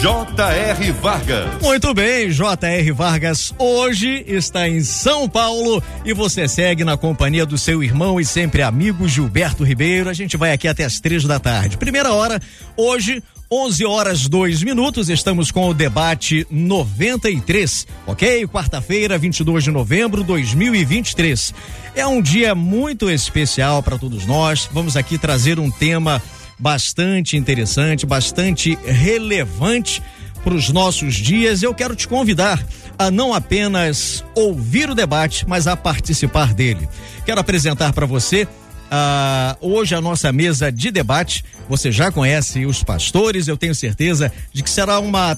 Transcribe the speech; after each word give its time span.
J.R. 0.00 0.92
Vargas. 0.92 1.62
Muito 1.62 1.94
bem, 1.94 2.30
J.R. 2.30 2.92
Vargas 2.92 3.54
hoje 3.58 4.22
está 4.26 4.68
em 4.68 4.82
São 4.82 5.26
Paulo 5.26 5.82
e 6.04 6.12
você 6.12 6.46
segue 6.46 6.84
na 6.84 6.98
companhia 6.98 7.46
do 7.46 7.56
seu 7.56 7.82
irmão 7.82 8.20
e 8.20 8.24
sempre 8.24 8.60
amigo 8.62 9.08
Gilberto 9.08 9.64
Ribeiro. 9.64 10.10
A 10.10 10.12
gente 10.12 10.36
vai 10.36 10.52
aqui 10.52 10.68
até 10.68 10.84
as 10.84 11.00
três 11.00 11.24
da 11.24 11.40
tarde. 11.40 11.78
Primeira 11.78 12.12
hora, 12.12 12.38
hoje, 12.76 13.22
11 13.50 13.86
horas 13.86 14.28
2 14.28 14.62
minutos, 14.64 15.08
estamos 15.08 15.50
com 15.50 15.70
o 15.70 15.74
debate 15.74 16.46
93, 16.50 17.86
ok? 18.06 18.46
Quarta-feira, 18.48 19.16
22 19.16 19.64
de 19.64 19.70
novembro 19.70 20.20
de 20.20 20.26
2023. 20.26 21.54
É 21.94 22.06
um 22.06 22.20
dia 22.20 22.54
muito 22.54 23.08
especial 23.08 23.82
para 23.82 23.96
todos 23.96 24.26
nós. 24.26 24.68
Vamos 24.72 24.94
aqui 24.94 25.16
trazer 25.16 25.58
um 25.58 25.70
tema 25.70 26.20
bastante 26.58 27.36
interessante, 27.36 28.06
bastante 28.06 28.78
relevante 28.84 30.02
para 30.42 30.54
os 30.54 30.70
nossos 30.70 31.14
dias. 31.14 31.62
Eu 31.62 31.74
quero 31.74 31.96
te 31.96 32.06
convidar 32.06 32.64
a 32.98 33.10
não 33.10 33.34
apenas 33.34 34.24
ouvir 34.34 34.88
o 34.88 34.94
debate, 34.94 35.44
mas 35.46 35.66
a 35.66 35.76
participar 35.76 36.54
dele. 36.54 36.88
Quero 37.24 37.40
apresentar 37.40 37.92
para 37.92 38.06
você 38.06 38.46
Uh, 38.86 39.72
hoje 39.72 39.96
a 39.96 40.00
nossa 40.00 40.30
mesa 40.30 40.70
de 40.70 40.92
debate, 40.92 41.44
você 41.68 41.90
já 41.90 42.12
conhece 42.12 42.64
os 42.64 42.84
pastores, 42.84 43.48
eu 43.48 43.56
tenho 43.56 43.74
certeza 43.74 44.32
de 44.52 44.62
que 44.62 44.70
será 44.70 45.00
uma 45.00 45.36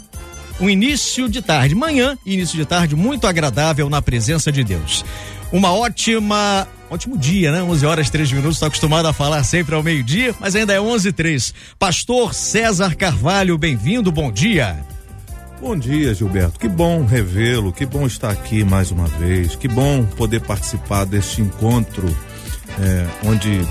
um 0.61 0.69
início 0.69 1.29
de 1.29 1.41
tarde, 1.41 1.75
manhã, 1.75 2.19
início 2.27 2.57
de 2.59 2.67
tarde 2.67 2.97
muito 2.97 3.27
agradável 3.27 3.89
na 3.89 4.03
presença 4.03 4.51
de 4.51 4.65
Deus. 4.65 5.05
Uma 5.53 5.73
ótima 5.73 6.69
Ótimo 6.91 7.19
dia, 7.19 7.53
né? 7.53 7.63
11 7.63 7.85
horas 7.87 8.11
3 8.11 8.33
minutos. 8.33 8.57
Estou 8.57 8.69
acostumado 8.69 9.07
a 9.07 9.13
falar 9.13 9.45
sempre 9.45 9.75
ao 9.75 9.83
meio-dia, 9.83 10.35
mas 10.41 10.57
ainda 10.57 10.73
é 10.73 10.81
11 10.81 11.09
e 11.09 11.13
3. 11.13 11.55
Pastor 11.79 12.33
César 12.35 12.97
Carvalho, 12.97 13.59
bem-vindo, 13.59 14.11
bom 14.11 14.33
dia. 14.33 14.79
Bom 15.61 15.77
dia, 15.77 16.15
Gilberto. 16.15 16.59
Que 16.59 16.69
bom 16.69 17.05
revê-lo, 17.05 17.73
que 17.73 17.85
bom 17.85 18.07
estar 18.07 18.31
aqui 18.31 18.65
mais 18.65 18.91
uma 18.91 19.07
vez, 19.07 19.57
que 19.57 19.69
bom 19.69 20.05
poder 20.05 20.41
participar 20.41 21.05
deste 21.05 21.43
encontro 21.43 22.07
é, 22.81 23.07
onde 23.25 23.67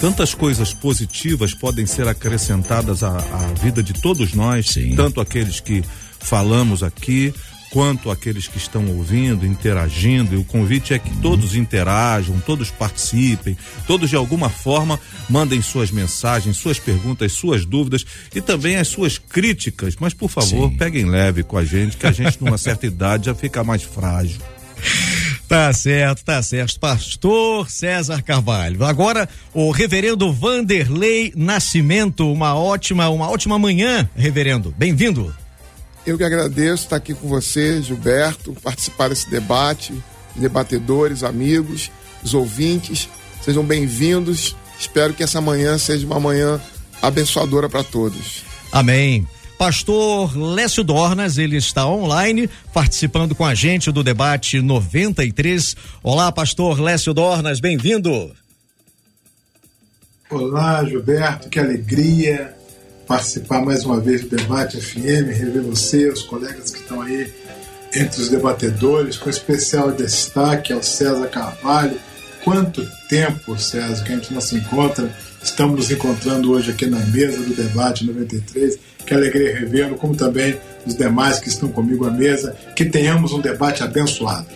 tantas 0.00 0.34
coisas 0.34 0.72
positivas 0.72 1.54
podem 1.54 1.86
ser 1.86 2.08
acrescentadas 2.08 3.02
à, 3.02 3.16
à 3.16 3.52
vida 3.60 3.82
de 3.82 3.92
todos 3.92 4.32
nós, 4.32 4.70
Sim. 4.70 4.94
tanto 4.96 5.20
aqueles 5.20 5.60
que 5.60 5.84
falamos 6.18 6.82
aqui, 6.82 7.34
quanto 7.70 8.10
aqueles 8.10 8.48
que 8.48 8.58
estão 8.58 8.86
ouvindo, 8.96 9.46
interagindo. 9.46 10.34
E 10.34 10.38
o 10.38 10.44
convite 10.44 10.94
é 10.94 10.98
que 10.98 11.10
todos 11.18 11.54
interajam, 11.54 12.40
todos 12.40 12.70
participem, 12.70 13.56
todos 13.86 14.10
de 14.10 14.16
alguma 14.16 14.48
forma 14.48 14.98
mandem 15.28 15.60
suas 15.62 15.90
mensagens, 15.90 16.56
suas 16.56 16.78
perguntas, 16.78 17.32
suas 17.32 17.64
dúvidas 17.64 18.04
e 18.34 18.40
também 18.40 18.76
as 18.76 18.88
suas 18.88 19.18
críticas. 19.18 19.94
Mas, 19.98 20.14
por 20.14 20.30
favor, 20.30 20.70
Sim. 20.70 20.76
peguem 20.76 21.04
leve 21.04 21.42
com 21.42 21.58
a 21.58 21.64
gente, 21.64 21.96
que 21.96 22.06
a 22.06 22.12
gente, 22.12 22.42
numa 22.42 22.58
certa 22.58 22.86
idade, 22.86 23.26
já 23.26 23.34
fica 23.34 23.62
mais 23.64 23.82
frágil. 23.82 24.40
Tá 25.48 25.72
certo, 25.72 26.24
tá 26.24 26.42
certo. 26.42 26.80
Pastor 26.80 27.70
César 27.70 28.20
Carvalho. 28.20 28.84
Agora, 28.84 29.28
o 29.54 29.70
reverendo 29.70 30.32
Vanderlei 30.32 31.32
Nascimento. 31.36 32.32
Uma 32.32 32.56
ótima, 32.56 33.08
uma 33.08 33.30
ótima 33.30 33.56
manhã, 33.56 34.10
reverendo. 34.16 34.74
Bem-vindo. 34.76 35.32
Eu 36.06 36.16
que 36.16 36.22
agradeço 36.22 36.84
estar 36.84 36.96
aqui 36.96 37.12
com 37.12 37.26
você, 37.26 37.82
Gilberto, 37.82 38.54
participar 38.62 39.08
desse 39.08 39.28
debate, 39.28 39.92
debatedores, 40.36 41.24
amigos, 41.24 41.90
os 42.22 42.32
ouvintes. 42.32 43.08
Sejam 43.42 43.64
bem-vindos. 43.64 44.54
Espero 44.78 45.12
que 45.12 45.24
essa 45.24 45.40
manhã 45.40 45.76
seja 45.78 46.06
uma 46.06 46.20
manhã 46.20 46.60
abençoadora 47.02 47.68
para 47.68 47.82
todos. 47.82 48.44
Amém. 48.70 49.26
Pastor 49.58 50.36
Lécio 50.36 50.84
Dornas, 50.84 51.38
ele 51.38 51.56
está 51.56 51.88
online 51.88 52.48
participando 52.72 53.34
com 53.34 53.44
a 53.44 53.54
gente 53.54 53.90
do 53.90 54.04
debate 54.04 54.60
93. 54.60 55.74
Olá, 56.04 56.30
pastor 56.30 56.78
Lécio 56.78 57.12
Dornas, 57.12 57.58
bem-vindo. 57.58 58.32
Olá, 60.30 60.84
Gilberto, 60.84 61.48
que 61.48 61.58
alegria 61.58 62.55
participar 63.06 63.64
mais 63.64 63.84
uma 63.84 64.00
vez 64.00 64.22
do 64.22 64.36
debate 64.36 64.80
FM, 64.80 65.30
rever 65.30 65.62
você, 65.62 66.08
os 66.08 66.22
colegas 66.22 66.70
que 66.70 66.80
estão 66.80 67.00
aí 67.00 67.32
entre 67.94 68.20
os 68.20 68.28
debatedores, 68.28 69.16
com 69.16 69.30
especial 69.30 69.92
destaque 69.92 70.72
ao 70.72 70.82
César 70.82 71.28
Carvalho. 71.28 71.98
Quanto 72.44 72.86
tempo, 73.08 73.58
César, 73.58 74.04
que 74.04 74.12
a 74.12 74.16
gente 74.16 74.34
não 74.34 74.40
se 74.40 74.56
encontra. 74.56 75.10
Estamos 75.42 75.76
nos 75.76 75.90
encontrando 75.90 76.50
hoje 76.52 76.72
aqui 76.72 76.86
na 76.86 76.98
mesa 76.98 77.38
do 77.38 77.54
debate 77.54 78.04
93. 78.04 78.78
Que 79.06 79.14
alegria 79.14 79.56
revê-lo, 79.56 79.96
como 79.96 80.16
também 80.16 80.58
os 80.84 80.96
demais 80.96 81.38
que 81.38 81.48
estão 81.48 81.68
comigo 81.68 82.06
à 82.06 82.10
mesa. 82.10 82.56
Que 82.74 82.84
tenhamos 82.84 83.32
um 83.32 83.40
debate 83.40 83.82
abençoado. 83.82 84.46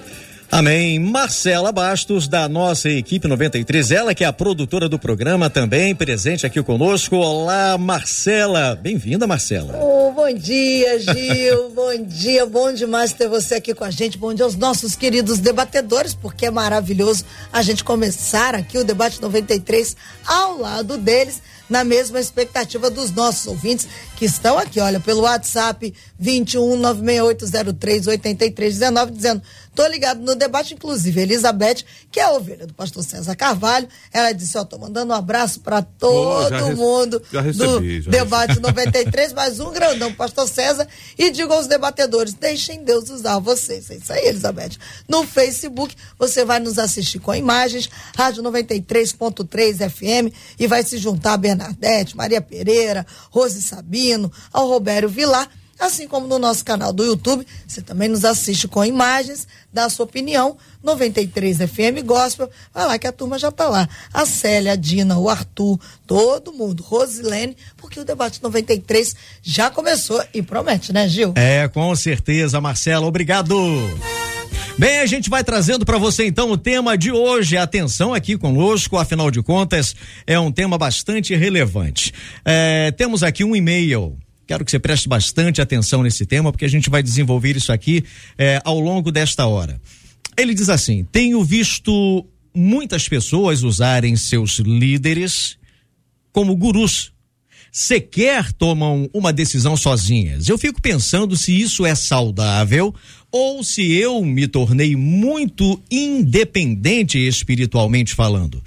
Amém. 0.52 0.98
Marcela 0.98 1.70
Bastos, 1.70 2.26
da 2.26 2.48
nossa 2.48 2.88
equipe 2.88 3.28
93, 3.28 3.92
ela 3.92 4.14
que 4.14 4.24
é 4.24 4.26
a 4.26 4.32
produtora 4.32 4.88
do 4.88 4.98
programa 4.98 5.48
também, 5.48 5.94
presente 5.94 6.44
aqui 6.44 6.60
conosco. 6.60 7.14
Olá, 7.14 7.78
Marcela. 7.78 8.74
Bem-vinda, 8.74 9.28
Marcela. 9.28 9.78
Oh, 9.80 10.10
bom 10.10 10.32
dia, 10.34 10.98
Gil. 10.98 11.70
bom 11.70 12.04
dia. 12.04 12.44
Bom 12.46 12.72
demais 12.72 13.12
ter 13.12 13.28
você 13.28 13.54
aqui 13.54 13.72
com 13.72 13.84
a 13.84 13.92
gente. 13.92 14.18
Bom 14.18 14.34
dia 14.34 14.44
aos 14.44 14.56
nossos 14.56 14.96
queridos 14.96 15.38
debatedores, 15.38 16.14
porque 16.14 16.46
é 16.46 16.50
maravilhoso 16.50 17.24
a 17.52 17.62
gente 17.62 17.84
começar 17.84 18.56
aqui 18.56 18.76
o 18.76 18.82
debate 18.82 19.22
93 19.22 19.96
ao 20.26 20.58
lado 20.58 20.98
deles 20.98 21.40
na 21.70 21.84
mesma 21.84 22.18
expectativa 22.18 22.90
dos 22.90 23.12
nossos 23.12 23.46
ouvintes 23.46 23.86
que 24.20 24.26
estão 24.26 24.58
aqui, 24.58 24.78
olha, 24.78 25.00
pelo 25.00 25.22
WhatsApp 25.22 25.94
21 26.18 26.76
96803 26.76 28.06
8319 28.06 29.12
dizendo 29.12 29.42
Tô 29.74 29.86
ligado 29.86 30.20
no 30.20 30.34
debate, 30.34 30.74
inclusive, 30.74 31.20
Elizabeth, 31.20 31.84
que 32.10 32.18
é 32.18 32.24
a 32.24 32.32
ovelha 32.32 32.66
do 32.66 32.74
pastor 32.74 33.04
César 33.04 33.36
Carvalho, 33.36 33.88
ela 34.12 34.32
disse, 34.32 34.58
ó, 34.58 34.64
tô 34.64 34.76
mandando 34.76 35.12
um 35.12 35.16
abraço 35.16 35.60
para 35.60 35.80
todo 35.80 36.66
oh, 36.66 36.76
mundo 36.76 37.22
recebi, 37.32 38.00
do 38.00 38.10
debate 38.10 38.58
recebi. 38.60 38.66
93, 38.66 39.32
mais 39.32 39.60
um 39.60 39.72
grandão, 39.72 40.12
pastor 40.12 40.48
César, 40.48 40.88
e 41.16 41.30
digo 41.30 41.52
aos 41.52 41.68
debatedores, 41.68 42.34
deixem 42.34 42.82
Deus 42.82 43.08
usar 43.10 43.38
vocês. 43.38 43.90
É 43.90 43.94
isso 43.94 44.12
aí, 44.12 44.26
Elizabeth. 44.26 44.72
No 45.08 45.24
Facebook, 45.24 45.94
você 46.18 46.44
vai 46.44 46.58
nos 46.58 46.76
assistir 46.78 47.20
com 47.20 47.32
imagens, 47.32 47.88
Rádio 48.16 48.42
93.3 48.42 49.88
FM, 49.88 50.34
e 50.58 50.66
vai 50.66 50.82
se 50.82 50.98
juntar 50.98 51.34
a 51.34 51.38
Bernadette, 51.38 52.16
Maria 52.16 52.40
Pereira, 52.40 53.06
Rose 53.30 53.62
Sabino, 53.62 54.09
ao 54.52 54.68
Robério 54.68 55.08
Vilar, 55.08 55.48
Assim 55.80 56.06
como 56.06 56.26
no 56.26 56.38
nosso 56.38 56.62
canal 56.62 56.92
do 56.92 57.02
YouTube, 57.02 57.46
você 57.66 57.80
também 57.80 58.06
nos 58.06 58.22
assiste 58.22 58.68
com 58.68 58.84
imagens, 58.84 59.48
dá 59.72 59.88
sua 59.88 60.04
opinião. 60.04 60.58
93 60.82 61.56
FM 61.56 62.04
Gospel, 62.04 62.50
vai 62.72 62.86
lá 62.86 62.98
que 62.98 63.06
a 63.06 63.12
turma 63.12 63.38
já 63.38 63.48
está 63.48 63.66
lá. 63.66 63.88
A 64.12 64.26
Célia, 64.26 64.72
a 64.72 64.76
Dina, 64.76 65.18
o 65.18 65.30
Arthur, 65.30 65.80
todo 66.06 66.52
mundo, 66.52 66.82
Rosilene, 66.82 67.56
porque 67.78 67.98
o 67.98 68.04
debate 68.04 68.42
93 68.42 69.16
já 69.42 69.70
começou 69.70 70.22
e 70.34 70.42
promete, 70.42 70.92
né, 70.92 71.08
Gil? 71.08 71.32
É, 71.34 71.66
com 71.68 71.96
certeza, 71.96 72.60
Marcela, 72.60 73.06
obrigado. 73.06 73.56
Bem, 74.80 75.00
a 75.00 75.04
gente 75.04 75.28
vai 75.28 75.44
trazendo 75.44 75.84
para 75.84 75.98
você 75.98 76.24
então 76.24 76.50
o 76.50 76.56
tema 76.56 76.96
de 76.96 77.12
hoje. 77.12 77.54
Atenção 77.54 78.14
aqui 78.14 78.38
conosco, 78.38 78.96
afinal 78.96 79.30
de 79.30 79.42
contas, 79.42 79.94
é 80.26 80.40
um 80.40 80.50
tema 80.50 80.78
bastante 80.78 81.34
relevante. 81.34 82.14
É, 82.42 82.90
temos 82.92 83.22
aqui 83.22 83.44
um 83.44 83.54
e-mail 83.54 84.16
Quero 84.46 84.64
que 84.64 84.70
você 84.70 84.78
preste 84.78 85.06
bastante 85.06 85.60
atenção 85.60 86.02
nesse 86.02 86.24
tema, 86.24 86.50
porque 86.50 86.64
a 86.64 86.68
gente 86.68 86.88
vai 86.88 87.02
desenvolver 87.02 87.58
isso 87.58 87.70
aqui 87.70 88.02
é, 88.38 88.58
ao 88.64 88.80
longo 88.80 89.12
desta 89.12 89.46
hora. 89.46 89.78
Ele 90.34 90.54
diz 90.54 90.70
assim: 90.70 91.06
tenho 91.12 91.44
visto 91.44 92.26
muitas 92.54 93.06
pessoas 93.06 93.62
usarem 93.62 94.16
seus 94.16 94.60
líderes 94.60 95.58
como 96.32 96.56
gurus. 96.56 97.12
Sequer 97.72 98.52
tomam 98.52 99.08
uma 99.14 99.32
decisão 99.32 99.76
sozinhas. 99.76 100.48
Eu 100.48 100.58
fico 100.58 100.82
pensando 100.82 101.36
se 101.36 101.58
isso 101.58 101.86
é 101.86 101.94
saudável 101.94 102.92
ou 103.30 103.62
se 103.62 103.92
eu 103.92 104.24
me 104.24 104.48
tornei 104.48 104.96
muito 104.96 105.80
independente 105.90 107.18
espiritualmente 107.18 108.14
falando. 108.14 108.60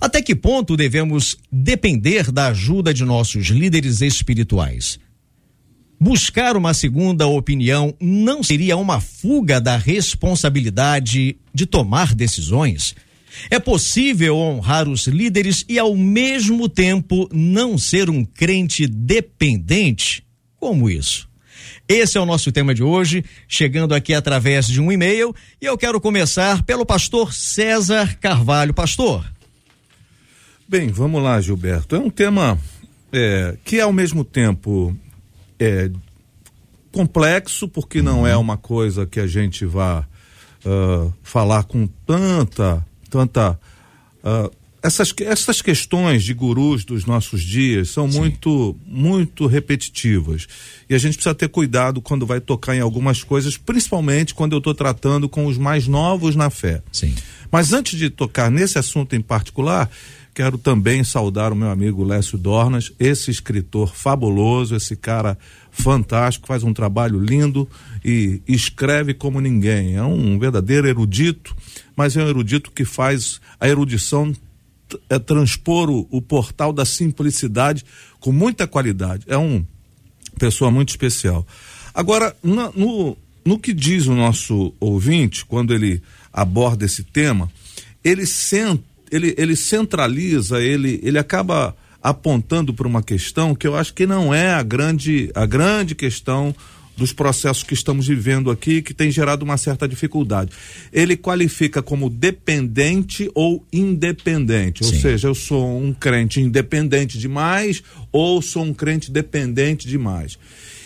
Até 0.00 0.22
que 0.22 0.34
ponto 0.34 0.76
devemos 0.76 1.36
depender 1.50 2.30
da 2.30 2.46
ajuda 2.48 2.94
de 2.94 3.04
nossos 3.04 3.48
líderes 3.48 4.00
espirituais? 4.00 4.98
Buscar 6.00 6.56
uma 6.56 6.72
segunda 6.72 7.26
opinião 7.26 7.94
não 8.00 8.42
seria 8.42 8.76
uma 8.76 9.00
fuga 9.00 9.60
da 9.60 9.76
responsabilidade 9.76 11.36
de 11.52 11.66
tomar 11.66 12.14
decisões? 12.14 12.94
É 13.50 13.58
possível 13.58 14.36
honrar 14.36 14.88
os 14.88 15.06
líderes 15.06 15.64
e, 15.68 15.78
ao 15.78 15.96
mesmo 15.96 16.68
tempo, 16.68 17.28
não 17.32 17.78
ser 17.78 18.10
um 18.10 18.24
crente 18.24 18.86
dependente? 18.86 20.24
Como 20.58 20.90
isso? 20.90 21.28
Esse 21.88 22.18
é 22.18 22.20
o 22.20 22.26
nosso 22.26 22.52
tema 22.52 22.74
de 22.74 22.82
hoje, 22.82 23.24
chegando 23.48 23.94
aqui 23.94 24.14
através 24.14 24.66
de 24.66 24.80
um 24.80 24.92
e-mail, 24.92 25.34
e 25.60 25.66
eu 25.66 25.76
quero 25.76 26.00
começar 26.00 26.62
pelo 26.62 26.86
pastor 26.86 27.32
César 27.34 28.16
Carvalho. 28.20 28.72
Pastor. 28.72 29.24
Bem, 30.68 30.88
vamos 30.88 31.20
lá, 31.22 31.40
Gilberto. 31.40 31.96
É 31.96 31.98
um 31.98 32.10
tema 32.10 32.56
é, 33.12 33.56
que, 33.64 33.80
ao 33.80 33.92
mesmo 33.92 34.24
tempo, 34.24 34.96
é 35.58 35.90
complexo, 36.92 37.68
porque 37.68 38.00
não 38.00 38.26
é 38.26 38.36
uma 38.36 38.56
coisa 38.56 39.04
que 39.04 39.18
a 39.18 39.26
gente 39.26 39.64
vá 39.64 40.06
uh, 40.64 41.12
falar 41.22 41.64
com 41.64 41.86
tanta 42.06 42.86
tanta. 43.10 43.58
Uh, 44.24 44.50
essas, 44.82 45.12
essas 45.20 45.60
questões 45.60 46.24
de 46.24 46.32
gurus 46.32 46.84
dos 46.84 47.04
nossos 47.04 47.42
dias 47.42 47.90
são 47.90 48.08
muito, 48.08 48.74
muito 48.86 49.46
repetitivas. 49.46 50.46
E 50.88 50.94
a 50.94 50.98
gente 50.98 51.14
precisa 51.14 51.34
ter 51.34 51.48
cuidado 51.48 52.00
quando 52.00 52.24
vai 52.24 52.40
tocar 52.40 52.74
em 52.74 52.80
algumas 52.80 53.22
coisas, 53.22 53.58
principalmente 53.58 54.34
quando 54.34 54.52
eu 54.52 54.58
estou 54.58 54.74
tratando 54.74 55.28
com 55.28 55.44
os 55.44 55.58
mais 55.58 55.86
novos 55.86 56.34
na 56.34 56.48
fé. 56.48 56.82
Sim. 56.90 57.14
Mas 57.52 57.72
antes 57.72 57.98
de 57.98 58.08
tocar 58.08 58.50
nesse 58.50 58.78
assunto 58.78 59.14
em 59.14 59.20
particular, 59.20 59.90
quero 60.34 60.56
também 60.56 61.04
saudar 61.04 61.52
o 61.52 61.56
meu 61.56 61.68
amigo 61.68 62.02
Lécio 62.02 62.38
Dornas, 62.38 62.90
esse 62.98 63.30
escritor 63.30 63.94
fabuloso, 63.94 64.74
esse 64.74 64.96
cara 64.96 65.36
fantástico, 65.70 66.46
faz 66.46 66.62
um 66.62 66.72
trabalho 66.72 67.18
lindo 67.18 67.68
e 68.04 68.42
escreve 68.46 69.14
como 69.14 69.40
ninguém. 69.40 69.96
É 69.96 70.02
um 70.02 70.38
verdadeiro 70.38 70.88
erudito 70.88 71.54
mas 72.00 72.16
é 72.16 72.24
um 72.24 72.28
erudito 72.28 72.70
que 72.70 72.82
faz 72.82 73.42
a 73.60 73.68
erudição 73.68 74.34
é 75.10 75.18
transpor 75.18 75.90
o, 75.90 76.08
o 76.10 76.22
portal 76.22 76.72
da 76.72 76.86
simplicidade 76.86 77.84
com 78.18 78.32
muita 78.32 78.66
qualidade. 78.66 79.26
É 79.28 79.36
um 79.36 79.62
pessoa 80.38 80.70
muito 80.70 80.88
especial. 80.88 81.46
Agora, 81.92 82.34
no, 82.42 82.72
no, 82.72 83.16
no 83.44 83.58
que 83.58 83.74
diz 83.74 84.06
o 84.06 84.14
nosso 84.14 84.72
ouvinte, 84.80 85.44
quando 85.44 85.74
ele 85.74 86.02
aborda 86.32 86.86
esse 86.86 87.02
tema, 87.02 87.52
ele, 88.02 88.24
cent, 88.24 88.80
ele, 89.12 89.34
ele 89.36 89.54
centraliza, 89.54 90.58
ele, 90.58 91.00
ele 91.02 91.18
acaba 91.18 91.76
apontando 92.02 92.72
para 92.72 92.88
uma 92.88 93.02
questão 93.02 93.54
que 93.54 93.66
eu 93.66 93.76
acho 93.76 93.92
que 93.94 94.06
não 94.06 94.32
é 94.34 94.52
a 94.52 94.62
grande, 94.62 95.30
a 95.34 95.44
grande 95.46 95.94
questão 95.94 96.54
dos 97.00 97.12
processos 97.14 97.62
que 97.62 97.72
estamos 97.72 98.06
vivendo 98.06 98.50
aqui, 98.50 98.82
que 98.82 98.92
tem 98.92 99.10
gerado 99.10 99.42
uma 99.42 99.56
certa 99.56 99.88
dificuldade. 99.88 100.52
Ele 100.92 101.16
qualifica 101.16 101.82
como 101.82 102.10
dependente 102.10 103.30
ou 103.34 103.64
independente, 103.72 104.84
Sim. 104.84 104.94
ou 104.94 105.00
seja, 105.00 105.28
eu 105.28 105.34
sou 105.34 105.80
um 105.80 105.94
crente 105.94 106.40
independente 106.40 107.18
demais 107.18 107.82
ou 108.12 108.42
sou 108.42 108.64
um 108.64 108.74
crente 108.74 109.10
dependente 109.10 109.88
demais. 109.88 110.38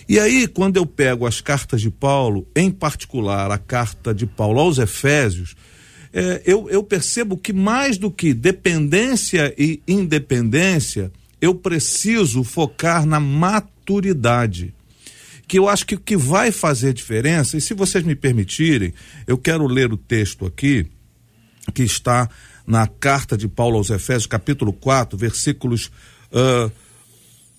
E 0.08 0.20
aí, 0.20 0.46
quando 0.46 0.76
eu 0.76 0.86
pego 0.86 1.26
as 1.26 1.40
cartas 1.40 1.80
de 1.80 1.90
Paulo, 1.90 2.46
em 2.54 2.70
particular 2.70 3.50
a 3.50 3.58
carta 3.58 4.14
de 4.14 4.26
Paulo 4.26 4.60
aos 4.60 4.78
Efésios, 4.78 5.56
é, 6.14 6.42
eu, 6.46 6.70
eu 6.70 6.82
percebo 6.82 7.36
que 7.36 7.52
mais 7.52 7.98
do 7.98 8.10
que 8.10 8.32
dependência 8.32 9.52
e 9.58 9.82
independência, 9.86 11.12
eu 11.40 11.54
preciso 11.54 12.44
focar 12.44 13.04
na 13.04 13.18
maturidade 13.18 14.72
que 15.46 15.58
eu 15.58 15.68
acho 15.68 15.86
que 15.86 15.94
o 15.94 16.00
que 16.00 16.16
vai 16.16 16.50
fazer 16.50 16.92
diferença, 16.94 17.56
e 17.56 17.60
se 17.60 17.74
vocês 17.74 18.02
me 18.02 18.14
permitirem, 18.14 18.94
eu 19.26 19.36
quero 19.36 19.66
ler 19.66 19.92
o 19.92 19.96
texto 19.96 20.46
aqui, 20.46 20.86
que 21.74 21.82
está 21.82 22.28
na 22.66 22.86
carta 22.86 23.36
de 23.36 23.46
Paulo 23.46 23.76
aos 23.76 23.90
Efésios, 23.90 24.26
capítulo 24.26 24.72
4, 24.72 25.18
versículos 25.18 25.90
uh, 26.32 26.72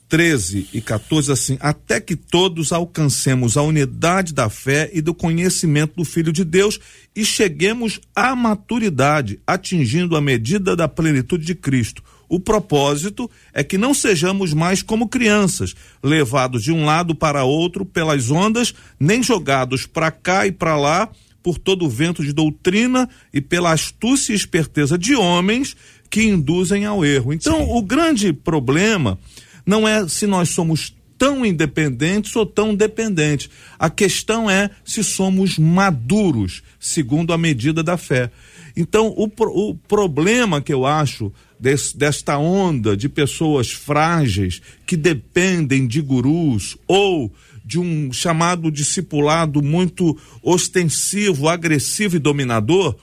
13 0.07 0.69
e 0.73 0.81
14, 0.81 1.31
assim: 1.31 1.57
Até 1.59 1.99
que 1.99 2.15
todos 2.15 2.71
alcancemos 2.71 3.57
a 3.57 3.61
unidade 3.61 4.33
da 4.33 4.49
fé 4.49 4.89
e 4.93 5.01
do 5.01 5.13
conhecimento 5.13 5.95
do 5.95 6.05
Filho 6.05 6.31
de 6.31 6.43
Deus 6.43 6.79
e 7.15 7.25
cheguemos 7.25 7.99
à 8.15 8.35
maturidade, 8.35 9.39
atingindo 9.45 10.15
a 10.15 10.21
medida 10.21 10.75
da 10.75 10.87
plenitude 10.87 11.45
de 11.45 11.55
Cristo 11.55 12.03
o 12.27 12.39
propósito 12.39 13.29
é 13.53 13.63
que 13.63 13.77
não 13.77 13.93
sejamos 13.93 14.53
mais 14.53 14.81
como 14.81 15.07
crianças, 15.07 15.75
levados 16.03 16.63
de 16.63 16.71
um 16.71 16.85
lado 16.85 17.15
para 17.15 17.43
outro 17.43 17.85
pelas 17.85 18.31
ondas, 18.31 18.73
nem 18.99 19.21
jogados 19.21 19.85
para 19.85 20.11
cá 20.11 20.47
e 20.47 20.51
para 20.51 20.75
lá 20.75 21.09
por 21.43 21.59
todo 21.59 21.85
o 21.85 21.89
vento 21.89 22.23
de 22.23 22.33
doutrina 22.33 23.07
e 23.31 23.39
pela 23.39 23.71
astúcia 23.71 24.33
e 24.33 24.35
esperteza 24.35 24.97
de 24.97 25.15
homens 25.15 25.75
que 26.09 26.23
induzem 26.23 26.85
ao 26.85 27.05
erro. 27.05 27.31
Então, 27.31 27.59
Sim. 27.59 27.67
o 27.69 27.81
grande 27.83 28.33
problema 28.33 29.19
não 29.65 29.87
é 29.87 30.07
se 30.07 30.27
nós 30.27 30.49
somos 30.49 30.95
tão 31.17 31.45
independentes 31.45 32.35
ou 32.35 32.45
tão 32.45 32.75
dependentes. 32.75 33.49
A 33.79 33.89
questão 33.89 34.49
é 34.49 34.69
se 34.83 35.03
somos 35.03 35.57
maduros, 35.57 36.61
segundo 36.79 37.33
a 37.33 37.37
medida 37.37 37.81
da 37.81 37.97
fé. 37.97 38.31
Então, 38.75 39.07
o, 39.07 39.29
o 39.47 39.75
problema 39.75 40.61
que 40.61 40.73
eu 40.73 40.85
acho 40.85 41.31
desse, 41.59 41.97
desta 41.97 42.37
onda 42.37 42.95
de 42.97 43.07
pessoas 43.07 43.71
frágeis 43.71 44.61
que 44.85 44.97
dependem 44.97 45.87
de 45.87 46.01
gurus 46.01 46.77
ou 46.87 47.31
de 47.63 47.79
um 47.79 48.11
chamado 48.13 48.69
discipulado 48.69 49.61
muito 49.61 50.15
ostensivo, 50.43 51.47
agressivo 51.47 52.17
e 52.17 52.19
dominador, 52.19 52.95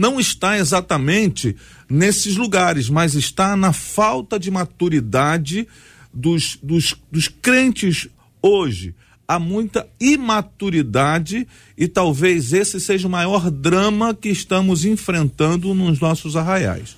não 0.00 0.18
está 0.18 0.56
exatamente 0.56 1.54
nesses 1.86 2.34
lugares, 2.34 2.88
mas 2.88 3.14
está 3.14 3.54
na 3.54 3.70
falta 3.70 4.38
de 4.38 4.50
maturidade 4.50 5.68
dos, 6.10 6.58
dos, 6.62 6.94
dos 7.12 7.28
crentes 7.28 8.08
hoje. 8.40 8.94
Há 9.28 9.38
muita 9.38 9.86
imaturidade 10.00 11.46
e 11.76 11.86
talvez 11.86 12.54
esse 12.54 12.80
seja 12.80 13.06
o 13.06 13.10
maior 13.10 13.50
drama 13.50 14.14
que 14.14 14.30
estamos 14.30 14.86
enfrentando 14.86 15.74
nos 15.74 16.00
nossos 16.00 16.34
arraiais. 16.34 16.96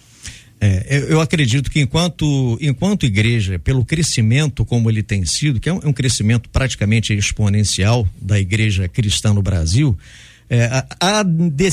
É, 0.61 1.07
eu 1.09 1.21
acredito 1.21 1.73
que 1.73 1.81
enquanto, 1.81 2.57
enquanto 2.61 3.05
igreja, 3.05 3.59
pelo 3.59 3.85
crescimento 3.85 4.65
como 4.65 4.89
ele 4.89 5.03
tem 5.03 5.27
sido, 5.27 5.59
que 5.59 5.69
é 5.69 5.73
um, 5.73 5.81
é 5.83 5.89
um 5.89 5.93
crescimento 5.93 6.49
praticamente 6.49 7.13
exponencial 7.13 8.09
da 8.17 8.39
igreja 8.39 8.87
cristã 8.87 9.35
no 9.35 9.43
Brasil, 9.43 9.99
é, 10.55 10.85
há, 11.01 11.25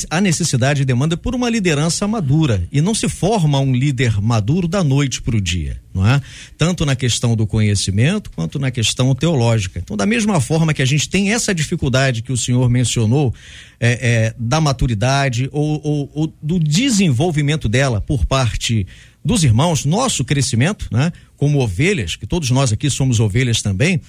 há 0.09 0.21
necessidade 0.21 0.83
e 0.83 0.85
demanda 0.85 1.17
por 1.17 1.35
uma 1.35 1.49
liderança 1.49 2.07
madura 2.07 2.65
e 2.71 2.79
não 2.79 2.95
se 2.95 3.09
forma 3.09 3.59
um 3.59 3.75
líder 3.75 4.21
maduro 4.21 4.69
da 4.69 4.81
noite 4.81 5.21
para 5.21 5.35
o 5.35 5.41
dia, 5.41 5.81
não 5.93 6.07
é? 6.07 6.21
Tanto 6.57 6.85
na 6.85 6.95
questão 6.95 7.35
do 7.35 7.45
conhecimento 7.45 8.31
quanto 8.31 8.57
na 8.57 8.71
questão 8.71 9.13
teológica. 9.13 9.79
Então, 9.79 9.97
da 9.97 10.05
mesma 10.05 10.39
forma 10.39 10.73
que 10.73 10.81
a 10.81 10.85
gente 10.85 11.09
tem 11.09 11.33
essa 11.33 11.53
dificuldade 11.53 12.21
que 12.21 12.31
o 12.31 12.37
senhor 12.37 12.69
mencionou 12.69 13.33
é, 13.81 13.99
é, 14.01 14.35
da 14.39 14.61
maturidade 14.61 15.49
ou, 15.51 15.81
ou, 15.83 16.11
ou 16.13 16.33
do 16.41 16.57
desenvolvimento 16.57 17.67
dela 17.67 17.99
por 17.99 18.25
parte 18.25 18.87
dos 19.25 19.43
irmãos, 19.43 19.83
nosso 19.83 20.23
crescimento, 20.23 20.87
né? 20.89 21.11
Como 21.35 21.59
ovelhas, 21.59 22.15
que 22.15 22.25
todos 22.25 22.49
nós 22.49 22.71
aqui 22.71 22.89
somos 22.89 23.19
ovelhas 23.19 23.61
também 23.61 23.99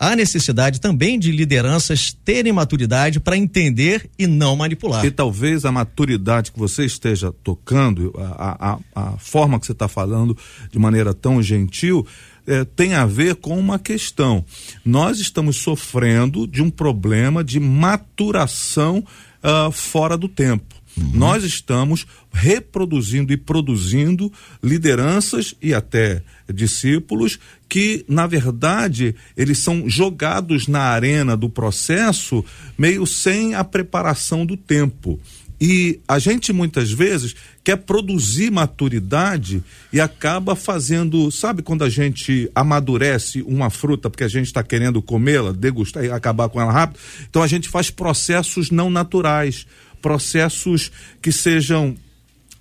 há 0.00 0.16
necessidade 0.16 0.80
também 0.80 1.18
de 1.18 1.30
lideranças 1.30 2.16
terem 2.24 2.54
maturidade 2.54 3.20
para 3.20 3.36
entender 3.36 4.08
e 4.18 4.26
não 4.26 4.56
manipular. 4.56 5.04
E 5.04 5.10
talvez 5.10 5.66
a 5.66 5.70
maturidade 5.70 6.50
que 6.50 6.58
você 6.58 6.86
esteja 6.86 7.30
tocando, 7.44 8.14
a, 8.16 8.72
a, 8.72 8.78
a 8.94 9.18
forma 9.18 9.60
que 9.60 9.66
você 9.66 9.72
está 9.72 9.86
falando 9.86 10.34
de 10.72 10.78
maneira 10.78 11.12
tão 11.12 11.42
gentil, 11.42 12.06
é, 12.46 12.64
tem 12.64 12.94
a 12.94 13.04
ver 13.04 13.36
com 13.36 13.58
uma 13.58 13.78
questão. 13.78 14.42
Nós 14.82 15.20
estamos 15.20 15.58
sofrendo 15.58 16.46
de 16.46 16.62
um 16.62 16.70
problema 16.70 17.44
de 17.44 17.60
maturação 17.60 19.04
uh, 19.44 19.70
fora 19.70 20.16
do 20.16 20.26
tempo. 20.28 20.79
Nós 21.14 21.44
estamos 21.44 22.06
reproduzindo 22.32 23.32
e 23.32 23.36
produzindo 23.36 24.30
lideranças 24.62 25.54
e 25.60 25.72
até 25.72 26.22
discípulos 26.52 27.38
que, 27.68 28.04
na 28.08 28.26
verdade, 28.26 29.14
eles 29.36 29.58
são 29.58 29.88
jogados 29.88 30.66
na 30.66 30.82
arena 30.82 31.36
do 31.36 31.48
processo 31.48 32.44
meio 32.76 33.06
sem 33.06 33.54
a 33.54 33.64
preparação 33.64 34.44
do 34.44 34.56
tempo. 34.56 35.18
E 35.60 36.00
a 36.08 36.18
gente 36.18 36.54
muitas 36.54 36.90
vezes 36.90 37.34
quer 37.62 37.76
produzir 37.76 38.50
maturidade 38.50 39.62
e 39.92 40.00
acaba 40.00 40.56
fazendo, 40.56 41.30
sabe 41.30 41.62
quando 41.62 41.84
a 41.84 41.90
gente 41.90 42.50
amadurece 42.54 43.42
uma 43.42 43.68
fruta 43.68 44.08
porque 44.08 44.24
a 44.24 44.28
gente 44.28 44.46
está 44.46 44.62
querendo 44.62 45.02
comê-la, 45.02 45.52
degustar 45.52 46.02
e 46.02 46.10
acabar 46.10 46.48
com 46.48 46.58
ela 46.58 46.72
rápido? 46.72 46.98
Então 47.28 47.42
a 47.42 47.46
gente 47.46 47.68
faz 47.68 47.90
processos 47.90 48.70
não 48.70 48.88
naturais 48.88 49.66
processos 50.00 50.90
que 51.20 51.32
sejam 51.32 51.96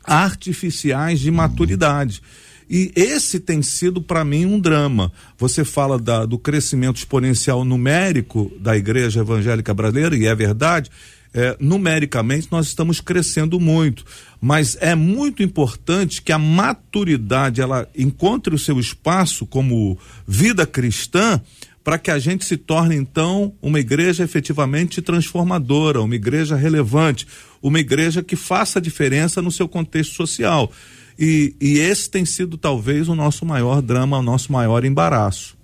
artificiais 0.04 1.20
de 1.20 1.32
maturidade. 1.32 2.22
E 2.70 2.92
esse 2.96 3.40
tem 3.40 3.62
sido 3.62 4.02
para 4.02 4.24
mim 4.24 4.46
um 4.46 4.60
drama. 4.60 5.12
Você 5.38 5.66
fala 5.66 5.98
da, 5.98 6.26
do 6.26 6.38
crescimento 6.38 6.98
exponencial 6.98 7.66
numérico 7.66 8.52
da 8.60 8.78
igreja 8.78 9.22
evangélica 9.22 9.74
brasileira, 9.74 10.16
e 10.16 10.26
é 10.28 10.36
verdade. 10.36 10.92
é, 11.34 11.56
numericamente 11.60 12.48
nós 12.52 12.68
estamos 12.68 13.00
crescendo 13.00 13.60
muito, 13.60 14.04
mas 14.42 14.78
é 14.80 14.96
muito 14.96 15.44
importante 15.44 16.22
que 16.22 16.32
a 16.32 16.40
maturidade 16.40 17.62
ela 17.62 17.88
encontre 17.96 18.54
o 18.54 18.60
seu 18.60 18.80
espaço 18.80 19.46
como 19.46 19.98
vida 20.28 20.66
cristã 20.66 21.42
para 21.90 21.98
que 21.98 22.12
a 22.12 22.20
gente 22.20 22.46
se 22.46 22.56
torne 22.56 22.96
então 22.96 23.52
uma 23.64 23.80
igreja 23.80 24.24
efetivamente 24.24 25.02
transformadora, 25.02 26.00
uma 26.04 26.14
igreja 26.14 26.56
relevante, 26.56 27.26
uma 27.64 27.80
igreja 27.80 28.22
que 28.22 28.36
faça 28.36 28.80
diferença 28.80 29.42
no 29.42 29.52
seu 29.52 29.68
contexto 29.68 30.14
social. 30.14 30.72
E, 31.18 31.56
e 31.60 31.80
esse 31.80 32.08
tem 32.08 32.26
sido 32.26 32.60
talvez 32.60 33.10
o 33.10 33.16
nosso 33.16 33.44
maior 33.44 33.82
drama, 33.82 34.20
o 34.20 34.22
nosso 34.22 34.52
maior 34.52 34.86
embaraço. 34.86 35.58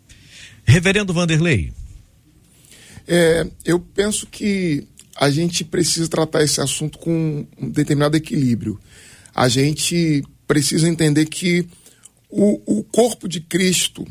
Reverendo 0.65 1.13
Vanderlei. 1.13 1.71
É, 3.07 3.45
eu 3.63 3.79
penso 3.79 4.25
que 4.25 4.87
a 5.15 5.29
gente 5.29 5.63
precisa 5.63 6.07
tratar 6.07 6.41
esse 6.41 6.59
assunto 6.59 6.97
com 6.97 7.45
um 7.55 7.69
determinado 7.69 8.17
equilíbrio. 8.17 8.79
A 9.31 9.47
gente 9.47 10.23
precisa 10.47 10.89
entender 10.89 11.27
que 11.27 11.67
o, 12.31 12.79
o 12.79 12.83
corpo 12.83 13.29
de 13.29 13.41
Cristo, 13.41 14.07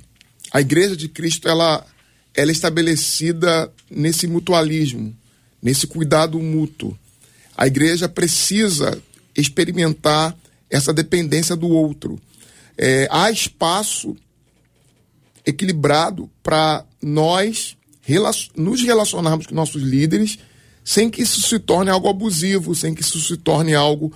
a 0.53 0.61
igreja 0.61 0.97
de 0.97 1.09
Cristo, 1.09 1.49
ela, 1.49 1.85
ela 2.35 2.51
é 2.51 2.53
estabelecida 2.53 3.73
nesse 3.91 4.27
mutualismo, 4.27 5.15
nesse 5.63 5.87
cuidado 5.87 6.39
mútuo. 6.41 6.99
A 7.57 7.67
igreja 7.67 8.09
precisa 8.09 9.01
experimentar 9.37 10.37
essa 10.69 10.93
dependência 10.93 11.55
do 11.55 11.69
outro. 11.69 12.21
É, 12.77 13.07
há 13.11 13.31
espaço 13.31 14.17
equilibrado 15.47 16.29
para 16.43 16.85
nós 17.01 17.77
nos 18.57 18.83
relacionarmos 18.83 19.47
com 19.47 19.55
nossos 19.55 19.83
líderes 19.83 20.39
sem 20.85 21.09
que 21.09 21.23
isso 21.23 21.41
se 21.41 21.59
torne 21.59 21.91
algo 21.91 22.09
abusivo, 22.09 22.75
sem 22.75 22.95
que 22.95 23.01
isso 23.01 23.19
se 23.21 23.37
torne 23.39 23.75
algo 23.75 24.13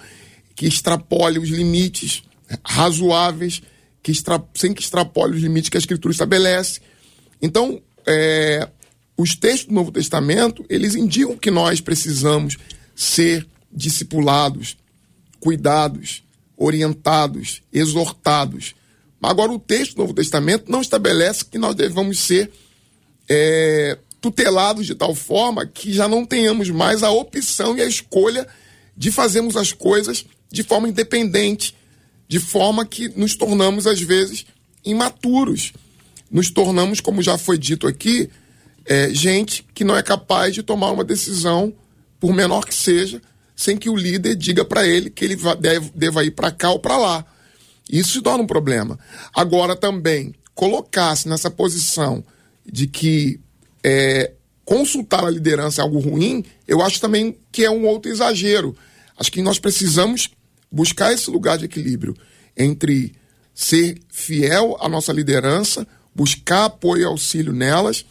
que 0.55 0.67
extrapole 0.67 1.39
os 1.39 1.49
limites 1.49 2.23
razoáveis, 2.63 3.63
que 4.03 4.13
sem 4.55 4.75
que 4.75 4.83
extrapole 4.83 5.37
os 5.37 5.43
limites 5.43 5.71
que 5.71 5.79
a 5.79 5.81
Escritura 5.81 6.13
estabelece. 6.13 6.81
Então, 7.41 7.81
é, 8.09 8.67
os 9.17 9.37
textos 9.37 9.67
do 9.67 9.75
Novo 9.75 9.93
Testamento, 9.93 10.65
eles 10.69 10.95
indicam 10.95 11.37
que 11.37 11.51
nós 11.51 11.81
precisamos 11.81 12.57
ser 12.97 13.47
discipulados, 13.71 14.77
cuidados, 15.39 16.25
orientados, 16.57 17.63
exortados. 17.73 18.75
Agora, 19.23 19.53
o 19.53 19.59
texto 19.59 19.95
do 19.95 20.03
Novo 20.03 20.15
Testamento 20.15 20.71
não 20.73 20.81
estabelece 20.81 21.45
que 21.45 21.59
nós 21.59 21.75
devamos 21.75 22.19
ser 22.21 22.51
é, 23.29 23.99
tutelados 24.21 24.87
de 24.87 24.95
tal 24.95 25.15
forma 25.15 25.67
que 25.67 25.93
já 25.93 26.09
não 26.09 26.25
tenhamos 26.25 26.71
mais 26.71 27.03
a 27.03 27.11
opção 27.11 27.77
e 27.77 27.83
a 27.83 27.87
escolha 27.87 28.47
de 28.97 29.13
fazermos 29.13 29.57
as 29.57 29.73
coisas 29.73 30.25
de 30.51 30.63
forma 30.63 30.89
independente, 30.89 31.75
de 32.27 32.41
forma 32.41 32.87
que 32.87 33.09
nos 33.11 33.37
tornamos, 33.37 33.87
às 33.87 34.01
vezes, 34.01 34.47
imaturos. 34.85 35.73
Nos 36.31 36.51
tornamos, 36.51 37.01
como 37.01 37.23
já 37.23 37.39
foi 37.39 37.57
dito 37.59 37.87
aqui, 37.87 38.29
é, 38.85 39.11
gente 39.11 39.65
que 39.75 39.85
não 39.85 39.97
é 39.97 40.03
capaz 40.03 40.55
de 40.55 40.63
tomar 40.63 40.91
uma 40.91 41.05
decisão, 41.05 41.73
por 42.21 42.33
menor 42.33 42.67
que 42.67 42.75
seja, 42.75 43.21
sem 43.55 43.77
que 43.77 43.91
o 43.91 43.97
líder 43.97 44.37
diga 44.37 44.65
para 44.65 44.87
ele 44.87 45.11
que 45.11 45.25
ele 45.25 45.37
deve, 45.61 45.91
deva 45.95 46.25
ir 46.25 46.31
para 46.31 46.51
cá 46.51 46.71
ou 46.71 46.79
para 46.79 46.97
lá. 46.97 47.25
Isso 47.91 48.13
se 48.13 48.23
torna 48.23 48.45
um 48.45 48.47
problema. 48.47 48.99
Agora, 49.35 49.75
também, 49.75 50.35
colocar-se 50.55 51.29
nessa 51.29 51.51
posição 51.51 52.23
de 52.65 52.87
que 52.87 53.41
é, 53.83 54.33
consultar 54.65 55.25
a 55.25 55.31
liderança 55.31 55.81
é 55.81 55.83
algo 55.83 55.99
ruim, 55.99 56.45
eu 56.67 56.83
acho 56.83 57.01
também 57.01 57.39
que 57.51 57.65
é 57.65 57.71
um 57.71 57.87
outro 57.87 58.11
exagero. 58.11 58.77
Acho 59.17 59.33
que 59.33 59.43
nós 59.43 59.59
precisamos 59.59 60.31
buscar 60.71 61.13
esse 61.13 61.31
lugar 61.31 61.57
de 61.57 61.65
equilíbrio 61.65 62.15
entre 62.57 63.15
ser 63.55 63.99
fiel 64.11 64.77
à 64.81 64.89
nossa 64.89 65.13
liderança, 65.13 65.87
buscar 66.19 66.65
apoio 66.65 67.03
e 67.03 67.05
auxílio 67.05 67.53
nelas, 67.53 68.05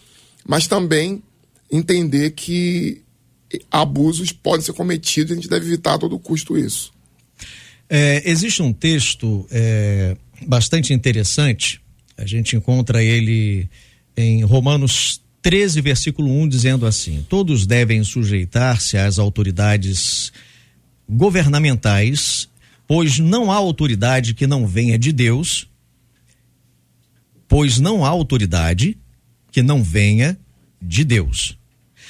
mas 0.48 0.66
também 0.66 1.22
entender 1.70 2.32
que 2.32 3.02
abusos 3.70 4.32
podem 4.32 4.66
ser 4.66 4.72
cometidos 4.72 5.32
e 5.32 5.34
a 5.34 5.36
gente 5.36 5.50
deve 5.50 5.66
evitar 5.66 5.96
a 5.96 5.98
todo 5.98 6.18
custo 6.18 6.58
isso. 6.58 6.94
É, 7.90 8.24
existe 8.30 8.62
um 8.62 8.72
texto 8.72 9.46
é, 9.52 10.16
bastante 10.46 10.94
interessante, 10.94 11.82
a 12.18 12.26
gente 12.26 12.56
encontra 12.56 13.04
ele 13.04 13.70
em 14.16 14.42
Romanos 14.44 15.22
13, 15.42 15.82
versículo 15.82 16.32
1, 16.42 16.48
dizendo 16.48 16.86
assim: 16.86 17.26
Todos 17.30 17.68
devem 17.68 18.04
sujeitar-se 18.04 18.98
às 18.98 19.20
autoridades 19.20 20.32
governamentais, 21.10 22.50
pois 22.88 23.20
não 23.20 23.52
há 23.52 23.56
autoridade 23.56 24.34
que 24.34 24.48
não 24.48 24.66
venha 24.66 24.98
de 24.98 25.12
Deus, 25.12 25.68
pois 27.48 27.80
não 27.80 28.04
há 28.06 28.10
autoridade 28.10 28.98
que 29.52 29.62
não 29.62 29.82
venha 29.82 30.38
de 30.82 31.04
Deus. 31.04 31.58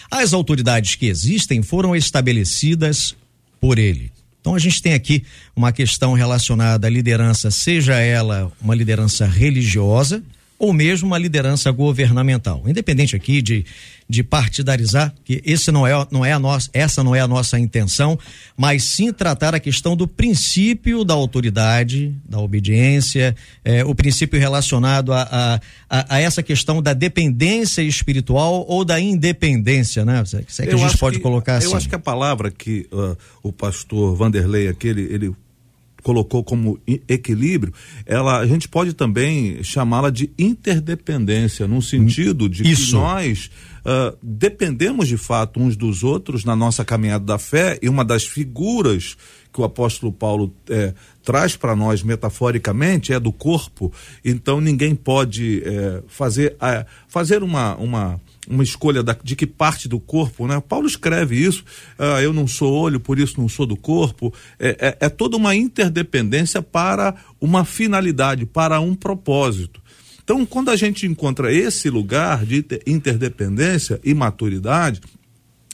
As 0.10 0.34
autoridades 0.34 0.96
que 0.96 1.06
existem 1.06 1.62
foram 1.62 1.96
estabelecidas 1.96 3.16
por 3.60 3.78
ele. 3.78 4.12
Então 4.40 4.56
a 4.56 4.60
gente 4.60 4.82
tem 4.82 4.94
aqui 4.94 5.24
uma 5.56 5.72
questão 5.72 6.14
relacionada 6.14 6.88
à 6.88 6.90
liderança, 6.90 7.52
seja 7.52 7.96
ela 7.96 8.52
uma 8.62 8.74
liderança 8.74 9.26
religiosa, 9.26 10.24
ou 10.60 10.74
mesmo 10.74 11.08
uma 11.08 11.18
liderança 11.18 11.72
governamental. 11.72 12.64
Independente 12.66 13.16
aqui 13.16 13.42
de, 13.42 13.66
de 14.10 14.24
partidarizar, 14.24 15.14
que 15.24 15.42
esse 15.46 15.72
não 15.72 15.86
é, 15.86 16.08
não 16.10 16.26
é 16.26 16.32
a 16.32 16.40
nossa, 16.40 16.70
essa 16.74 17.04
não 17.04 17.16
é 17.16 17.20
a 17.20 17.28
nossa 17.28 17.60
intenção, 17.60 18.18
mas 18.56 18.84
sim 18.84 19.14
tratar 19.14 19.54
a 19.54 19.60
questão 19.60 19.96
do 19.96 20.08
princípio 20.08 21.04
da 21.04 21.14
autoridade, 21.14 22.16
da 22.28 22.40
obediência, 22.40 23.36
é, 23.64 23.86
o 23.86 23.94
princípio 23.94 24.40
relacionado 24.40 25.14
a, 25.14 25.60
a, 25.90 26.16
a, 26.16 26.20
essa 26.20 26.42
questão 26.42 26.82
da 26.82 26.94
dependência 26.94 27.84
espiritual 27.84 28.66
ou 28.68 28.84
da 28.84 29.00
independência, 29.00 30.04
né? 30.04 30.24
Se 30.26 30.64
é 30.64 30.68
que 30.68 30.74
eu 30.74 30.84
a 30.84 30.88
gente 30.88 30.98
pode 30.98 31.18
que, 31.18 31.24
colocar 31.24 31.58
assim. 31.58 31.68
Eu 31.68 31.76
acho 31.76 31.88
que 31.88 31.96
a 31.96 32.00
palavra 32.00 32.50
que 32.50 32.88
uh, 32.92 33.16
o 33.44 33.54
pastor 33.54 34.16
Vanderlei 34.16 34.68
aqui, 34.68 34.88
ele, 34.88 35.02
ele 35.12 35.36
colocou 36.08 36.42
como 36.42 36.80
equilíbrio, 37.06 37.74
ela 38.06 38.40
a 38.40 38.48
gente 38.48 38.66
pode 38.70 38.94
também 38.94 39.62
chamá-la 39.62 40.10
de 40.10 40.32
interdependência, 40.40 41.68
no 41.68 41.82
sentido 41.82 42.48
de 42.48 42.64
Isso. 42.64 42.86
que 42.86 42.92
nós 42.94 43.52
uh, 43.82 44.18
dependemos 44.24 45.10
de 45.10 45.18
fato 45.18 45.60
uns 45.60 45.76
dos 45.76 46.06
outros 46.06 46.46
na 46.46 46.56
nossa 46.56 46.86
caminhada 46.86 47.26
da 47.26 47.38
fé 47.38 47.78
e 47.82 47.90
uma 47.90 48.06
das 48.06 48.24
figuras 48.24 49.18
que 49.52 49.60
o 49.60 49.66
apóstolo 49.66 50.12
Paulo 50.12 50.54
eh, 50.70 50.94
traz 51.24 51.56
para 51.56 51.76
nós 51.76 52.04
metaforicamente 52.04 53.12
é 53.12 53.20
do 53.20 53.32
corpo. 53.32 53.92
Então 54.24 54.62
ninguém 54.62 54.94
pode 54.94 55.64
eh, 55.66 56.04
fazer, 56.08 56.56
uh, 56.56 56.86
fazer 57.08 57.42
uma, 57.42 57.76
uma 57.76 58.22
uma 58.48 58.64
escolha 58.64 59.04
da, 59.04 59.16
de 59.24 59.36
que 59.36 59.46
parte 59.46 59.88
do 59.88 60.00
corpo, 60.00 60.48
né? 60.48 60.62
Paulo 60.68 60.88
escreve 60.88 61.36
isso, 61.36 61.64
ah, 61.98 62.22
eu 62.22 62.32
não 62.32 62.48
sou 62.48 62.74
olho, 62.74 63.00
por 63.00 63.20
isso 63.20 63.40
não 63.40 63.50
sou 63.50 63.66
do 63.66 63.76
corpo. 63.76 64.34
É, 64.60 64.98
é, 65.00 65.06
é 65.06 65.10
toda 65.10 65.38
uma 65.38 65.56
interdependência 65.56 66.62
para 66.62 67.16
uma 67.40 67.66
finalidade, 67.66 68.46
para 68.46 68.80
um 68.80 68.96
propósito. 68.96 69.82
Então, 70.24 70.46
quando 70.46 70.70
a 70.70 70.76
gente 70.76 71.06
encontra 71.06 71.54
esse 71.54 71.90
lugar 71.90 72.46
de 72.46 72.66
interdependência 72.86 74.00
e 74.04 74.14
maturidade, 74.14 75.00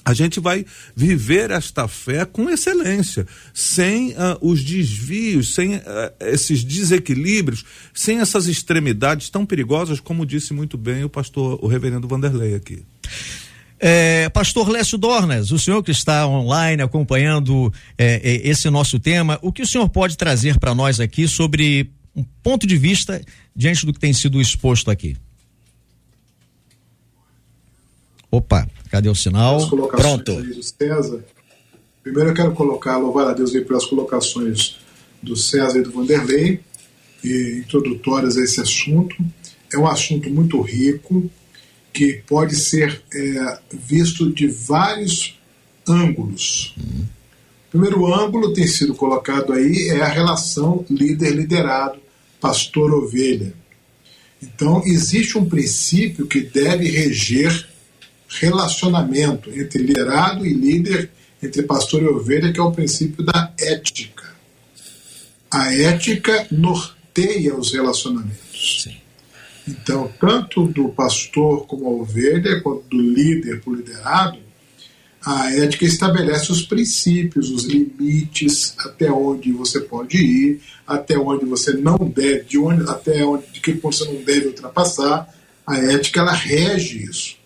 a 0.06 0.14
gente 0.14 0.40
vai 0.40 0.66
viver 0.96 1.52
esta 1.52 1.88
fé 1.88 2.26
com 2.26 2.50
excelência, 2.50 3.26
sem 3.54 4.12
uh, 4.12 4.38
os 4.42 4.64
desvios, 4.64 5.54
sem 5.54 5.76
uh, 5.76 5.82
esses 6.20 6.64
desequilíbrios, 6.64 7.64
sem 7.94 8.20
essas 8.20 8.48
extremidades 8.48 9.30
tão 9.30 9.46
perigosas, 9.46 10.00
como 10.00 10.26
disse 10.26 10.54
muito 10.54 10.78
bem 10.78 11.04
o 11.04 11.10
pastor, 11.10 11.58
o 11.62 11.68
reverendo 11.68 12.08
Vanderlei 12.08 12.56
aqui. 12.56 12.84
É, 13.86 14.30
Pastor 14.30 14.70
Lécio 14.70 14.98
Dornas, 14.98 15.52
o 15.52 15.60
senhor 15.60 15.84
que 15.84 15.92
está 15.92 16.26
online 16.26 16.82
acompanhando 16.82 17.72
é, 17.98 18.22
é, 18.24 18.48
esse 18.48 18.70
nosso 18.70 18.98
tema, 18.98 19.38
o 19.42 19.52
que 19.52 19.62
o 19.62 19.68
senhor 19.68 19.90
pode 19.90 20.16
trazer 20.16 20.58
para 20.58 20.74
nós 20.74 21.02
aqui 21.02 21.28
sobre 21.28 21.92
um 22.16 22.24
ponto 22.42 22.66
de 22.66 22.78
vista 22.78 23.22
diante 23.54 23.86
do 23.86 23.92
que 23.92 24.00
tem 24.00 24.14
sido 24.14 24.40
exposto 24.40 24.90
aqui? 24.90 25.18
Opa, 28.34 28.68
cadê 28.90 29.10
o 29.10 29.14
sinal? 29.14 29.70
Pronto. 29.70 30.34
César. 30.64 31.24
Primeiro 32.02 32.32
eu 32.32 32.34
quero 32.34 32.52
colocar, 32.54 32.98
louvar 32.98 33.28
a 33.28 33.34
Deus 33.34 33.54
aí 33.54 33.64
pelas 33.64 33.86
colocações 33.86 34.80
do 35.22 35.36
César 35.36 35.78
e 35.78 35.84
do 35.84 35.92
Vanderlei, 35.92 36.60
e 37.24 37.60
introdutórias 37.60 38.36
a 38.36 38.42
esse 38.42 38.60
assunto. 38.60 39.16
É 39.72 39.78
um 39.78 39.86
assunto 39.86 40.32
muito 40.32 40.60
rico, 40.62 41.30
que 41.94 42.24
pode 42.26 42.56
ser 42.56 43.04
é, 43.14 43.60
visto 43.72 44.32
de 44.32 44.48
vários 44.48 45.40
ângulos. 45.88 46.74
Uhum. 46.76 47.06
O 47.68 47.70
primeiro 47.70 48.12
ângulo 48.12 48.52
tem 48.52 48.66
sido 48.66 48.96
colocado 48.96 49.54
aí 49.54 49.90
é 49.90 50.02
a 50.02 50.08
relação 50.08 50.84
líder-liderado, 50.90 52.00
pastor-ovelha. 52.42 53.54
Então, 54.42 54.82
existe 54.88 55.38
um 55.38 55.46
princípio 55.46 56.26
que 56.26 56.42
deve 56.42 56.90
reger 56.90 57.72
relacionamento 58.40 59.50
entre 59.50 59.84
liderado 59.84 60.46
e 60.46 60.54
líder 60.54 61.10
entre 61.42 61.64
pastor 61.64 62.02
e 62.02 62.08
ovelha, 62.08 62.52
que 62.52 62.60
é 62.60 62.64
o 62.64 62.72
princípio 62.72 63.24
da 63.24 63.54
ética. 63.60 64.34
A 65.52 65.74
ética 65.74 66.48
norteia 66.50 67.56
os 67.56 67.74
relacionamentos. 67.74 68.84
Sim. 68.84 68.98
Então, 69.68 70.12
tanto 70.20 70.66
do 70.68 70.90
pastor 70.90 71.66
como 71.68 71.88
a 71.88 71.92
ovelha, 71.92 72.62
quanto 72.62 72.84
do 72.90 73.02
líder 73.02 73.62
para 73.62 73.72
o 73.72 73.76
liderado, 73.76 74.40
a 75.26 75.54
ética 75.56 75.86
estabelece 75.86 76.52
os 76.52 76.64
princípios, 76.64 77.50
os 77.50 77.64
limites, 77.64 78.76
até 78.80 79.10
onde 79.10 79.54
você 79.54 79.80
pode 79.80 80.18
ir, 80.18 80.62
até 80.86 81.18
onde 81.18 81.46
você 81.46 81.72
não 81.74 81.98
deve, 81.98 82.44
de 82.44 82.58
onde, 82.58 82.90
até 82.90 83.24
onde 83.24 83.48
de 83.54 83.62
que 83.62 83.72
você 83.74 84.04
não 84.06 84.16
deve 84.16 84.48
ultrapassar. 84.48 85.34
A 85.66 85.78
ética 85.78 86.20
ela 86.20 86.34
rege 86.34 87.04
isso. 87.04 87.38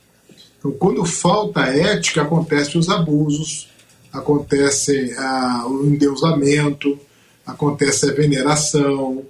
Então, 0.68 0.72
quando 0.74 1.06
falta 1.06 1.62
ética, 1.62 2.24
acontecem 2.24 2.80
os 2.80 2.90
abusos, 2.90 3.70
acontece 4.12 5.14
ah, 5.18 5.66
o 5.68 5.86
endeusamento, 5.86 7.00
acontece 7.46 8.10
a 8.10 8.14
veneração, 8.14 9.24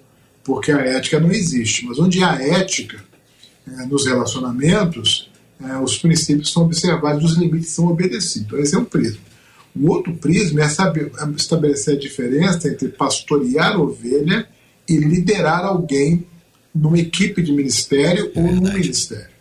porque 0.43 0.71
a 0.71 0.79
ética 0.79 1.19
não 1.19 1.31
existe. 1.31 1.85
Mas 1.85 1.99
onde 1.99 2.23
há 2.23 2.41
ética 2.41 3.03
é, 3.67 3.85
nos 3.85 4.07
relacionamentos, 4.07 5.29
é, 5.61 5.77
os 5.77 5.97
princípios 5.97 6.51
são 6.51 6.63
observados, 6.63 7.31
os 7.31 7.37
limites 7.37 7.69
são 7.69 7.87
obedecidos. 7.87 8.47
Então, 8.47 8.59
esse 8.59 8.75
é 8.75 8.79
um 8.79 8.85
prisma. 8.85 9.21
O 9.75 9.91
outro 9.91 10.13
prisma 10.15 10.63
é 10.63 10.69
saber, 10.69 11.11
é 11.19 11.29
estabelecer 11.35 11.95
a 11.95 11.99
diferença 11.99 12.67
entre 12.67 12.87
pastorear 12.87 13.79
ovelha 13.79 14.47
e 14.89 14.97
liderar 14.97 15.65
alguém 15.65 16.25
numa 16.73 16.97
equipe 16.97 17.43
de 17.43 17.51
ministério 17.51 18.31
é 18.33 18.39
ou 18.39 18.51
num 18.51 18.73
ministério. 18.73 19.36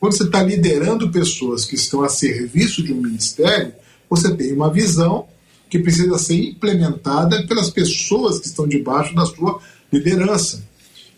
Quando 0.00 0.12
você 0.12 0.24
está 0.24 0.42
liderando 0.42 1.10
pessoas 1.10 1.64
que 1.64 1.74
estão 1.74 2.02
a 2.02 2.08
serviço 2.08 2.82
de 2.82 2.92
um 2.92 3.00
ministério, 3.00 3.72
você 4.08 4.34
tem 4.34 4.52
uma 4.52 4.72
visão 4.72 5.26
que 5.68 5.78
precisa 5.78 6.16
ser 6.18 6.36
implementada 6.36 7.46
pelas 7.46 7.68
pessoas 7.68 8.38
que 8.38 8.46
estão 8.46 8.66
debaixo 8.66 9.14
da 9.14 9.26
sua 9.26 9.60
liderança. 9.92 10.62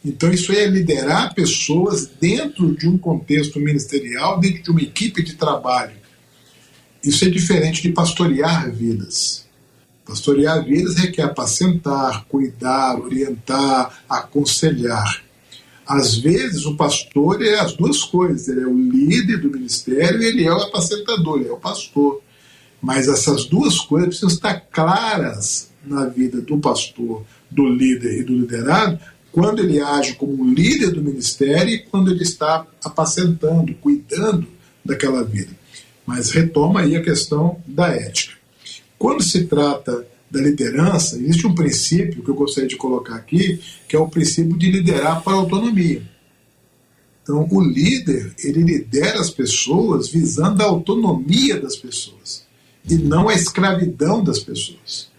Então, 0.05 0.33
isso 0.33 0.51
é 0.53 0.67
liderar 0.67 1.35
pessoas 1.35 2.07
dentro 2.07 2.75
de 2.75 2.89
um 2.89 2.97
contexto 2.97 3.61
ministerial, 3.61 4.41
dentro 4.41 4.63
de 4.63 4.71
uma 4.71 4.81
equipe 4.81 5.23
de 5.23 5.35
trabalho. 5.35 5.93
Isso 7.05 7.25
é 7.25 7.29
diferente 7.29 7.83
de 7.83 7.93
pastorear 7.93 8.71
vidas. 8.73 9.45
Pastorear 10.07 10.65
vidas 10.65 10.97
requer 10.97 11.23
apacentar, 11.23 12.25
cuidar, 12.25 12.99
orientar, 12.99 14.03
aconselhar. 14.09 15.23
Às 15.91 16.19
vezes, 16.19 16.67
o 16.67 16.77
pastor 16.77 17.43
é 17.43 17.59
as 17.59 17.73
duas 17.73 18.05
coisas: 18.05 18.47
ele 18.47 18.61
é 18.61 18.67
o 18.67 18.79
líder 18.79 19.39
do 19.39 19.51
ministério 19.51 20.23
e 20.23 20.27
ele 20.27 20.45
é 20.45 20.53
o 20.53 20.63
apacentador, 20.63 21.41
ele 21.41 21.49
é 21.49 21.53
o 21.53 21.57
pastor. 21.57 22.23
Mas 22.81 23.09
essas 23.09 23.45
duas 23.47 23.81
coisas 23.81 24.11
precisam 24.11 24.29
estar 24.29 24.61
claras 24.71 25.69
na 25.85 26.05
vida 26.05 26.41
do 26.41 26.59
pastor, 26.59 27.25
do 27.51 27.69
líder 27.69 28.21
e 28.21 28.23
do 28.23 28.35
liderado, 28.35 29.01
quando 29.33 29.65
ele 29.65 29.81
age 29.81 30.15
como 30.15 30.55
líder 30.55 30.93
do 30.93 31.03
ministério 31.03 31.75
e 31.75 31.81
quando 31.81 32.13
ele 32.13 32.23
está 32.23 32.65
apacentando, 32.85 33.75
cuidando 33.75 34.47
daquela 34.85 35.25
vida. 35.25 35.51
Mas 36.07 36.31
retoma 36.31 36.83
aí 36.83 36.95
a 36.95 37.03
questão 37.03 37.61
da 37.67 37.89
ética. 37.89 38.37
Quando 38.97 39.25
se 39.25 39.45
trata 39.47 40.07
da 40.31 40.41
liderança, 40.41 41.17
existe 41.17 41.47
um 41.47 41.55
princípio 41.55 42.23
que 42.23 42.31
eu 42.31 42.35
gostaria 42.35 42.69
de 42.69 42.77
colocar 42.77 43.17
aqui, 43.17 43.61
que 43.89 43.97
é 43.97 43.99
o 43.99 44.09
princípio 44.09 44.57
de 44.57 44.71
liderar 44.71 45.23
para 45.23 45.35
autonomia. 45.35 46.03
Então, 47.23 47.47
o 47.51 47.61
líder, 47.61 48.35
ele 48.43 48.63
lidera 48.63 49.21
as 49.21 49.31
pessoas 49.31 50.09
visando 50.09 50.63
a 50.63 50.67
autonomia 50.67 51.61
das 51.61 51.77
pessoas 51.77 52.45
e 52.89 52.95
não 52.95 53.29
a 53.29 53.35
escravidão 53.35 54.23
das 54.23 54.39
pessoas. 54.39 55.11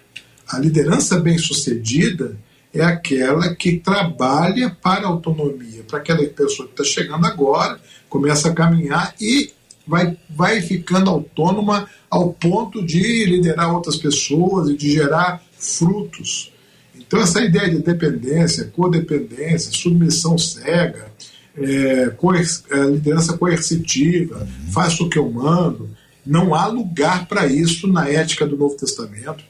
A 0.47 0.57
liderança 0.57 1.19
bem-sucedida 1.19 2.37
é 2.73 2.81
aquela 2.81 3.53
que 3.53 3.77
trabalha 3.77 4.75
para 4.81 5.05
a 5.05 5.09
autonomia, 5.09 5.83
para 5.87 5.99
aquela 5.99 6.25
pessoa 6.25 6.67
que 6.67 6.81
está 6.81 6.83
chegando 6.83 7.25
agora, 7.25 7.79
começa 8.09 8.49
a 8.49 8.53
caminhar 8.53 9.13
e 9.19 9.51
vai, 9.87 10.17
vai 10.29 10.61
ficando 10.61 11.09
autônoma 11.09 11.87
ao 12.09 12.33
ponto 12.33 12.85
de 12.85 13.25
liderar 13.25 13.73
outras 13.73 13.97
pessoas 13.97 14.69
e 14.69 14.77
de 14.77 14.91
gerar 14.91 15.41
frutos. 15.57 16.51
Então, 16.95 17.19
essa 17.19 17.41
ideia 17.41 17.69
de 17.69 17.79
dependência, 17.79 18.65
codependência, 18.65 19.71
submissão 19.71 20.37
cega, 20.37 21.11
é, 21.57 22.09
coer, 22.11 22.45
é, 22.71 22.83
liderança 22.85 23.37
coercitiva, 23.37 24.47
faço 24.71 25.05
o 25.05 25.09
que 25.09 25.19
eu 25.19 25.29
mando, 25.29 25.89
não 26.25 26.53
há 26.55 26.67
lugar 26.67 27.27
para 27.27 27.47
isso 27.47 27.87
na 27.87 28.07
ética 28.07 28.45
do 28.45 28.55
Novo 28.55 28.75
Testamento. 28.75 29.43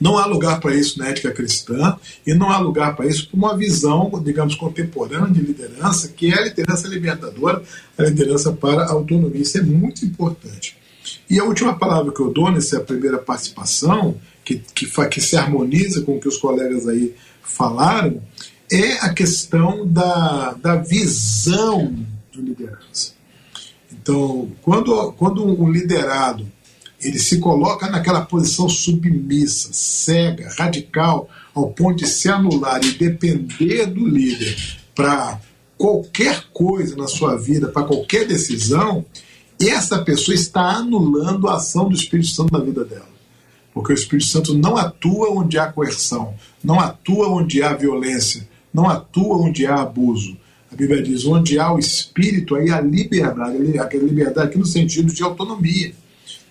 Não 0.00 0.16
há 0.16 0.24
lugar 0.24 0.60
para 0.60 0.74
isso 0.74 0.98
na 0.98 1.08
ética 1.08 1.30
cristã 1.30 1.96
e 2.26 2.32
não 2.32 2.50
há 2.50 2.58
lugar 2.58 2.96
para 2.96 3.06
isso 3.06 3.28
para 3.28 3.36
uma 3.36 3.56
visão, 3.56 4.10
digamos, 4.24 4.54
contemporânea 4.54 5.30
de 5.30 5.42
liderança, 5.42 6.08
que 6.08 6.32
é 6.32 6.38
a 6.38 6.44
liderança 6.44 6.88
libertadora, 6.88 7.62
a 7.98 8.02
liderança 8.04 8.50
para 8.50 8.84
a 8.84 8.92
autonomia. 8.92 9.42
Isso 9.42 9.58
é 9.58 9.62
muito 9.62 10.04
importante. 10.06 10.76
E 11.28 11.38
a 11.38 11.44
última 11.44 11.78
palavra 11.78 12.12
que 12.12 12.20
eu 12.20 12.32
dou 12.32 12.50
nessa 12.50 12.80
primeira 12.80 13.18
participação, 13.18 14.16
que, 14.42 14.62
que, 14.74 14.86
que 14.86 15.20
se 15.20 15.36
harmoniza 15.36 16.00
com 16.00 16.16
o 16.16 16.20
que 16.20 16.28
os 16.28 16.38
colegas 16.38 16.88
aí 16.88 17.14
falaram, 17.42 18.22
é 18.72 18.92
a 19.04 19.12
questão 19.12 19.86
da, 19.86 20.52
da 20.54 20.76
visão 20.76 21.94
de 22.32 22.40
liderança. 22.40 23.12
Então, 23.92 24.50
quando, 24.62 25.12
quando 25.12 25.44
um 25.44 25.70
liderado 25.70 26.46
ele 27.02 27.18
se 27.18 27.38
coloca 27.38 27.88
naquela 27.88 28.20
posição 28.20 28.68
submissa, 28.68 29.70
cega, 29.72 30.52
radical, 30.58 31.28
ao 31.54 31.70
ponto 31.70 31.96
de 31.96 32.06
se 32.06 32.28
anular 32.28 32.84
e 32.84 32.92
depender 32.92 33.86
do 33.86 34.06
líder 34.06 34.56
para 34.94 35.40
qualquer 35.78 36.44
coisa 36.52 36.94
na 36.96 37.08
sua 37.08 37.36
vida, 37.36 37.68
para 37.68 37.86
qualquer 37.86 38.26
decisão, 38.26 39.04
essa 39.58 40.02
pessoa 40.02 40.34
está 40.34 40.60
anulando 40.60 41.48
a 41.48 41.56
ação 41.56 41.88
do 41.88 41.94
Espírito 41.94 42.28
Santo 42.28 42.52
na 42.52 42.62
vida 42.62 42.84
dela. 42.84 43.08
Porque 43.72 43.92
o 43.92 43.94
Espírito 43.94 44.28
Santo 44.28 44.54
não 44.54 44.76
atua 44.76 45.30
onde 45.30 45.58
há 45.58 45.72
coerção, 45.72 46.34
não 46.62 46.78
atua 46.78 47.28
onde 47.28 47.62
há 47.62 47.72
violência, 47.72 48.46
não 48.74 48.88
atua 48.88 49.38
onde 49.38 49.64
há 49.64 49.80
abuso. 49.80 50.36
A 50.70 50.76
Bíblia 50.76 51.02
diz: 51.02 51.24
onde 51.24 51.58
há 51.58 51.72
o 51.72 51.78
Espírito, 51.78 52.56
aí 52.56 52.70
há 52.70 52.80
liberdade, 52.80 53.78
aquela 53.78 54.04
liberdade 54.04 54.48
aqui 54.48 54.58
no 54.58 54.66
sentido 54.66 55.12
de 55.12 55.22
autonomia 55.22 55.94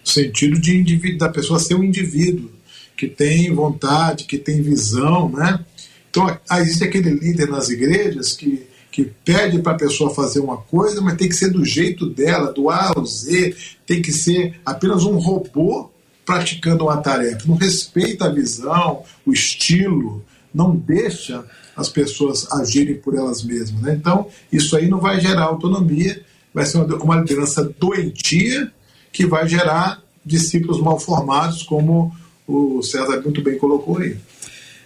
sentido 0.09 0.59
de 0.59 0.77
indivíduo, 0.77 1.19
da 1.19 1.29
pessoa 1.29 1.59
ser 1.59 1.75
um 1.75 1.83
indivíduo 1.83 2.49
que 2.97 3.07
tem 3.07 3.53
vontade, 3.53 4.25
que 4.25 4.37
tem 4.37 4.61
visão, 4.61 5.29
né? 5.29 5.63
Então, 6.09 6.37
existe 6.59 6.83
aquele 6.83 7.11
líder 7.11 7.47
nas 7.47 7.69
igrejas 7.69 8.33
que, 8.33 8.67
que 8.91 9.05
pede 9.23 9.59
para 9.59 9.73
a 9.73 9.77
pessoa 9.77 10.13
fazer 10.13 10.39
uma 10.39 10.57
coisa, 10.57 10.99
mas 10.99 11.15
tem 11.15 11.29
que 11.29 11.35
ser 11.35 11.49
do 11.49 11.63
jeito 11.63 12.05
dela, 12.07 12.51
do 12.51 12.69
A 12.69 12.91
ao 12.95 13.05
Z, 13.05 13.55
tem 13.85 14.01
que 14.01 14.11
ser 14.11 14.59
apenas 14.65 15.03
um 15.03 15.17
robô 15.17 15.89
praticando 16.25 16.85
uma 16.85 16.97
tarefa. 16.97 17.47
Não 17.47 17.55
respeita 17.55 18.25
a 18.25 18.33
visão, 18.33 19.03
o 19.25 19.31
estilo, 19.31 20.23
não 20.53 20.75
deixa 20.75 21.45
as 21.77 21.87
pessoas 21.87 22.51
agirem 22.51 22.95
por 22.95 23.15
elas 23.15 23.43
mesmas. 23.43 23.81
Né? 23.81 23.93
Então, 23.93 24.27
isso 24.51 24.75
aí 24.75 24.89
não 24.89 24.99
vai 24.99 25.21
gerar 25.21 25.43
autonomia, 25.43 26.21
vai 26.53 26.65
ser 26.65 26.79
uma, 26.79 26.95
uma 26.97 27.15
liderança 27.15 27.63
doentia 27.79 28.71
que 29.11 29.25
vai 29.25 29.47
gerar 29.47 30.01
discípulos 30.25 30.81
mal 30.81 30.99
formados, 30.99 31.63
como 31.63 32.15
o 32.47 32.81
César 32.81 33.21
muito 33.21 33.41
bem 33.41 33.57
colocou 33.57 33.97
aí. 33.97 34.17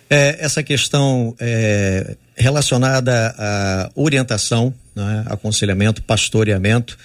É, 0.10 0.38
essa 0.40 0.62
questão 0.62 1.36
é, 1.40 2.16
relacionada 2.36 3.34
à 3.38 3.92
orientação, 3.96 4.74
né, 4.96 5.24
aconselhamento, 5.28 6.04
pastoreamento, 6.04 6.98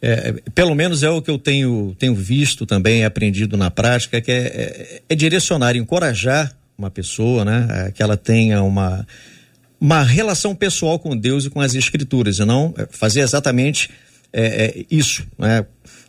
é, 0.00 0.32
pelo 0.54 0.74
menos 0.74 1.02
é 1.02 1.10
o 1.10 1.22
que 1.22 1.30
eu 1.30 1.38
tenho, 1.38 1.96
tenho 1.98 2.14
visto 2.14 2.66
também, 2.66 3.04
aprendido 3.04 3.56
na 3.56 3.70
prática, 3.70 4.20
que 4.20 4.30
é, 4.30 4.36
é, 4.36 5.02
é 5.08 5.14
direcionar, 5.14 5.76
encorajar 5.76 6.54
uma 6.76 6.90
pessoa, 6.90 7.44
né, 7.44 7.66
é, 7.70 7.90
que 7.90 8.02
ela 8.02 8.16
tenha 8.16 8.62
uma, 8.62 9.06
uma 9.80 10.02
relação 10.02 10.54
pessoal 10.54 10.98
com 10.98 11.16
Deus 11.16 11.46
e 11.46 11.50
com 11.50 11.60
as 11.60 11.74
Escrituras, 11.74 12.38
e 12.38 12.44
não 12.44 12.74
fazer 12.90 13.20
exatamente 13.20 13.90
isso, 14.90 15.24
né, 15.38 15.64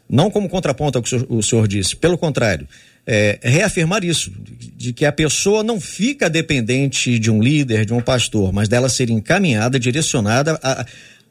não 0.10 0.30
como 0.30 0.50
contraponto 0.50 0.98
ao 0.98 1.04
que 1.04 1.08
o 1.08 1.20
senhor, 1.20 1.28
o 1.30 1.44
senhor 1.44 1.68
disse, 1.68 1.96
pelo 1.96 2.18
contrário, 2.18 2.68
é, 3.08 3.40
reafirmar 3.42 4.04
isso, 4.04 4.32
de, 4.32 4.72
de, 4.72 4.94
que 4.94 5.06
a 5.06 5.12
pessoa 5.12 5.64
não 5.64 5.80
fica 5.80 6.30
dependente 6.30 7.20
de 7.20 7.30
um 7.30 7.42
líder, 7.42 7.86
de 7.86 7.94
um 7.94 8.02
pastor, 8.02 8.52
mas 8.52 8.68
dela 8.68 8.90
ser 8.90 9.10
encaminhada, 9.10 9.80
direcionada 9.80 10.60
a 10.64 10.86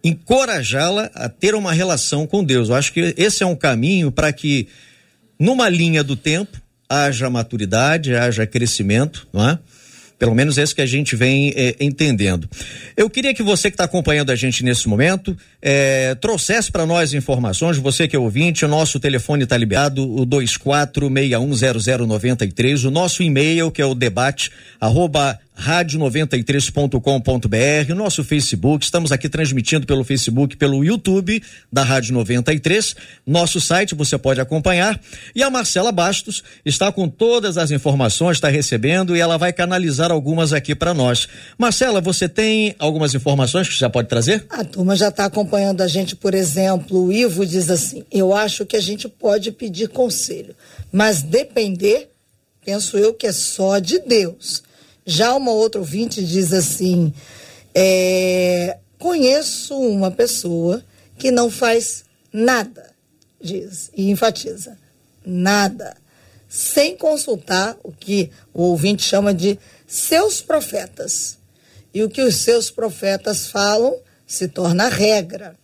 encorajá-la 0.04 1.10
a 1.14 1.28
ter 1.28 1.54
uma 1.54 1.72
relação 1.72 2.26
com 2.26 2.44
Deus. 2.44 2.68
Eu 2.68 2.74
acho 2.74 2.92
que 2.92 3.14
esse 3.16 3.42
é 3.42 3.46
um 3.46 3.56
caminho 3.56 4.12
para 4.12 4.32
que, 4.32 4.68
numa 5.38 5.68
linha 5.68 6.04
do 6.04 6.14
tempo, 6.14 6.60
haja 6.88 7.30
maturidade, 7.30 8.14
haja 8.14 8.46
crescimento, 8.46 9.26
não 9.32 9.48
é? 9.48 9.58
Pelo 10.18 10.34
menos 10.34 10.58
é 10.58 10.62
isso 10.62 10.74
que 10.74 10.80
a 10.80 10.86
gente 10.86 11.14
vem 11.16 11.52
é, 11.56 11.76
entendendo. 11.80 12.48
Eu 12.96 13.10
queria 13.10 13.34
que 13.34 13.42
você 13.42 13.68
que 13.70 13.74
está 13.74 13.84
acompanhando 13.84 14.30
a 14.30 14.36
gente 14.36 14.64
nesse 14.64 14.88
momento 14.88 15.36
é, 15.60 16.14
trouxesse 16.14 16.70
para 16.70 16.86
nós 16.86 17.12
informações, 17.12 17.76
você 17.76 18.06
que 18.06 18.14
é 18.14 18.18
ouvinte, 18.18 18.64
o 18.64 18.68
nosso 18.68 19.00
telefone 19.00 19.42
está 19.44 19.56
liberado, 19.56 20.02
o 20.02 20.26
24610093, 20.26 22.86
o 22.86 22.90
nosso 22.90 23.22
e-mail 23.22 23.70
que 23.70 23.80
é 23.82 23.86
o 23.86 23.94
debate 23.94 24.50
arroba 24.80 25.38
rádio93.com.br, 25.58 27.94
nosso 27.94 28.22
Facebook, 28.24 28.84
estamos 28.84 29.12
aqui 29.12 29.28
transmitindo 29.28 29.86
pelo 29.86 30.02
Facebook, 30.02 30.56
pelo 30.56 30.84
YouTube 30.84 31.40
da 31.72 31.84
Rádio 31.84 32.12
93, 32.12 32.96
nosso 33.26 33.58
site 33.60 33.94
você 33.94 34.18
pode 34.18 34.40
acompanhar. 34.40 35.00
E 35.34 35.42
a 35.42 35.50
Marcela 35.50 35.92
Bastos 35.92 36.42
está 36.64 36.90
com 36.90 37.08
todas 37.08 37.56
as 37.56 37.70
informações, 37.70 38.36
está 38.36 38.48
recebendo 38.48 39.16
e 39.16 39.20
ela 39.20 39.38
vai 39.38 39.52
canalizar 39.52 40.10
algumas 40.10 40.52
aqui 40.52 40.74
para 40.74 40.92
nós. 40.92 41.28
Marcela, 41.56 42.00
você 42.00 42.28
tem 42.28 42.74
algumas 42.78 43.14
informações 43.14 43.68
que 43.68 43.78
já 43.78 43.88
pode 43.88 44.08
trazer? 44.08 44.44
A 44.50 44.64
turma 44.64 44.96
já 44.96 45.06
está 45.08 45.26
acompanhando 45.26 45.82
a 45.82 45.86
gente, 45.86 46.16
por 46.16 46.34
exemplo, 46.34 47.06
o 47.06 47.12
Ivo 47.12 47.46
diz 47.46 47.70
assim: 47.70 48.04
eu 48.10 48.34
acho 48.34 48.66
que 48.66 48.76
a 48.76 48.80
gente 48.80 49.08
pode 49.08 49.52
pedir 49.52 49.88
conselho, 49.88 50.56
mas 50.92 51.22
depender, 51.22 52.10
penso 52.64 52.98
eu 52.98 53.14
que 53.14 53.28
é 53.28 53.32
só 53.32 53.78
de 53.78 54.00
Deus. 54.00 54.63
Já 55.06 55.34
uma 55.34 55.52
outra 55.52 55.80
ouvinte 55.80 56.24
diz 56.24 56.52
assim: 56.52 57.12
é, 57.74 58.78
conheço 58.98 59.78
uma 59.78 60.10
pessoa 60.10 60.82
que 61.18 61.30
não 61.30 61.50
faz 61.50 62.04
nada, 62.32 62.90
diz, 63.40 63.90
e 63.94 64.10
enfatiza, 64.10 64.78
nada, 65.24 65.96
sem 66.48 66.96
consultar 66.96 67.76
o 67.82 67.92
que 67.92 68.30
o 68.52 68.62
ouvinte 68.62 69.02
chama 69.02 69.34
de 69.34 69.58
seus 69.86 70.40
profetas. 70.40 71.38
E 71.92 72.02
o 72.02 72.10
que 72.10 72.22
os 72.22 72.36
seus 72.36 72.70
profetas 72.70 73.46
falam 73.46 73.96
se 74.26 74.48
torna 74.48 74.88
regra. 74.88 75.54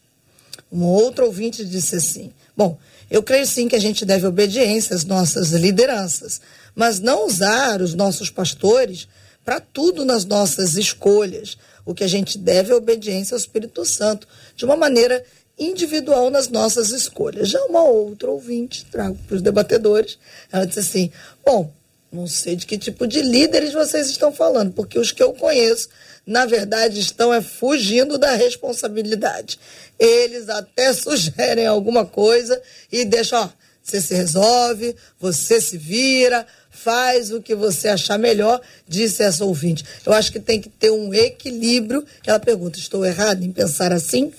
Um 0.70 0.85
outro 0.85 1.26
ouvinte 1.26 1.64
disse 1.64 1.96
assim: 1.96 2.33
Bom, 2.57 2.79
eu 3.11 3.22
creio 3.22 3.46
sim 3.46 3.66
que 3.66 3.74
a 3.74 3.81
gente 3.81 4.05
deve 4.05 4.26
obediência 4.26 4.94
às 4.94 5.05
nossas 5.05 5.50
lideranças, 5.50 6.40
mas 6.74 7.00
não 7.00 7.26
usar 7.26 7.83
os 7.83 7.94
nossos 7.94 8.31
pastores 8.31 9.09
para 9.44 9.61
tudo 9.61 10.05
nas 10.05 10.24
nossas 10.24 10.76
escolhas. 10.76 11.57
O 11.85 11.94
que 11.94 12.05
a 12.05 12.09
gente 12.09 12.38
deve 12.38 12.72
é 12.72 12.74
obediência 12.74 13.35
ao 13.35 13.38
Espírito 13.38 13.85
Santo, 13.85 14.29
de 14.55 14.64
uma 14.64 14.76
maneira 14.76 15.24
individual 15.59 16.31
nas 16.31 16.48
nossas 16.48 16.90
escolhas. 16.90 17.48
Já 17.48 17.62
uma 17.64 17.83
outra 17.83 18.31
ouvinte, 18.31 18.87
trago 18.90 19.18
para 19.26 19.37
os 19.37 19.42
debatedores, 19.42 20.18
ela 20.50 20.66
disse 20.66 20.81
assim: 20.81 21.12
Bom, 21.44 21.70
não 22.11 22.26
sei 22.26 22.57
de 22.57 22.66
que 22.66 22.79
tipo 22.79 23.07
de 23.07 23.22
líderes 23.22 23.72
vocês 23.72 24.09
estão 24.09 24.33
falando, 24.33 24.72
porque 24.72 24.98
os 24.98 25.12
que 25.12 25.22
eu 25.22 25.33
conheço, 25.33 25.88
na 26.26 26.44
verdade, 26.46 26.98
estão 26.98 27.33
é, 27.33 27.40
fugindo 27.40 28.18
da 28.18 28.35
responsabilidade. 28.35 29.61
Eles 29.98 30.48
até 30.48 30.92
sugerem 30.94 31.66
alguma 31.66 32.05
coisa 32.05 32.61
e 32.90 33.05
deixam, 33.05 33.42
ó, 33.42 33.48
você 33.83 34.00
se 34.00 34.14
resolve, 34.14 34.96
você 35.18 35.61
se 35.61 35.79
vira, 35.79 36.46
faz 36.70 37.30
o 37.30 37.42
que 37.42 37.54
você 37.54 37.88
achar 37.88 38.18
melhor, 38.18 38.61
disse 38.88 39.22
essa 39.22 39.44
ouvinte. 39.44 39.85
Eu 40.06 40.12
acho 40.12 40.33
que 40.33 40.40
tem 40.40 40.61
que 40.61 40.68
ter 40.68 40.90
um 40.90 41.12
equilíbrio. 41.12 42.04
Ela 42.26 42.38
pergunta: 42.38 42.78
estou 42.78 43.04
errado 43.04 43.42
em 43.42 43.52
pensar 43.52 43.92
assim? 43.92 44.33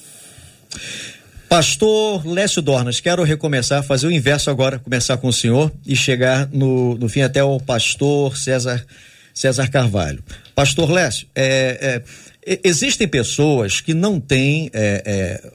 Pastor 1.48 2.26
Lécio 2.26 2.62
Dornas, 2.62 3.02
quero 3.02 3.24
recomeçar, 3.24 3.84
fazer 3.84 4.08
o 4.08 4.12
inverso 4.12 4.50
agora, 4.50 4.80
começar 4.80 5.18
com 5.18 5.28
o 5.28 5.34
senhor 5.34 5.70
e 5.86 5.98
chegar 5.98 6.48
no, 6.50 6.96
no 6.96 7.10
fim 7.10 7.22
até 7.22 7.44
o 7.44 7.60
pastor 7.60 8.38
César, 8.38 8.86
César 9.34 9.70
Carvalho. 9.70 10.24
Pastor 10.56 10.90
Lécio, 10.90 11.28
é, 11.36 12.02
é, 12.48 12.60
existem 12.64 13.06
pessoas 13.06 13.82
que 13.82 13.94
não 13.94 14.18
têm 14.18 14.70
é, 14.74 15.04
é 15.06 15.52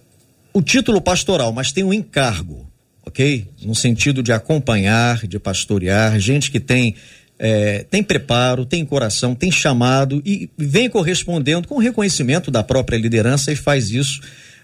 o 0.53 0.63
título 0.63 1.01
pastoral, 1.01 1.51
mas 1.51 1.73
têm 1.73 1.83
um 1.85 1.95
encargo 1.95 2.71
ok? 3.07 3.47
No 3.63 3.75
sentido 3.75 4.23
de 4.23 4.33
acompanhar, 4.33 5.27
de 5.27 5.39
pastorear, 5.39 6.19
gente 6.19 6.51
que 6.51 6.61
tem 6.61 6.95
é, 7.39 7.85
tem 7.91 8.03
preparo, 8.03 8.65
tem 8.65 8.85
coração, 8.85 9.35
tem 9.35 9.51
chamado 9.51 10.23
e 10.25 10.49
vem 10.57 10.89
correspondendo 10.89 11.69
com 11.69 11.79
reconhecimento 11.79 12.51
da 12.51 12.63
própria 12.63 12.97
liderança 12.97 13.53
e 13.53 13.57
faz 13.57 13.91
isso 13.91 14.21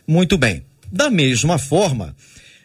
muito 0.07 0.39
bem. 0.39 0.63
Da 0.91 1.11
mesma 1.11 1.59
forma, 1.59 2.15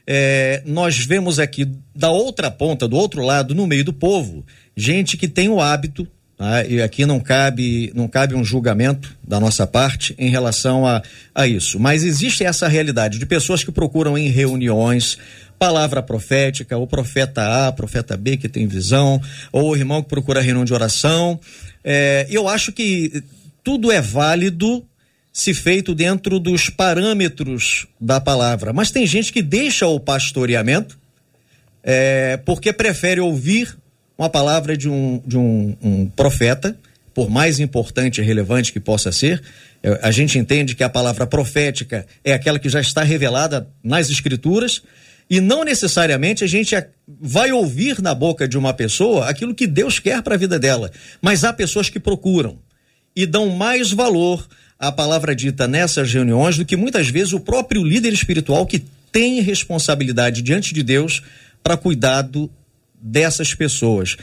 é, 0.06 0.62
nós 0.66 0.98
vemos 0.98 1.40
aqui 1.40 1.68
da 1.94 2.10
outra 2.10 2.50
ponta, 2.50 2.88
do 2.88 2.96
outro 2.96 3.22
lado, 3.22 3.54
no 3.54 3.68
meio 3.68 3.84
do 3.84 3.94
povo, 3.94 4.46
gente 4.76 5.18
que 5.18 5.28
tem 5.28 5.50
o 5.50 5.60
hábito, 5.60 6.08
tá? 6.38 6.66
e 6.66 6.82
aqui 6.82 7.06
não 7.06 7.20
cabe, 7.20 7.92
não 7.94 8.08
cabe 8.08 8.34
um 8.34 8.44
julgamento 8.44 9.16
da 9.26 9.40
nossa 9.40 9.68
parte 9.68 10.16
em 10.18 10.30
relação 10.30 10.88
a, 10.88 11.02
a 11.36 11.46
isso, 11.46 11.80
mas 11.80 12.04
existe 12.04 12.46
essa 12.46 12.68
realidade 12.68 13.20
de 13.20 13.26
pessoas 13.26 13.64
que 13.64 13.72
procuram 13.72 14.18
em 14.18 14.30
reuniões 14.30 15.18
palavra 15.58 16.02
profética, 16.04 16.78
o 16.78 16.88
profeta 16.88 17.68
A, 17.68 17.72
profeta 17.72 18.16
B 18.16 18.38
que 18.38 18.50
tem 18.50 18.68
visão, 18.68 19.22
ou 19.52 19.72
o 19.72 19.76
irmão 19.76 20.02
que 20.04 20.10
procura 20.10 20.42
reunião 20.42 20.66
de 20.66 20.74
oração. 20.74 21.40
É, 21.84 22.28
eu 22.30 22.48
acho 22.48 22.72
que 22.72 23.24
tudo 23.64 23.92
é 23.92 24.02
válido 24.02 24.86
se 25.32 25.54
feito 25.54 25.94
dentro 25.94 26.40
dos 26.40 26.70
parâmetros 26.70 27.88
da 28.00 28.20
palavra. 28.20 28.74
Mas 28.74 28.90
tem 28.90 29.06
gente 29.06 29.32
que 29.32 29.42
deixa 29.42 29.86
o 29.86 30.00
pastoreamento 30.00 30.98
é, 31.84 32.38
porque 32.38 32.74
prefere 32.74 33.22
ouvir 33.22 33.78
uma 34.18 34.30
palavra 34.30 34.76
de 34.76 34.90
um, 34.90 35.22
de 35.26 35.38
um, 35.38 35.78
um 35.82 36.08
profeta, 36.08 36.76
por 37.14 37.30
mais 37.30 37.60
importante 37.60 38.20
e 38.20 38.24
relevante 38.24 38.74
que 38.74 38.80
possa 38.80 39.12
ser. 39.12 39.42
É, 39.84 40.00
a 40.02 40.12
gente 40.12 40.40
entende 40.40 40.76
que 40.76 40.84
a 40.84 40.90
palavra 40.90 41.28
profética 41.28 42.06
é 42.24 42.34
aquela 42.34 42.58
que 42.58 42.68
já 42.68 42.82
está 42.82 43.04
revelada 43.04 43.68
nas 43.84 44.10
escrituras 44.10 44.82
e 45.30 45.42
não 45.42 45.64
necessariamente 45.64 46.44
a 46.44 46.48
gente 46.48 46.76
vai 47.08 47.52
ouvir 47.52 48.02
na 48.02 48.16
boca 48.16 48.48
de 48.48 48.58
uma 48.58 48.74
pessoa 48.74 49.30
aquilo 49.30 49.54
que 49.54 49.68
Deus 49.68 50.00
quer 50.00 50.22
para 50.22 50.36
a 50.36 50.38
vida 50.38 50.58
dela. 50.58 50.92
Mas 51.22 51.44
há 51.44 51.52
pessoas 51.52 51.90
que 51.90 52.00
procuram 52.00 52.58
e 53.16 53.26
dão 53.26 53.50
mais 53.50 53.92
valor 53.92 54.48
à 54.80 54.92
palavra 54.92 55.36
dita 55.36 55.68
nessas 55.68 56.14
reuniões 56.14 56.58
do 56.58 56.66
que 56.66 56.76
muitas 56.76 57.10
vezes 57.10 57.34
o 57.34 57.40
próprio 57.40 57.84
líder 57.84 58.14
espiritual 58.14 58.66
que 58.66 58.86
tem 59.12 59.42
responsabilidade 59.42 60.42
diante 60.42 60.74
de 60.74 60.84
Deus 60.84 61.22
para 61.64 61.76
cuidado 61.76 62.50
dessas 63.02 63.54
pessoas. 63.54 64.16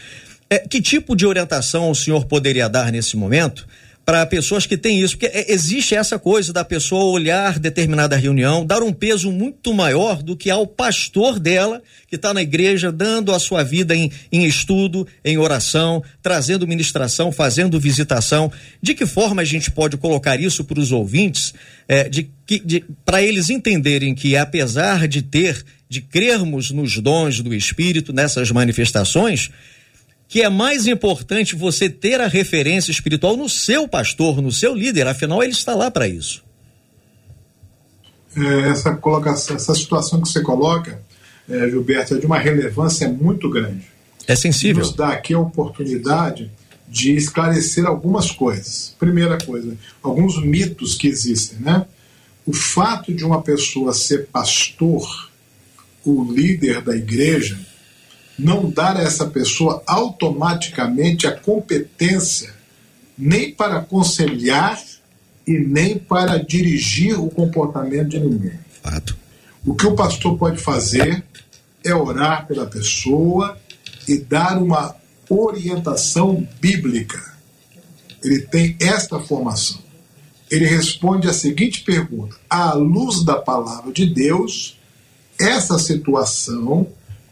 É, 0.49 0.59
que 0.59 0.81
tipo 0.81 1.17
de 1.17 1.27
orientação 1.27 1.90
o 1.90 1.95
senhor 1.95 2.27
poderia 2.27 2.69
dar 2.69 2.93
nesse 2.93 3.17
momento? 3.17 3.67
Para 4.05 4.27
pessoas 4.27 4.67
que 4.67 4.77
têm 4.77 5.01
isso, 5.01 5.17
porque 5.17 5.35
é, 5.35 5.51
existe 5.53 5.95
essa 5.95 6.19
coisa 6.19 6.53
da 6.53 6.64
pessoa 6.64 7.05
olhar 7.05 7.59
determinada 7.59 8.17
reunião, 8.17 8.64
dar 8.64 8.83
um 8.83 8.93
peso 8.93 9.33
muito 9.33 9.73
maior 9.73 10.23
do 10.23 10.37
que 10.37 10.51
ao 10.51 10.67
pastor 10.67 11.38
dela, 11.38 11.83
que 12.07 12.17
está 12.17 12.35
na 12.35 12.43
igreja, 12.43 12.93
dando 12.93 13.33
a 13.33 13.38
sua 13.38 13.62
vida 13.62 13.97
em, 13.97 14.12
em 14.31 14.45
estudo, 14.45 15.07
em 15.25 15.38
oração, 15.38 16.03
trazendo 16.23 16.69
ministração, 16.69 17.33
fazendo 17.33 17.81
visitação. 17.81 18.53
De 18.83 18.95
que 18.95 19.07
forma 19.07 19.40
a 19.40 19.45
gente 19.45 19.71
pode 19.71 19.97
colocar 19.97 20.38
isso 20.38 20.64
para 20.64 20.79
os 20.79 20.93
ouvintes, 20.93 21.55
é, 21.88 22.09
de, 22.09 22.31
de, 22.47 22.85
para 23.07 23.23
eles 23.23 23.49
entenderem 23.49 24.14
que, 24.14 24.37
apesar 24.37 25.09
de 25.09 25.23
ter, 25.23 25.64
de 25.88 26.03
crermos 26.03 26.71
nos 26.71 26.99
dons 26.99 27.40
do 27.40 27.55
Espírito, 27.55 28.12
nessas 28.12 28.51
manifestações, 28.51 29.51
que 30.35 30.42
é 30.42 30.49
mais 30.49 30.88
importante 30.88 31.55
você 31.55 31.88
ter 31.88 32.20
a 32.20 32.27
referência 32.27 32.90
espiritual 32.90 33.37
no 33.37 33.49
seu 33.49 33.87
pastor, 33.87 34.42
no 34.42 34.51
seu 34.51 34.75
líder, 34.75 35.07
afinal 35.07 35.40
ele 35.44 35.53
está 35.53 35.77
lá 35.77 35.92
para 35.92 36.09
isso. 36.09 36.42
É, 38.37 38.68
essa 38.68 38.97
colocação, 38.97 39.55
essa 39.55 39.73
situação 39.77 40.20
que 40.20 40.29
você 40.29 40.42
coloca, 40.42 41.01
é, 41.49 41.70
Gilberto, 41.70 42.16
é 42.16 42.18
de 42.18 42.27
uma 42.27 42.37
relevância 42.37 43.09
muito 43.09 43.49
grande. 43.49 43.85
É 44.27 44.35
sensível. 44.35 44.83
Nos 44.83 44.92
dá 44.92 45.11
aqui 45.11 45.35
a 45.35 45.38
oportunidade 45.38 46.51
de 46.88 47.14
esclarecer 47.14 47.87
algumas 47.87 48.33
coisas. 48.33 48.92
Primeira 48.99 49.38
coisa, 49.38 49.77
alguns 50.03 50.44
mitos 50.44 50.97
que 50.97 51.07
existem, 51.07 51.61
né? 51.61 51.87
O 52.44 52.53
fato 52.53 53.14
de 53.14 53.25
uma 53.25 53.40
pessoa 53.40 53.94
ser 53.94 54.27
pastor, 54.33 55.31
o 56.05 56.25
líder 56.25 56.83
da 56.83 56.97
igreja, 56.97 57.57
não 58.38 58.68
dar 58.68 58.97
a 58.97 59.03
essa 59.03 59.27
pessoa 59.27 59.83
automaticamente 59.87 61.27
a 61.27 61.33
competência 61.33 62.53
nem 63.16 63.53
para 63.53 63.79
aconselhar 63.79 64.83
e 65.47 65.59
nem 65.59 65.99
para 65.99 66.38
dirigir 66.38 67.18
o 67.18 67.29
comportamento 67.29 68.09
de 68.09 68.20
ninguém. 68.20 68.59
Fato. 68.83 69.16
O 69.64 69.75
que 69.75 69.87
o 69.87 69.94
pastor 69.94 70.37
pode 70.37 70.61
fazer 70.61 71.25
é 71.85 71.94
orar 71.94 72.47
pela 72.47 72.66
pessoa 72.66 73.57
e 74.09 74.18
dar 74.18 74.61
uma 74.61 74.97
orientação 75.29 76.47
bíblica. 76.61 77.35
Ele 78.23 78.40
tem 78.40 78.77
esta 78.81 79.18
formação. 79.20 79.79
Ele 80.51 80.66
responde 80.66 81.29
a 81.29 81.33
seguinte 81.33 81.83
pergunta: 81.83 82.37
à 82.49 82.73
luz 82.75 83.25
da 83.25 83.37
palavra 83.37 83.92
de 83.92 84.07
Deus, 84.07 84.79
essa 85.38 85.79
situação 85.79 86.87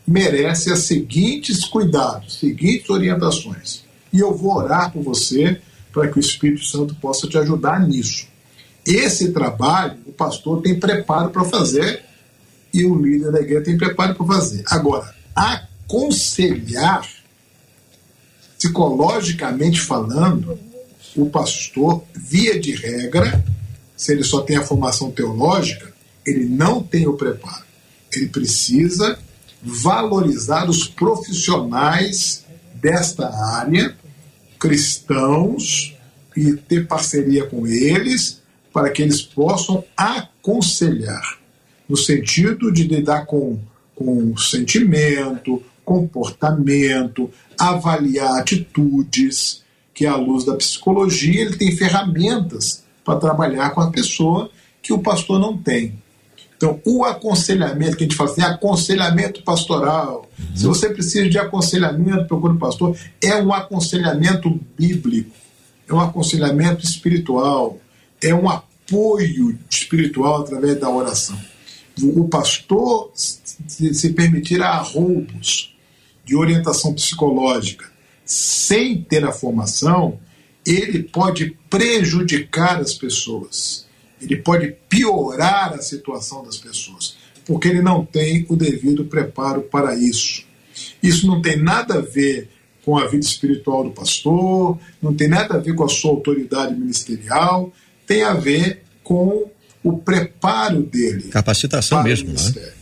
merece 0.07 0.73
as 0.73 0.81
seguintes 0.81 1.65
cuidados, 1.65 2.39
seguintes 2.39 2.89
orientações. 2.91 3.85
E 4.13 4.19
eu 4.19 4.37
vou 4.37 4.57
orar 4.57 4.93
por 4.93 5.03
você 5.03 5.61
para 5.93 6.09
que 6.09 6.19
o 6.19 6.21
Espírito 6.21 6.65
Santo 6.65 6.95
possa 6.97 7.29
te 7.29 7.39
ajudar 7.39 7.81
nisso. 7.87 8.27
Esse 8.85 9.33
trabalho, 9.33 9.99
o 10.07 10.13
pastor 10.13 10.61
tem 10.61 10.79
preparo 10.79 11.31
para 11.31 11.45
fazer 11.45 12.03
e 12.75 12.85
o 12.85 13.01
líder 13.01 13.31
da 13.31 13.41
igreja 13.41 13.65
tem 13.65 13.77
preparo 13.77 14.15
para 14.15 14.27
fazer. 14.27 14.65
Agora, 14.67 15.15
aconselhar, 15.35 17.09
psicologicamente 18.59 19.81
falando, 19.81 20.59
o 21.15 21.27
pastor, 21.27 22.03
via 22.15 22.59
de 22.59 22.75
regra, 22.75 23.45
se 23.97 24.13
ele 24.13 24.25
só 24.25 24.41
tem 24.41 24.57
a 24.57 24.65
formação 24.65 25.11
teológica, 25.11 25.93
ele 26.27 26.47
não 26.47 26.83
tem 26.83 27.07
o 27.07 27.15
preparo. 27.15 27.65
Ele 28.13 28.29
precisa 28.29 29.19
valorizar 29.63 30.69
os 30.69 30.87
profissionais 30.87 32.45
desta 32.75 33.29
área, 33.29 33.97
cristãos, 34.59 35.95
e 36.37 36.55
ter 36.55 36.87
parceria 36.87 37.47
com 37.47 37.67
eles 37.67 38.41
para 38.73 38.91
que 38.91 39.03
eles 39.03 39.21
possam 39.21 39.85
aconselhar, 39.97 41.39
no 41.89 41.97
sentido 41.97 42.73
de 42.73 42.85
lidar 42.85 43.27
com, 43.27 43.59
com 43.95 44.37
sentimento, 44.37 45.63
comportamento, 45.85 47.31
avaliar 47.59 48.41
atitudes, 48.41 49.63
que 49.95 50.07
à 50.07 50.17
luz 50.17 50.45
da 50.45 50.55
psicologia 50.55 51.43
ele 51.43 51.57
tem 51.57 51.77
ferramentas 51.77 52.83
para 53.05 53.19
trabalhar 53.19 53.71
com 53.71 53.83
a 53.83 53.91
pessoa 53.91 54.51
que 54.81 54.93
o 54.93 54.99
pastor 54.99 55.39
não 55.39 55.57
tem. 55.57 56.02
Então, 56.63 56.81
o 56.85 57.05
aconselhamento 57.05 57.97
que 57.97 58.05
a 58.05 58.07
gente 58.07 58.15
fala 58.15 58.31
assim, 58.31 58.41
aconselhamento 58.41 59.43
pastoral. 59.43 60.31
Uhum. 60.39 60.57
Se 60.57 60.65
você 60.65 60.89
precisa 60.91 61.29
de 61.29 61.37
aconselhamento, 61.37 62.29
procure 62.29 62.55
o 62.55 62.59
pastor. 62.59 62.97
É 63.21 63.35
um 63.43 63.53
aconselhamento 63.53 64.61
bíblico, 64.79 65.35
é 65.89 65.93
um 65.93 65.99
aconselhamento 65.99 66.85
espiritual, 66.85 67.81
é 68.23 68.33
um 68.33 68.49
apoio 68.49 69.59
espiritual 69.69 70.43
através 70.43 70.79
da 70.79 70.89
oração. 70.89 71.37
O 72.01 72.29
pastor 72.29 73.11
se 73.13 74.11
permitir 74.11 74.63
a 74.63 74.77
roubos 74.77 75.75
de 76.25 76.37
orientação 76.37 76.95
psicológica 76.95 77.91
sem 78.25 79.03
ter 79.03 79.25
a 79.25 79.33
formação, 79.33 80.21
ele 80.65 81.03
pode 81.03 81.59
prejudicar 81.69 82.81
as 82.81 82.95
pessoas 82.95 83.91
ele 84.23 84.37
pode 84.37 84.75
piorar 84.89 85.73
a 85.75 85.83
situação 85.83 86.45
das 86.45 86.57
pessoas, 86.57 87.17
porque 87.45 87.69
ele 87.69 87.83
não 87.83 88.05
tem 88.05 88.47
o 88.49 88.57
devido 88.57 89.05
preparo 89.05 89.63
para 89.63 89.95
isso. 89.95 90.45
Isso 91.03 91.27
não 91.27 91.43
tem 91.43 91.57
nada 91.57 91.95
a 91.95 92.01
ver 92.01 92.49
com 92.85 92.97
a 92.97 93.07
vida 93.07 93.25
espiritual 93.25 93.85
do 93.85 93.91
pastor, 93.91 94.79
não 95.01 95.15
tem 95.15 95.29
nada 95.29 95.55
a 95.55 95.59
ver 95.59 95.75
com 95.75 95.85
a 95.85 95.89
sua 95.89 96.11
autoridade 96.11 96.75
ministerial, 96.75 97.73
tem 98.07 98.23
a 98.23 98.35
ver 98.35 98.83
com 99.03 99.51
o 99.83 99.99
preparo 99.99 100.83
dele. 100.83 101.29
Capacitação 101.29 102.03
mesmo, 102.03 102.31
né? 102.31 102.73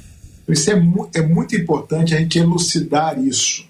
Isso 0.49 0.71
é, 0.71 0.75
mu 0.75 1.09
é 1.15 1.23
muito 1.23 1.55
importante 1.57 2.15
a 2.15 2.19
gente 2.19 2.39
elucidar 2.39 3.19
isso. 3.23 3.65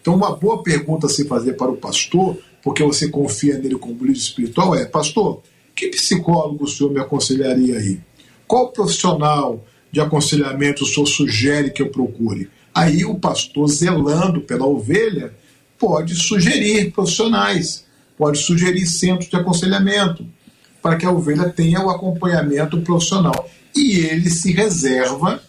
Então, 0.00 0.14
uma 0.14 0.36
boa 0.36 0.62
pergunta 0.62 1.06
a 1.06 1.10
se 1.10 1.26
fazer 1.26 1.54
para 1.54 1.70
o 1.70 1.76
pastor, 1.76 2.38
porque 2.62 2.82
você 2.82 3.08
confia 3.08 3.58
nele 3.58 3.76
como 3.76 4.04
líder 4.04 4.18
espiritual, 4.18 4.74
é: 4.74 4.84
Pastor, 4.84 5.42
que 5.76 5.88
psicólogo 5.88 6.64
o 6.64 6.68
senhor 6.68 6.90
me 6.90 6.98
aconselharia 6.98 7.78
aí? 7.78 8.00
Qual 8.48 8.72
profissional 8.72 9.62
de 9.92 10.00
aconselhamento 10.00 10.82
o 10.82 10.86
senhor 10.86 11.06
sugere 11.06 11.70
que 11.70 11.82
eu 11.82 11.90
procure? 11.90 12.48
Aí 12.74 13.04
o 13.04 13.16
pastor, 13.16 13.68
zelando 13.68 14.40
pela 14.40 14.66
ovelha, 14.66 15.34
pode 15.78 16.14
sugerir 16.14 16.90
profissionais, 16.92 17.84
pode 18.16 18.38
sugerir 18.38 18.86
centros 18.86 19.28
de 19.28 19.36
aconselhamento, 19.36 20.26
para 20.80 20.96
que 20.96 21.04
a 21.04 21.10
ovelha 21.10 21.50
tenha 21.50 21.84
o 21.84 21.90
acompanhamento 21.90 22.80
profissional. 22.80 23.48
E 23.74 23.98
ele 23.98 24.30
se 24.30 24.52
reserva 24.52 25.42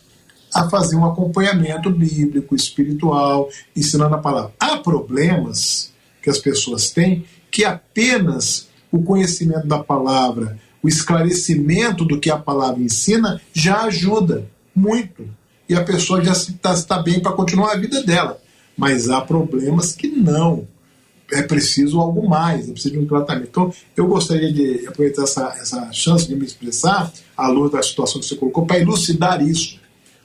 a 0.54 0.70
fazer 0.70 0.96
um 0.96 1.06
acompanhamento 1.06 1.90
bíblico, 1.90 2.56
espiritual, 2.56 3.50
ensinando 3.76 4.16
a 4.16 4.20
palavra. 4.20 4.54
Há 4.60 4.78
problemas 4.78 5.94
que 6.22 6.30
as 6.30 6.40
pessoas 6.40 6.90
têm 6.90 7.26
que 7.52 7.64
apenas 7.64 8.68
o 8.92 9.02
conhecimento 9.04 9.68
da 9.68 9.80
palavra, 9.80 10.58
o 10.82 10.88
esclarecimento 10.88 12.06
do 12.06 12.20
que 12.20 12.30
a 12.30 12.38
palavra 12.38 12.82
ensina 12.82 13.42
já 13.54 13.84
ajuda 13.84 14.48
muito. 14.76 15.28
E 15.68 15.76
a 15.76 15.84
pessoa 15.84 16.24
já 16.24 16.32
está, 16.32 16.74
está 16.74 17.02
bem 17.02 17.20
para 17.20 17.34
continuar 17.34 17.74
a 17.74 17.78
vida 17.78 18.02
dela. 18.04 18.40
Mas 18.78 19.10
há 19.10 19.20
problemas 19.20 19.92
que 19.92 20.08
não. 20.08 20.68
É 21.30 21.42
preciso 21.42 22.00
algo 22.00 22.30
mais, 22.30 22.70
é 22.70 22.72
preciso 22.72 22.94
de 22.94 23.00
um 23.02 23.06
tratamento. 23.06 23.50
Então, 23.50 23.74
eu 23.98 24.08
gostaria 24.08 24.52
de 24.52 24.88
aproveitar 24.88 25.24
essa, 25.24 25.54
essa 25.60 25.92
chance 25.92 26.26
de 26.26 26.36
me 26.36 26.46
expressar, 26.46 27.12
à 27.36 27.50
luz 27.50 27.70
da 27.70 27.84
situação 27.84 28.22
que 28.22 28.28
você 28.28 28.36
colocou, 28.38 28.66
para 28.66 28.80
elucidar 28.80 29.42
isso. 29.46 29.78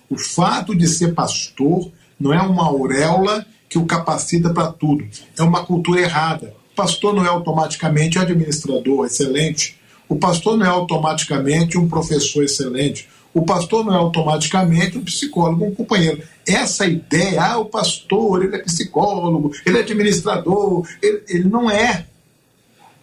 O 0.08 0.16
fato 0.16 0.76
de 0.76 0.86
ser 0.86 1.12
pastor 1.12 1.90
não 2.20 2.32
é 2.32 2.40
uma 2.40 2.66
auréola 2.66 3.44
que 3.68 3.78
o 3.78 3.86
capacita 3.86 4.50
para 4.50 4.70
tudo. 4.70 5.04
É 5.36 5.42
uma 5.42 5.66
cultura 5.66 6.02
errada 6.02 6.54
pastor 6.74 7.14
não 7.14 7.24
é 7.24 7.28
automaticamente 7.28 8.18
administrador 8.18 9.06
excelente, 9.06 9.78
o 10.08 10.16
pastor 10.16 10.56
não 10.56 10.66
é 10.66 10.68
automaticamente 10.68 11.78
um 11.78 11.88
professor 11.88 12.44
excelente, 12.44 13.08
o 13.34 13.42
pastor 13.42 13.84
não 13.84 13.94
é 13.94 13.96
automaticamente 13.96 14.98
um 14.98 15.04
psicólogo, 15.04 15.64
um 15.64 15.74
companheiro. 15.74 16.22
Essa 16.46 16.86
ideia, 16.86 17.42
ah, 17.42 17.58
o 17.58 17.64
pastor, 17.64 18.44
ele 18.44 18.56
é 18.56 18.58
psicólogo, 18.58 19.52
ele 19.64 19.78
é 19.78 19.80
administrador, 19.80 20.86
ele, 21.02 21.22
ele 21.28 21.48
não 21.48 21.70
é. 21.70 22.06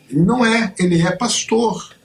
Ele 0.10 0.22
não 0.22 0.46
é, 0.46 0.74
ele 0.78 1.02
é 1.02 1.12
pastor. 1.12 1.96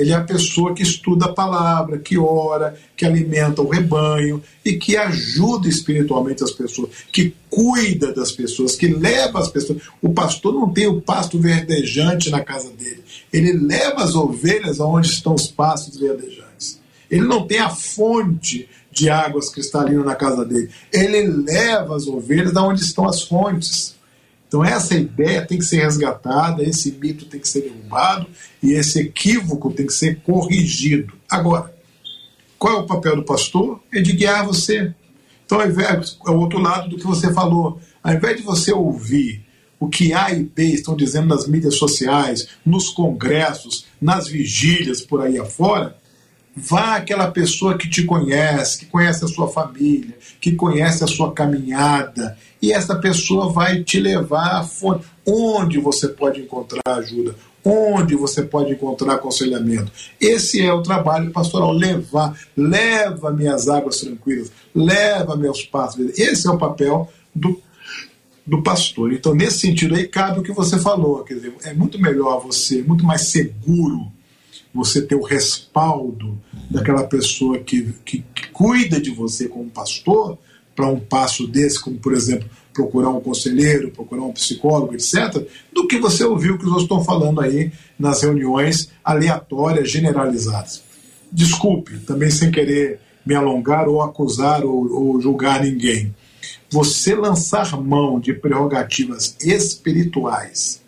Ele 0.00 0.12
é 0.12 0.14
a 0.14 0.24
pessoa 0.24 0.72
que 0.72 0.82
estuda 0.82 1.26
a 1.26 1.32
palavra, 1.32 1.98
que 1.98 2.16
ora, 2.16 2.74
que 2.96 3.04
alimenta 3.04 3.60
o 3.60 3.68
rebanho 3.68 4.42
e 4.64 4.72
que 4.78 4.96
ajuda 4.96 5.68
espiritualmente 5.68 6.42
as 6.42 6.52
pessoas, 6.52 6.88
que 7.12 7.34
cuida 7.50 8.10
das 8.10 8.32
pessoas, 8.32 8.76
que 8.76 8.88
leva 8.88 9.38
as 9.38 9.48
pessoas. 9.48 9.82
O 10.00 10.08
pastor 10.08 10.54
não 10.54 10.72
tem 10.72 10.86
o 10.86 11.02
pasto 11.02 11.38
verdejante 11.38 12.30
na 12.30 12.40
casa 12.40 12.70
dele. 12.70 13.04
Ele 13.30 13.52
leva 13.52 14.02
as 14.02 14.14
ovelhas 14.14 14.80
aonde 14.80 15.08
estão 15.08 15.34
os 15.34 15.48
pastos 15.48 15.98
verdejantes. 15.98 16.80
Ele 17.10 17.26
não 17.26 17.46
tem 17.46 17.58
a 17.58 17.68
fonte 17.68 18.66
de 18.90 19.10
águas 19.10 19.50
cristalinas 19.50 20.06
na 20.06 20.14
casa 20.14 20.46
dele. 20.46 20.70
Ele 20.90 21.22
leva 21.24 21.94
as 21.94 22.06
ovelhas 22.06 22.56
aonde 22.56 22.80
estão 22.80 23.06
as 23.06 23.20
fontes. 23.20 23.94
Então, 24.50 24.64
essa 24.64 24.96
ideia 24.96 25.46
tem 25.46 25.58
que 25.58 25.64
ser 25.64 25.84
resgatada, 25.84 26.64
esse 26.64 26.90
mito 26.90 27.24
tem 27.24 27.38
que 27.38 27.48
ser 27.48 27.60
derrubado 27.60 28.26
e 28.60 28.72
esse 28.72 28.98
equívoco 28.98 29.70
tem 29.70 29.86
que 29.86 29.92
ser 29.92 30.22
corrigido. 30.22 31.12
Agora, 31.30 31.72
qual 32.58 32.78
é 32.78 32.80
o 32.80 32.86
papel 32.86 33.14
do 33.14 33.22
pastor? 33.22 33.80
É 33.94 34.00
de 34.00 34.12
guiar 34.12 34.44
você. 34.44 34.92
Então, 35.46 35.60
ao 35.60 35.68
invés, 35.68 36.18
é 36.26 36.30
o 36.30 36.40
outro 36.40 36.58
lado 36.58 36.88
do 36.88 36.96
que 36.96 37.06
você 37.06 37.32
falou. 37.32 37.80
Ao 38.02 38.12
invés 38.12 38.38
de 38.38 38.42
você 38.42 38.72
ouvir 38.72 39.46
o 39.78 39.88
que 39.88 40.12
A 40.12 40.32
e 40.32 40.42
B 40.42 40.64
estão 40.64 40.96
dizendo 40.96 41.28
nas 41.28 41.46
mídias 41.46 41.76
sociais, 41.76 42.48
nos 42.66 42.88
congressos, 42.88 43.86
nas 44.02 44.26
vigílias 44.26 45.00
por 45.00 45.22
aí 45.22 45.38
afora, 45.38 45.96
Vá 46.60 46.96
aquela 46.96 47.30
pessoa 47.30 47.78
que 47.78 47.88
te 47.88 48.04
conhece, 48.04 48.80
que 48.80 48.86
conhece 48.86 49.24
a 49.24 49.28
sua 49.28 49.48
família, 49.48 50.16
que 50.40 50.52
conhece 50.52 51.02
a 51.02 51.06
sua 51.06 51.32
caminhada, 51.32 52.36
e 52.60 52.72
essa 52.72 52.94
pessoa 52.96 53.50
vai 53.50 53.82
te 53.82 53.98
levar 53.98 54.60
à 54.60 54.62
fonte. 54.62 55.06
Onde 55.26 55.78
você 55.78 56.08
pode 56.08 56.40
encontrar 56.40 56.82
ajuda? 56.86 57.34
Onde 57.64 58.14
você 58.14 58.42
pode 58.42 58.72
encontrar 58.72 59.14
aconselhamento? 59.14 59.90
Esse 60.20 60.60
é 60.60 60.72
o 60.72 60.82
trabalho 60.82 61.30
pastoral: 61.30 61.72
levar, 61.72 62.38
leva-me 62.56 63.48
às 63.48 63.68
águas 63.68 64.00
tranquilas, 64.00 64.50
leva-me 64.74 65.46
aos 65.46 65.62
passos. 65.62 66.18
Esse 66.18 66.46
é 66.46 66.50
o 66.50 66.58
papel 66.58 67.10
do, 67.34 67.60
do 68.46 68.62
pastor. 68.62 69.12
Então, 69.12 69.34
nesse 69.34 69.60
sentido 69.60 69.94
aí, 69.94 70.06
cabe 70.08 70.40
o 70.40 70.42
que 70.42 70.52
você 70.52 70.78
falou. 70.78 71.22
Quer 71.22 71.34
dizer, 71.34 71.54
é 71.64 71.72
muito 71.72 71.98
melhor 72.00 72.42
você, 72.42 72.82
muito 72.82 73.04
mais 73.04 73.28
seguro 73.28 74.10
você 74.72 75.02
ter 75.02 75.16
o 75.16 75.22
respaldo 75.22 76.38
daquela 76.70 77.04
pessoa 77.04 77.58
que, 77.58 77.92
que, 78.04 78.24
que 78.34 78.48
cuida 78.50 79.00
de 79.00 79.10
você 79.10 79.48
como 79.48 79.68
pastor, 79.68 80.38
para 80.74 80.86
um 80.86 81.00
passo 81.00 81.46
desse, 81.46 81.78
como 81.80 81.98
por 81.98 82.14
exemplo, 82.14 82.48
procurar 82.72 83.10
um 83.10 83.20
conselheiro, 83.20 83.90
procurar 83.90 84.22
um 84.22 84.32
psicólogo, 84.32 84.94
etc., 84.94 85.46
do 85.72 85.86
que 85.86 85.98
você 85.98 86.24
ouvir 86.24 86.52
o 86.52 86.58
que 86.58 86.64
outros 86.64 86.84
estão 86.84 87.04
falando 87.04 87.40
aí 87.40 87.72
nas 87.98 88.22
reuniões 88.22 88.90
aleatórias, 89.04 89.90
generalizadas. 89.90 90.82
Desculpe, 91.30 91.98
também 91.98 92.30
sem 92.30 92.50
querer 92.50 93.00
me 93.26 93.34
alongar 93.34 93.88
ou 93.88 94.00
acusar 94.00 94.64
ou, 94.64 94.90
ou 94.90 95.20
julgar 95.20 95.62
ninguém. 95.62 96.14
Você 96.70 97.14
lançar 97.14 97.78
mão 97.80 98.18
de 98.18 98.32
prerrogativas 98.32 99.36
espirituais 99.40 100.80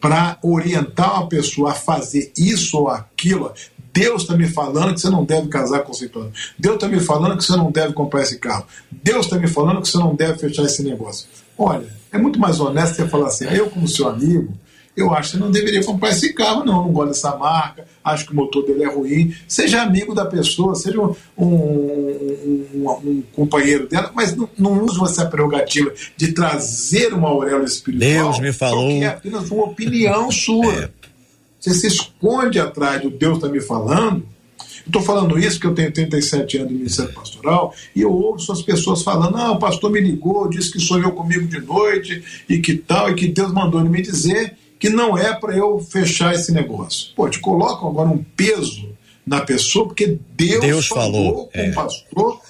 para 0.00 0.38
orientar 0.42 1.14
uma 1.14 1.28
pessoa 1.28 1.72
a 1.72 1.74
fazer 1.74 2.32
isso 2.36 2.78
ou 2.78 2.88
aquilo. 2.88 3.52
Deus 3.92 4.22
está 4.22 4.36
me 4.36 4.46
falando 4.48 4.94
que 4.94 5.00
você 5.00 5.10
não 5.10 5.24
deve 5.24 5.48
casar 5.48 5.80
com 5.80 5.92
esse 5.92 6.10
Deus 6.58 6.74
está 6.74 6.88
me 6.88 7.00
falando 7.00 7.36
que 7.36 7.44
você 7.44 7.56
não 7.56 7.70
deve 7.70 7.92
comprar 7.92 8.22
esse 8.22 8.38
carro. 8.38 8.66
Deus 8.90 9.26
está 9.26 9.38
me 9.38 9.48
falando 9.48 9.82
que 9.82 9.88
você 9.88 9.98
não 9.98 10.14
deve 10.14 10.38
fechar 10.38 10.64
esse 10.64 10.82
negócio. 10.82 11.26
Olha, 11.56 11.86
é 12.12 12.18
muito 12.18 12.38
mais 12.38 12.60
honesto 12.60 12.96
você 12.96 13.08
falar 13.08 13.28
assim, 13.28 13.46
eu 13.46 13.68
como 13.68 13.88
seu 13.88 14.08
amigo, 14.08 14.54
eu 14.98 15.14
acho 15.14 15.30
que 15.30 15.36
você 15.36 15.44
não 15.44 15.50
deveria 15.50 15.84
comprar 15.84 16.10
esse 16.10 16.32
carro, 16.32 16.64
não. 16.64 16.82
Não 16.82 16.92
gosto 16.92 17.08
dessa 17.10 17.36
marca, 17.36 17.86
acho 18.02 18.26
que 18.26 18.32
o 18.32 18.34
motor 18.34 18.66
dele 18.66 18.82
é 18.82 18.92
ruim. 18.92 19.32
Seja 19.46 19.82
amigo 19.82 20.12
da 20.12 20.26
pessoa, 20.26 20.74
seja 20.74 21.00
um, 21.00 21.14
um, 21.36 22.66
um, 22.74 22.90
um 23.04 23.22
companheiro 23.32 23.88
dela, 23.88 24.10
mas 24.12 24.34
não, 24.34 24.48
não 24.58 24.84
use 24.84 25.00
essa 25.04 25.24
prerrogativa 25.26 25.92
de 26.16 26.32
trazer 26.32 27.14
uma 27.14 27.28
auréola 27.28 27.64
espiritual. 27.64 28.10
Deus 28.10 28.40
me 28.40 28.52
falou. 28.52 28.90
é 28.90 29.06
apenas 29.06 29.48
uma 29.52 29.66
opinião 29.66 30.30
sua. 30.32 30.74
É. 30.74 30.90
Você 31.68 31.74
se 31.74 31.86
esconde 31.88 32.58
atrás 32.58 33.02
do 33.02 33.10
Deus 33.10 33.36
está 33.36 33.48
me 33.48 33.60
falando. 33.60 34.26
Estou 34.86 35.02
falando 35.02 35.38
isso 35.38 35.56
porque 35.56 35.66
eu 35.66 35.74
tenho 35.74 35.92
37 35.92 36.56
anos 36.56 36.68
de 36.70 36.74
ministério 36.74 37.12
pastoral 37.12 37.74
e 37.94 38.00
eu 38.00 38.10
ouço 38.10 38.50
as 38.50 38.62
pessoas 38.62 39.02
falando: 39.02 39.36
ah, 39.36 39.52
o 39.52 39.58
pastor 39.58 39.90
me 39.90 40.00
ligou, 40.00 40.48
disse 40.48 40.72
que 40.72 40.80
sonhou 40.80 41.12
comigo 41.12 41.46
de 41.46 41.60
noite 41.60 42.44
e 42.48 42.58
que 42.58 42.74
tal, 42.74 43.10
e 43.10 43.14
que 43.14 43.28
Deus 43.28 43.52
mandou 43.52 43.80
ele 43.80 43.90
me 43.90 44.00
dizer 44.00 44.56
que 44.78 44.88
não 44.88 45.18
é 45.18 45.34
para 45.34 45.56
eu 45.56 45.78
fechar 45.78 46.34
esse 46.34 46.52
negócio. 46.52 47.12
Pô, 47.14 47.28
te 47.28 47.38
colocam 47.38 47.88
agora 47.88 48.08
um 48.08 48.24
peso 48.36 48.88
na 49.26 49.42
pessoa, 49.42 49.86
porque 49.86 50.18
Deus, 50.34 50.60
Deus 50.60 50.86
falou, 50.86 51.12
falou 51.12 51.46
com 51.48 51.58
é. 51.58 51.70
o 51.70 51.74
pastor. 51.74 52.40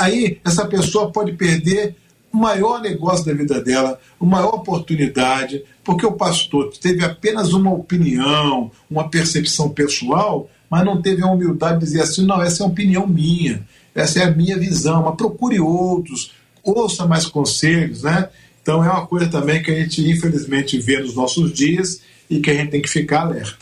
Aí 0.00 0.40
essa 0.44 0.66
pessoa 0.66 1.12
pode 1.12 1.34
perder 1.34 1.94
o 2.32 2.36
maior 2.36 2.80
negócio 2.80 3.24
da 3.24 3.32
vida 3.32 3.62
dela, 3.62 4.00
a 4.20 4.24
maior 4.24 4.54
oportunidade, 4.54 5.62
porque 5.86 6.04
o 6.04 6.12
pastor 6.12 6.72
teve 6.82 7.04
apenas 7.04 7.52
uma 7.52 7.72
opinião, 7.72 8.72
uma 8.90 9.08
percepção 9.08 9.68
pessoal, 9.68 10.50
mas 10.68 10.84
não 10.84 11.00
teve 11.00 11.22
a 11.22 11.28
humildade 11.28 11.78
de 11.78 11.84
dizer 11.84 12.02
assim: 12.02 12.26
não, 12.26 12.42
essa 12.42 12.64
é 12.64 12.66
a 12.66 12.68
opinião 12.68 13.06
minha, 13.06 13.64
essa 13.94 14.18
é 14.18 14.24
a 14.24 14.30
minha 14.32 14.58
visão, 14.58 15.04
mas 15.04 15.14
procure 15.14 15.60
outros, 15.60 16.32
ouça 16.64 17.06
mais 17.06 17.24
conselhos, 17.26 18.02
né? 18.02 18.28
Então 18.60 18.84
é 18.84 18.90
uma 18.90 19.06
coisa 19.06 19.28
também 19.28 19.62
que 19.62 19.70
a 19.70 19.80
gente 19.80 20.04
infelizmente 20.10 20.76
vê 20.76 20.98
nos 20.98 21.14
nossos 21.14 21.52
dias 21.52 22.00
e 22.28 22.40
que 22.40 22.50
a 22.50 22.54
gente 22.54 22.70
tem 22.70 22.82
que 22.82 22.90
ficar 22.90 23.20
alerta. 23.20 23.54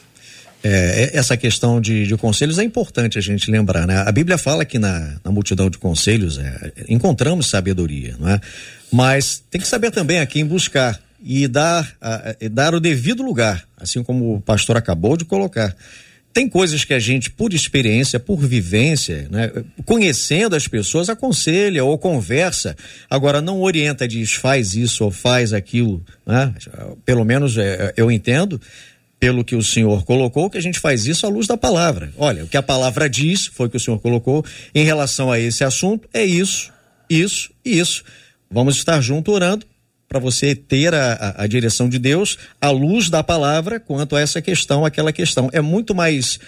É, 0.66 1.10
essa 1.12 1.36
questão 1.36 1.78
de, 1.78 2.06
de, 2.06 2.16
conselhos 2.16 2.58
é 2.58 2.64
importante 2.64 3.18
a 3.18 3.20
gente 3.20 3.50
lembrar, 3.50 3.86
né? 3.86 3.98
A 3.98 4.10
Bíblia 4.10 4.38
fala 4.38 4.64
que 4.64 4.78
na, 4.78 5.18
na 5.22 5.30
multidão 5.30 5.68
de 5.68 5.76
conselhos 5.76 6.38
é, 6.38 6.72
encontramos 6.88 7.50
sabedoria, 7.50 8.16
não 8.18 8.30
é? 8.30 8.40
Mas 8.90 9.42
tem 9.50 9.60
que 9.60 9.68
saber 9.68 9.90
também 9.90 10.20
a 10.20 10.26
quem 10.26 10.42
buscar 10.42 10.98
e 11.24 11.48
dar, 11.48 11.96
a, 12.00 12.30
a, 12.30 12.36
dar 12.50 12.74
o 12.74 12.80
devido 12.80 13.22
lugar, 13.22 13.66
assim 13.78 14.02
como 14.02 14.36
o 14.36 14.40
pastor 14.42 14.76
acabou 14.76 15.16
de 15.16 15.24
colocar. 15.24 15.74
Tem 16.34 16.48
coisas 16.48 16.84
que 16.84 16.92
a 16.92 16.98
gente, 16.98 17.30
por 17.30 17.54
experiência, 17.54 18.20
por 18.20 18.36
vivência, 18.36 19.28
né, 19.30 19.50
conhecendo 19.86 20.54
as 20.54 20.66
pessoas, 20.68 21.08
aconselha 21.08 21.84
ou 21.84 21.96
conversa. 21.96 22.76
Agora, 23.08 23.40
não 23.40 23.62
orienta, 23.62 24.06
diz 24.06 24.34
faz 24.34 24.74
isso 24.74 25.04
ou 25.04 25.10
faz 25.10 25.52
aquilo. 25.52 26.04
Né? 26.26 26.52
Pelo 27.06 27.24
menos 27.24 27.56
é, 27.56 27.94
eu 27.96 28.10
entendo, 28.10 28.60
pelo 29.18 29.44
que 29.44 29.54
o 29.54 29.62
senhor 29.62 30.04
colocou, 30.04 30.50
que 30.50 30.58
a 30.58 30.62
gente 30.62 30.80
faz 30.80 31.06
isso 31.06 31.24
à 31.24 31.28
luz 31.28 31.46
da 31.46 31.56
palavra. 31.56 32.12
Olha, 32.18 32.44
o 32.44 32.48
que 32.48 32.56
a 32.56 32.62
palavra 32.62 33.08
diz, 33.08 33.46
foi 33.46 33.68
o 33.68 33.70
que 33.70 33.76
o 33.76 33.80
senhor 33.80 34.00
colocou, 34.00 34.44
em 34.74 34.84
relação 34.84 35.30
a 35.30 35.38
esse 35.38 35.62
assunto, 35.62 36.08
é 36.12 36.24
isso, 36.24 36.72
isso 37.08 37.50
e 37.64 37.78
isso. 37.78 38.02
Vamos 38.50 38.76
estar 38.76 39.00
junto 39.00 39.30
orando 39.30 39.64
para 40.14 40.20
você 40.20 40.54
ter 40.54 40.94
a, 40.94 41.14
a, 41.14 41.42
a, 41.42 41.46
direção 41.48 41.88
de 41.88 41.98
Deus 41.98 42.38
à 42.60 42.70
luz 42.70 43.10
da 43.10 43.20
palavra 43.20 43.80
quanto 43.80 44.14
a 44.14 44.20
essa 44.20 44.40
questão, 44.40 44.84
aquela 44.84 45.12
questão. 45.12 45.50
É 45.52 45.60
muito 45.60 45.92
mais, 45.92 46.38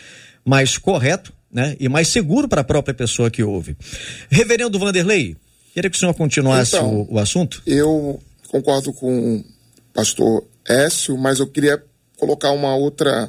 mais 0.44 0.78
correto 0.78 1.32
né? 1.50 1.74
e 1.80 1.88
mais 1.88 2.06
seguro 2.06 2.46
para 2.46 2.60
a 2.60 2.64
própria 2.64 2.94
pessoa 2.94 3.28
que 3.28 3.42
ouve. 3.42 3.76
Reverendo 4.30 4.78
Vanderlei, 4.78 5.36
queria 5.74 5.90
que 5.90 5.96
o 5.96 5.98
senhor 5.98 6.14
continuasse 6.14 6.76
então, 6.76 7.08
o, 7.10 7.14
o 7.14 7.18
assunto. 7.18 7.60
Eu 7.66 8.22
concordo 8.46 8.92
com 8.92 9.38
o 9.38 9.44
pastor 9.92 10.46
Écio, 10.64 11.18
mas 11.18 11.40
eu 11.40 11.48
queria 11.48 11.82
colocar 12.16 12.52
uma 12.52 12.76
outra, 12.76 13.28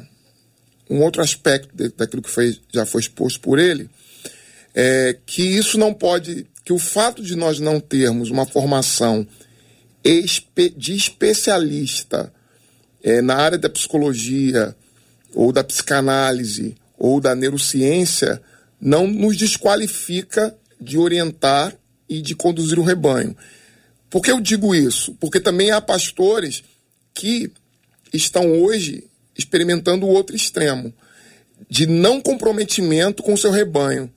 um 0.87 1.01
outro 1.01 1.23
aspecto 1.23 1.75
de, 1.75 1.89
daquilo 1.89 2.21
que 2.21 2.29
foi, 2.29 2.55
já 2.71 2.85
foi 2.85 3.01
exposto 3.01 3.39
por 3.39 3.57
ele, 3.57 3.89
é 4.75 5.17
que 5.25 5.41
isso 5.41 5.79
não 5.79 5.95
pode, 5.95 6.45
que 6.63 6.71
o 6.71 6.77
fato 6.77 7.23
de 7.23 7.35
nós 7.35 7.59
não 7.59 7.79
termos 7.79 8.29
uma 8.29 8.45
formação 8.45 9.27
de 10.03 10.95
especialista 10.95 12.33
é, 13.03 13.21
na 13.21 13.35
área 13.35 13.57
da 13.57 13.69
psicologia, 13.69 14.75
ou 15.33 15.51
da 15.51 15.63
psicanálise, 15.63 16.75
ou 16.97 17.19
da 17.19 17.35
neurociência, 17.35 18.41
não 18.79 19.07
nos 19.07 19.37
desqualifica 19.37 20.55
de 20.79 20.97
orientar 20.97 21.75
e 22.09 22.21
de 22.21 22.35
conduzir 22.35 22.79
o 22.79 22.83
rebanho. 22.83 23.35
Por 24.09 24.21
que 24.21 24.31
eu 24.31 24.39
digo 24.39 24.73
isso? 24.73 25.13
Porque 25.19 25.39
também 25.39 25.71
há 25.71 25.81
pastores 25.81 26.63
que 27.13 27.51
estão 28.13 28.51
hoje 28.61 29.03
experimentando 29.37 30.05
o 30.05 30.09
outro 30.09 30.35
extremo, 30.35 30.93
de 31.69 31.85
não 31.85 32.21
comprometimento 32.21 33.21
com 33.21 33.33
o 33.33 33.37
seu 33.37 33.51
rebanho, 33.51 34.11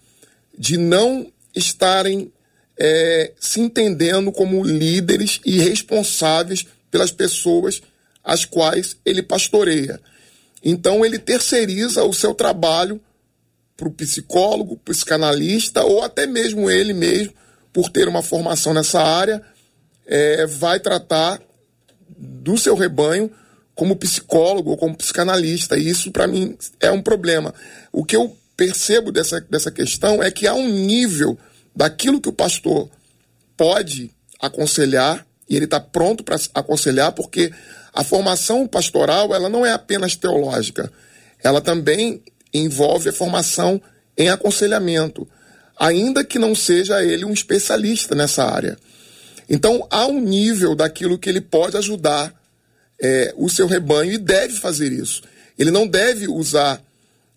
de 0.57 0.77
não 0.77 1.31
estarem 1.55 2.33
é, 2.81 3.33
se 3.38 3.61
entendendo 3.61 4.33
como 4.33 4.64
líderes 4.64 5.38
e 5.45 5.59
responsáveis 5.59 6.64
pelas 6.90 7.12
pessoas 7.12 7.83
as 8.25 8.47
quais 8.47 8.97
ele 9.05 9.23
pastoreia. 9.23 10.01
Então 10.64 11.05
ele 11.05 11.19
terceiriza 11.19 12.03
o 12.05 12.14
seu 12.14 12.35
trabalho 12.35 12.99
para 13.77 13.87
o 13.87 13.93
psicólogo, 13.93 14.79
psicanalista 14.79 15.85
ou 15.85 16.03
até 16.03 16.27
mesmo 16.27 16.71
ele 16.71 16.95
mesmo, 16.95 17.35
por 17.71 17.90
ter 17.90 18.09
uma 18.09 18.23
formação 18.23 18.73
nessa 18.73 19.03
área, 19.03 19.43
é, 20.07 20.47
vai 20.47 20.81
tratar 20.81 21.40
do 22.16 22.57
seu 22.57 22.75
rebanho 22.75 23.31
como 23.75 23.97
psicólogo 23.97 24.71
ou 24.71 24.77
como 24.77 24.97
psicanalista. 24.97 25.79
E 25.79 25.88
isso, 25.88 26.11
para 26.11 26.27
mim, 26.27 26.57
é 26.81 26.90
um 26.90 27.01
problema. 27.01 27.55
O 27.93 28.05
que 28.05 28.16
eu 28.16 28.37
percebo 28.57 29.12
dessa, 29.12 29.40
dessa 29.40 29.71
questão 29.71 30.23
é 30.23 30.31
que 30.31 30.47
há 30.47 30.55
um 30.55 30.69
nível 30.69 31.38
daquilo 31.74 32.20
que 32.20 32.28
o 32.28 32.33
pastor 32.33 32.88
pode 33.56 34.11
aconselhar 34.40 35.26
e 35.48 35.56
ele 35.56 35.64
está 35.64 35.80
pronto 35.80 36.22
para 36.22 36.37
aconselhar, 36.54 37.12
porque 37.12 37.52
a 37.92 38.04
formação 38.04 38.66
pastoral 38.68 39.35
ela 39.35 39.48
não 39.48 39.66
é 39.66 39.72
apenas 39.72 40.14
teológica, 40.14 40.90
ela 41.42 41.61
também 41.61 42.22
envolve 42.54 43.09
a 43.09 43.12
formação 43.12 43.80
em 44.16 44.28
aconselhamento, 44.28 45.28
ainda 45.78 46.22
que 46.24 46.38
não 46.38 46.54
seja 46.54 47.02
ele 47.02 47.24
um 47.24 47.33
especialista 47.33 48.14
nessa 48.14 48.44
área. 48.44 48.78
Então 49.48 49.87
há 49.90 50.06
um 50.06 50.20
nível 50.20 50.76
daquilo 50.76 51.18
que 51.18 51.28
ele 51.28 51.40
pode 51.40 51.76
ajudar 51.76 52.33
é, 53.00 53.35
o 53.37 53.48
seu 53.48 53.66
rebanho 53.66 54.12
e 54.12 54.18
deve 54.18 54.54
fazer 54.56 54.92
isso. 54.92 55.22
Ele 55.59 55.70
não 55.70 55.87
deve 55.87 56.28
usar 56.28 56.80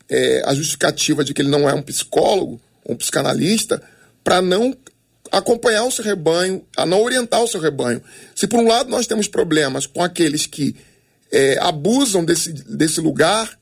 é, 0.08 0.44
a 0.46 0.54
justificativa 0.54 1.24
de 1.24 1.34
que 1.34 1.42
ele 1.42 1.50
não 1.50 1.68
é 1.68 1.74
um 1.74 1.82
psicólogo, 1.82 2.62
um 2.88 2.96
psicanalista, 2.96 3.82
para 4.24 4.42
não 4.42 4.76
acompanhar 5.32 5.84
o 5.84 5.92
seu 5.92 6.04
rebanho, 6.04 6.64
a 6.78 6.86
não 6.86 7.02
orientar 7.02 7.42
o 7.42 7.48
seu 7.48 7.60
rebanho. 7.60 8.02
Se 8.36 8.48
por 8.48 8.60
um 8.60 8.68
lado 8.68 8.90
nós 8.90 9.08
temos 9.08 9.28
problemas 9.28 9.86
com 9.86 10.04
aqueles 10.04 10.46
que 10.46 10.76
é, 11.32 11.58
abusam 11.60 12.24
desse, 12.24 12.54
desse 12.54 13.02
lugar 13.02 13.58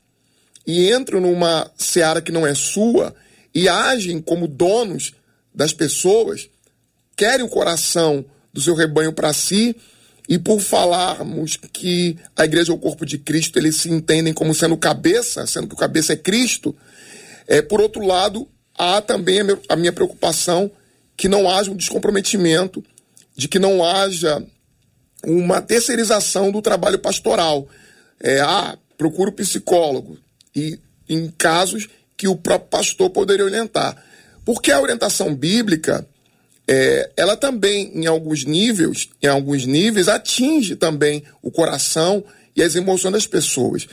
e 0.67 0.91
entram 0.91 1.21
numa 1.21 1.71
seara 1.77 2.21
que 2.21 2.31
não 2.31 2.45
é 2.45 2.53
sua 2.53 3.15
e 3.55 3.69
agem 3.69 4.21
como 4.21 4.47
donos 4.47 5.13
das 5.53 5.73
pessoas, 5.73 6.49
querem 7.15 7.45
o 7.45 7.49
coração 7.49 8.25
do 8.53 8.61
seu 8.61 8.75
rebanho 8.75 9.13
para 9.13 9.33
si, 9.33 9.75
e 10.27 10.37
por 10.37 10.61
falarmos 10.61 11.57
que 11.57 12.17
a 12.37 12.45
igreja 12.45 12.71
é 12.71 12.75
o 12.75 12.79
corpo 12.79 13.05
de 13.05 13.17
Cristo, 13.17 13.59
eles 13.59 13.77
se 13.77 13.89
entendem 13.89 14.33
como 14.33 14.55
sendo 14.55 14.77
cabeça, 14.77 15.45
sendo 15.45 15.67
que 15.67 15.73
o 15.73 15.77
cabeça 15.77 16.13
é 16.13 16.15
Cristo, 16.15 16.73
é, 17.47 17.61
por 17.61 17.81
outro 17.81 18.05
lado, 18.05 18.47
há 18.81 18.99
também 18.99 19.41
a 19.69 19.75
minha 19.75 19.93
preocupação 19.93 20.71
que 21.15 21.29
não 21.29 21.47
haja 21.47 21.69
um 21.69 21.75
descomprometimento, 21.75 22.83
de 23.37 23.47
que 23.47 23.59
não 23.59 23.85
haja 23.85 24.43
uma 25.23 25.61
terceirização 25.61 26.51
do 26.51 26.63
trabalho 26.63 26.97
pastoral. 26.97 27.67
É, 28.19 28.39
ah, 28.41 28.75
procura 28.97 29.31
psicólogo. 29.31 30.17
E 30.55 30.79
em 31.07 31.29
casos 31.37 31.87
que 32.17 32.27
o 32.27 32.35
próprio 32.35 32.69
pastor 32.69 33.11
poderia 33.11 33.45
orientar. 33.45 34.03
Porque 34.43 34.71
a 34.71 34.81
orientação 34.81 35.35
bíblica, 35.35 36.07
é, 36.67 37.11
ela 37.15 37.37
também, 37.37 37.91
em 37.93 38.07
alguns 38.07 38.45
níveis, 38.45 39.09
em 39.21 39.27
alguns 39.27 39.63
níveis, 39.67 40.07
atinge 40.07 40.75
também 40.75 41.23
o 41.39 41.51
coração 41.51 42.23
e 42.55 42.63
as 42.63 42.73
emoções 42.75 43.13
das 43.13 43.27
pessoas. 43.27 43.87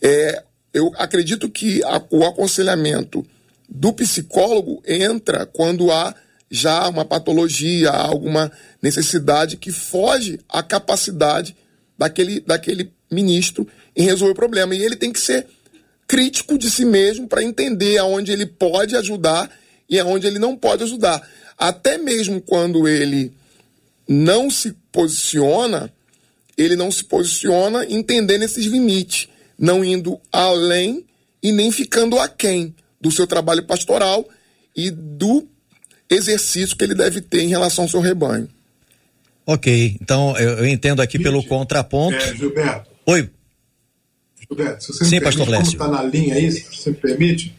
É, 0.00 0.42
eu 0.72 0.90
acredito 0.96 1.50
que 1.50 1.84
a, 1.84 2.02
o 2.10 2.24
aconselhamento 2.24 3.26
do 3.70 3.92
psicólogo 3.92 4.82
entra 4.84 5.46
quando 5.46 5.92
há 5.92 6.14
já 6.50 6.88
uma 6.88 7.04
patologia, 7.04 7.90
alguma 7.90 8.50
necessidade 8.82 9.56
que 9.56 9.70
foge 9.70 10.40
à 10.48 10.62
capacidade 10.62 11.56
daquele, 11.96 12.40
daquele 12.40 12.92
ministro 13.08 13.68
em 13.94 14.02
resolver 14.02 14.32
o 14.32 14.36
problema. 14.36 14.74
E 14.74 14.82
ele 14.82 14.96
tem 14.96 15.12
que 15.12 15.20
ser 15.20 15.46
crítico 16.08 16.58
de 16.58 16.68
si 16.68 16.84
mesmo 16.84 17.28
para 17.28 17.44
entender 17.44 17.98
aonde 17.98 18.32
ele 18.32 18.44
pode 18.44 18.96
ajudar 18.96 19.48
e 19.88 20.00
aonde 20.00 20.26
ele 20.26 20.40
não 20.40 20.56
pode 20.56 20.82
ajudar. 20.82 21.26
Até 21.56 21.96
mesmo 21.96 22.40
quando 22.40 22.88
ele 22.88 23.32
não 24.08 24.50
se 24.50 24.74
posiciona, 24.90 25.92
ele 26.58 26.74
não 26.74 26.90
se 26.90 27.04
posiciona 27.04 27.86
entendendo 27.88 28.42
esses 28.42 28.66
limites, 28.66 29.28
não 29.56 29.84
indo 29.84 30.20
além 30.32 31.06
e 31.40 31.52
nem 31.52 31.70
ficando 31.70 32.18
aquém 32.18 32.74
do 33.00 33.10
seu 33.10 33.26
trabalho 33.26 33.64
pastoral 33.64 34.28
e 34.76 34.90
do 34.90 35.48
exercício 36.08 36.76
que 36.76 36.84
ele 36.84 36.94
deve 36.94 37.20
ter 37.20 37.40
em 37.40 37.48
relação 37.48 37.84
ao 37.84 37.90
seu 37.90 38.00
rebanho. 38.00 38.48
Ok, 39.46 39.96
então 40.00 40.36
eu, 40.38 40.58
eu 40.58 40.66
entendo 40.66 41.00
aqui 41.00 41.18
pelo 41.18 41.42
contraponto. 41.44 42.16
É, 42.16 42.34
Gilberto. 42.34 42.90
Oi. 43.06 43.30
Gilberto, 44.38 44.84
se 44.84 44.92
você 44.92 45.04
Sim, 45.04 45.16
me 45.16 45.20
permite, 45.20 45.46
como 45.46 45.62
está 45.62 45.88
na 45.88 46.02
linha 46.02 46.34
aí, 46.34 46.52
se 46.52 46.64
você 46.64 46.90
me 46.90 46.96
permite, 46.96 47.54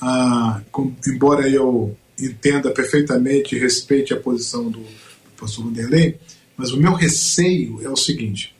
ah, 0.00 0.60
com, 0.70 0.92
embora 1.06 1.48
eu 1.48 1.96
entenda 2.20 2.70
perfeitamente 2.70 3.56
e 3.56 3.58
respeite 3.58 4.12
a 4.12 4.20
posição 4.20 4.70
do, 4.70 4.80
do 4.80 5.30
pastor 5.38 5.64
Vanderlei, 5.64 6.18
mas 6.56 6.72
o 6.72 6.76
meu 6.76 6.92
receio 6.92 7.80
é 7.84 7.88
o 7.88 7.96
seguinte: 7.96 8.54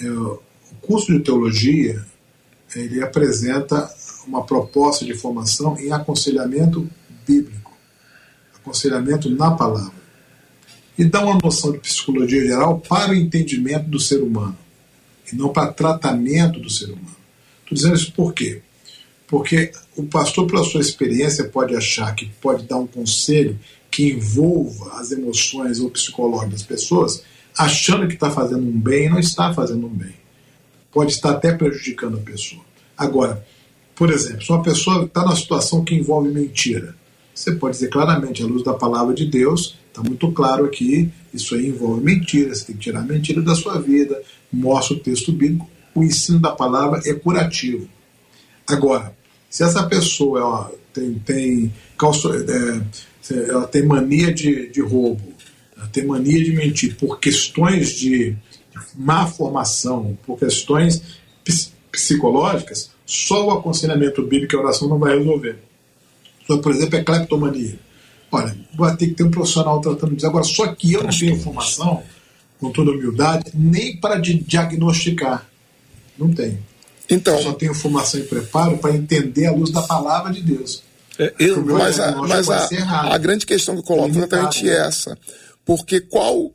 é, 0.00 0.08
o 0.08 0.40
curso 0.80 1.12
de 1.12 1.20
teologia 1.20 2.04
ele 2.74 3.02
apresenta 3.02 3.92
uma 4.30 4.44
proposta 4.44 5.04
de 5.04 5.12
formação 5.12 5.76
em 5.76 5.90
aconselhamento 5.90 6.88
bíblico, 7.26 7.76
aconselhamento 8.54 9.28
na 9.28 9.50
palavra, 9.50 10.00
e 10.96 11.04
dá 11.04 11.24
uma 11.24 11.38
noção 11.42 11.72
de 11.72 11.78
psicologia 11.78 12.40
geral 12.46 12.78
para 12.78 13.10
o 13.10 13.14
entendimento 13.14 13.88
do 13.88 13.98
ser 13.98 14.22
humano, 14.22 14.56
e 15.30 15.34
não 15.34 15.48
para 15.48 15.72
tratamento 15.72 16.60
do 16.60 16.70
ser 16.70 16.86
humano. 16.86 17.16
Estou 17.62 17.74
dizendo 17.74 17.96
isso 17.96 18.12
por 18.12 18.32
quê? 18.32 18.62
Porque 19.26 19.72
o 19.96 20.04
pastor, 20.04 20.46
pela 20.46 20.62
sua 20.62 20.80
experiência, 20.80 21.44
pode 21.44 21.74
achar 21.74 22.14
que 22.14 22.26
pode 22.40 22.64
dar 22.64 22.78
um 22.78 22.86
conselho 22.86 23.58
que 23.90 24.10
envolva 24.12 25.00
as 25.00 25.10
emoções 25.10 25.80
ou 25.80 25.90
psicológicas 25.90 26.52
das 26.52 26.62
pessoas, 26.62 27.24
achando 27.58 28.06
que 28.06 28.14
está 28.14 28.30
fazendo 28.30 28.62
um 28.62 28.78
bem 28.78 29.06
e 29.06 29.08
não 29.08 29.18
está 29.18 29.52
fazendo 29.52 29.86
um 29.86 29.90
bem. 29.90 30.14
Pode 30.92 31.12
estar 31.12 31.32
até 31.32 31.52
prejudicando 31.52 32.18
a 32.18 32.20
pessoa. 32.20 32.62
Agora, 32.96 33.44
por 34.00 34.10
exemplo, 34.10 34.42
se 34.42 34.50
uma 34.50 34.62
pessoa 34.62 35.04
está 35.04 35.20
numa 35.20 35.36
situação 35.36 35.84
que 35.84 35.94
envolve 35.94 36.30
mentira, 36.30 36.96
você 37.34 37.52
pode 37.52 37.74
dizer 37.74 37.90
claramente, 37.90 38.42
à 38.42 38.46
luz 38.46 38.64
da 38.64 38.72
palavra 38.72 39.14
de 39.14 39.26
Deus, 39.26 39.76
está 39.88 40.02
muito 40.02 40.32
claro 40.32 40.64
aqui, 40.64 41.10
isso 41.34 41.54
aí 41.54 41.66
envolve 41.66 42.02
mentira, 42.02 42.54
você 42.54 42.64
tem 42.64 42.76
que 42.76 42.80
tirar 42.80 43.00
a 43.00 43.02
mentira 43.02 43.42
da 43.42 43.54
sua 43.54 43.78
vida, 43.78 44.18
mostra 44.50 44.96
o 44.96 45.00
texto 45.00 45.30
bíblico, 45.32 45.68
o 45.94 46.02
ensino 46.02 46.38
da 46.38 46.50
palavra 46.50 47.02
é 47.04 47.12
curativo. 47.12 47.86
Agora, 48.66 49.14
se 49.50 49.62
essa 49.64 49.86
pessoa 49.86 50.40
ela 50.40 50.72
tem, 50.94 51.14
tem, 51.18 51.70
é, 53.30 53.50
ela 53.50 53.66
tem 53.66 53.84
mania 53.84 54.32
de, 54.32 54.70
de 54.70 54.80
roubo, 54.80 55.34
ela 55.76 55.88
tem 55.88 56.06
mania 56.06 56.42
de 56.42 56.52
mentir 56.52 56.96
por 56.96 57.20
questões 57.20 57.90
de 57.90 58.34
má 58.94 59.26
formação, 59.26 60.16
por 60.24 60.38
questões 60.38 61.02
psicológicas, 61.92 62.92
só 63.10 63.44
o 63.44 63.50
aconselhamento 63.50 64.22
bíblico 64.22 64.54
e 64.54 64.56
a 64.56 64.60
oração 64.60 64.88
não 64.88 64.96
vai 64.96 65.18
resolver. 65.18 65.58
Só, 66.46 66.58
por 66.58 66.72
exemplo, 66.72 66.96
é 66.96 67.02
cleptomania. 67.02 67.76
Olha, 68.30 68.56
vai 68.72 68.96
ter 68.96 69.08
que 69.08 69.14
ter 69.14 69.24
um 69.24 69.32
profissional 69.32 69.80
tratando 69.80 70.14
disso. 70.14 70.28
Agora, 70.28 70.44
só 70.44 70.68
que 70.68 70.92
eu 70.92 71.02
não 71.02 71.10
tenho 71.10 71.34
informação, 71.34 72.04
com 72.60 72.70
toda 72.70 72.92
humildade, 72.92 73.50
nem 73.52 73.96
para 73.96 74.16
diagnosticar. 74.16 75.44
Não 76.16 76.32
tenho. 76.32 76.58
Então, 77.08 77.34
eu 77.36 77.42
só 77.42 77.52
tenho 77.52 77.74
formação 77.74 78.20
e 78.20 78.22
preparo 78.22 78.78
para 78.78 78.94
entender 78.94 79.46
a 79.46 79.52
luz 79.52 79.72
da 79.72 79.82
palavra 79.82 80.32
de 80.32 80.42
Deus. 80.42 80.80
É, 81.18 81.34
eu, 81.36 81.64
mas 81.64 81.98
a, 81.98 82.14
mas 82.14 82.48
a, 82.48 82.68
a, 83.12 83.18
grande 83.18 83.44
questão 83.44 83.74
que 83.74 83.80
eu 83.80 83.84
coloco 83.84 84.14
é 84.14 84.18
exatamente 84.18 84.64
né? 84.64 84.86
essa. 84.86 85.18
Porque 85.64 86.00
qual. 86.00 86.52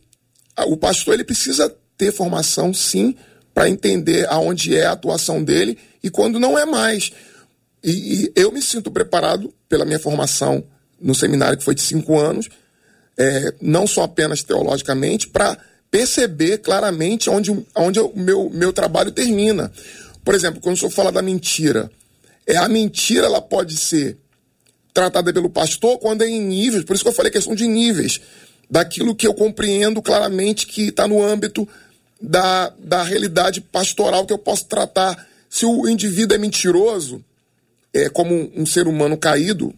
O 0.68 0.78
pastor 0.78 1.16
ele 1.16 1.26
precisa 1.26 1.70
ter 1.98 2.14
formação, 2.14 2.74
sim, 2.74 3.14
para 3.54 3.70
entender 3.70 4.26
aonde 4.30 4.74
é 4.74 4.86
a 4.86 4.94
atuação 4.94 5.44
dele 5.44 5.78
e 6.06 6.10
quando 6.12 6.40
não 6.40 6.58
é 6.58 6.66
mais. 6.66 7.12
E, 7.84 8.26
e, 8.26 8.32
eu 8.36 8.52
me 8.52 8.62
sinto 8.62 8.92
preparado 8.92 9.52
pela 9.68 9.84
minha 9.84 9.98
formação 9.98 10.64
no 11.02 11.16
seminário, 11.16 11.58
que 11.58 11.64
foi 11.64 11.74
de 11.74 11.82
cinco 11.82 12.20
anos, 12.20 12.48
é, 13.18 13.56
não 13.60 13.88
só 13.88 14.04
apenas 14.04 14.44
teologicamente, 14.44 15.28
para 15.28 15.58
perceber 15.90 16.60
claramente 16.60 17.28
onde, 17.28 17.66
onde 17.76 18.00
o 18.00 18.12
meu, 18.16 18.52
meu 18.52 18.72
trabalho 18.72 19.12
termina. 19.12 19.72
Por 20.24 20.36
exemplo, 20.36 20.62
quando 20.62 20.76
o 20.76 20.78
senhor 20.78 20.92
fala 20.92 21.12
da 21.12 21.24
mentira, 21.24 21.90
é 22.46 22.56
a 22.56 22.70
mentira 22.70 23.26
ela 23.26 23.42
pode 23.42 23.76
ser 23.76 24.16
tratada 24.94 25.34
pelo 25.34 25.50
pastor 25.50 25.98
quando 25.98 26.22
é 26.22 26.28
em 26.28 26.40
níveis, 26.40 26.84
por 26.84 26.94
isso 26.94 27.04
que 27.04 27.10
eu 27.10 27.14
falei 27.14 27.32
questão 27.32 27.56
de 27.56 27.68
níveis, 27.68 28.22
daquilo 28.70 29.16
que 29.16 29.26
eu 29.26 29.34
compreendo 29.34 30.04
claramente 30.04 30.68
que 30.68 30.90
está 30.90 31.08
no 31.08 31.24
âmbito 31.24 31.68
da, 32.22 32.72
da 32.78 33.02
realidade 33.02 33.60
pastoral 33.60 34.26
que 34.26 34.34
eu 34.34 34.38
posso 34.38 34.66
tratar. 34.66 35.28
Se 35.50 35.66
o 35.66 35.88
indivíduo 35.88 36.36
é 36.36 36.38
mentiroso, 36.38 37.24
é 37.94 38.10
como 38.10 38.52
um, 38.56 38.66
ser 38.66 38.88
humano 38.88 39.18
caído, 39.18 39.74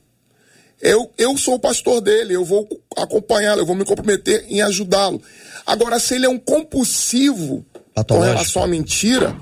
eu, 0.82 1.12
eu 1.18 1.38
sou 1.38 1.56
o 1.56 1.60
pastor 1.60 2.02
dele, 2.02 2.34
eu 2.34 2.46
vou 2.46 2.68
acompanhá-lo, 2.96 3.62
eu 3.62 3.66
vou 3.66 3.76
me 3.76 3.86
comprometer 3.86 4.46
em 4.48 4.62
ajudá-lo. 4.62 5.22
Agora, 5.66 6.00
se 6.00 6.16
ele 6.16 6.26
é 6.26 6.30
um 6.30 6.40
compulsivo 6.40 7.66
com 8.08 8.20
relação 8.20 8.64
à 8.64 8.68
mentira, 8.68 9.36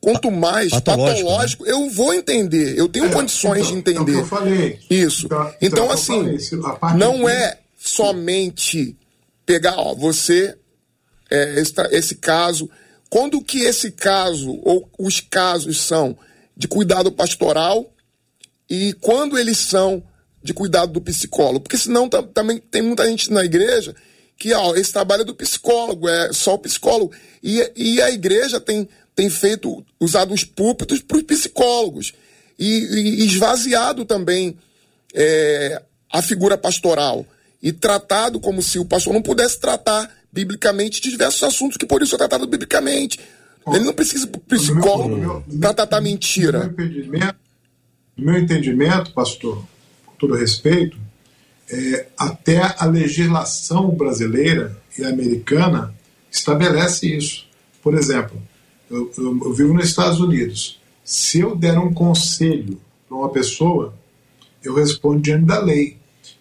quanto 0.00 0.30
mais 0.30 0.70
patológico, 0.70 1.28
patológico 1.28 1.64
né? 1.64 1.70
eu 1.70 1.90
vou 1.90 2.12
entender. 2.12 2.76
Eu 2.76 2.88
tenho 2.88 3.06
é, 3.06 3.10
condições 3.10 3.70
então, 3.70 3.72
de 3.72 3.78
entender. 3.78 4.12
Então, 4.12 4.20
eu 4.20 4.26
falei. 4.26 4.80
Isso. 4.90 5.26
Então, 5.26 5.54
então, 5.60 5.84
então 5.84 5.90
assim, 5.90 6.38
não 6.96 7.28
é 7.28 7.58
somente 7.78 8.96
pegar, 9.46 9.76
ó, 9.76 9.94
você, 9.94 10.56
é, 11.30 11.60
esse, 11.60 11.72
esse 11.90 12.14
caso. 12.16 12.68
Quando 13.12 13.42
que 13.42 13.58
esse 13.58 13.90
caso, 13.90 14.58
ou 14.64 14.88
os 14.98 15.20
casos 15.20 15.82
são 15.82 16.16
de 16.56 16.66
cuidado 16.66 17.12
pastoral 17.12 17.92
e 18.70 18.94
quando 19.02 19.38
eles 19.38 19.58
são 19.58 20.02
de 20.42 20.54
cuidado 20.54 20.92
do 20.92 21.00
psicólogo? 21.02 21.60
Porque 21.60 21.76
senão 21.76 22.08
também 22.08 22.56
tem 22.56 22.80
muita 22.80 23.06
gente 23.06 23.30
na 23.30 23.44
igreja 23.44 23.94
que 24.38 24.54
ó, 24.54 24.74
esse 24.74 24.90
trabalho 24.94 25.20
é 25.20 25.24
do 25.26 25.34
psicólogo, 25.34 26.08
é 26.08 26.32
só 26.32 26.54
o 26.54 26.58
psicólogo. 26.58 27.12
E, 27.42 27.70
e 27.76 28.00
a 28.00 28.10
igreja 28.10 28.58
tem 28.58 28.88
tem 29.14 29.28
feito, 29.28 29.84
usado 30.00 30.32
os 30.32 30.42
púlpitos 30.42 31.02
para 31.02 31.18
os 31.18 31.22
psicólogos 31.22 32.14
e, 32.58 32.66
e, 32.66 33.26
esvaziado 33.26 34.06
também 34.06 34.56
é, 35.12 35.82
a 36.10 36.22
figura 36.22 36.56
pastoral 36.56 37.26
e 37.62 37.74
tratado 37.74 38.40
como 38.40 38.62
se 38.62 38.78
o 38.78 38.86
pastor 38.86 39.12
não 39.12 39.20
pudesse 39.20 39.60
tratar 39.60 40.10
biblicamente 40.32 41.00
de 41.00 41.10
diversos 41.10 41.42
assuntos 41.42 41.76
que 41.76 41.84
por 41.84 42.02
isso 42.02 42.14
é 42.14 42.18
tratado 42.18 42.46
biblicamente. 42.46 43.20
Ele 43.66 43.84
não 43.84 43.92
precisa 43.92 44.26
psicólogo 44.26 45.44
para 45.60 45.74
tratar 45.74 46.00
mentira. 46.00 46.66
No 46.66 46.76
meu, 46.76 46.86
entendimento, 46.86 47.36
no 48.16 48.24
meu 48.24 48.38
entendimento, 48.38 49.12
pastor, 49.12 49.64
com 50.06 50.14
todo 50.16 50.34
respeito, 50.34 50.96
é, 51.70 52.06
até 52.18 52.74
a 52.78 52.86
legislação 52.86 53.90
brasileira 53.90 54.76
e 54.98 55.04
americana 55.04 55.94
estabelece 56.30 57.14
isso. 57.14 57.46
Por 57.82 57.94
exemplo, 57.94 58.40
eu, 58.90 59.12
eu, 59.16 59.40
eu 59.44 59.52
vivo 59.52 59.74
nos 59.74 59.86
Estados 59.86 60.18
Unidos. 60.18 60.80
Se 61.04 61.40
eu 61.40 61.54
der 61.54 61.78
um 61.78 61.92
conselho 61.92 62.80
para 63.08 63.16
uma 63.16 63.28
pessoa, 63.30 63.94
eu 64.62 64.74
respondo 64.74 65.20
diante 65.20 65.44
da 65.44 65.60
lei. 65.60 65.98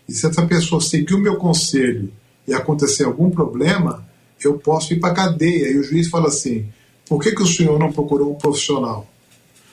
E 0.08 0.14
se 0.14 0.26
essa 0.26 0.46
pessoa 0.46 0.82
seguir 0.82 1.14
o 1.14 1.20
meu 1.20 1.38
conselho 1.38 2.12
e 2.48 2.54
acontecer 2.54 3.06
algum 3.06 3.30
problema, 3.30 4.06
eu 4.44 4.58
posso 4.58 4.94
ir 4.94 5.00
para 5.00 5.12
a 5.12 5.16
cadeia. 5.16 5.72
E 5.72 5.78
o 5.78 5.84
juiz 5.84 6.10
fala 6.10 6.28
assim: 6.28 6.68
por 7.08 7.22
que, 7.22 7.32
que 7.32 7.42
o 7.42 7.48
senhor 7.48 7.78
não 7.80 7.92
procurou 7.92 8.32
um 8.32 8.36
profissional? 8.36 9.08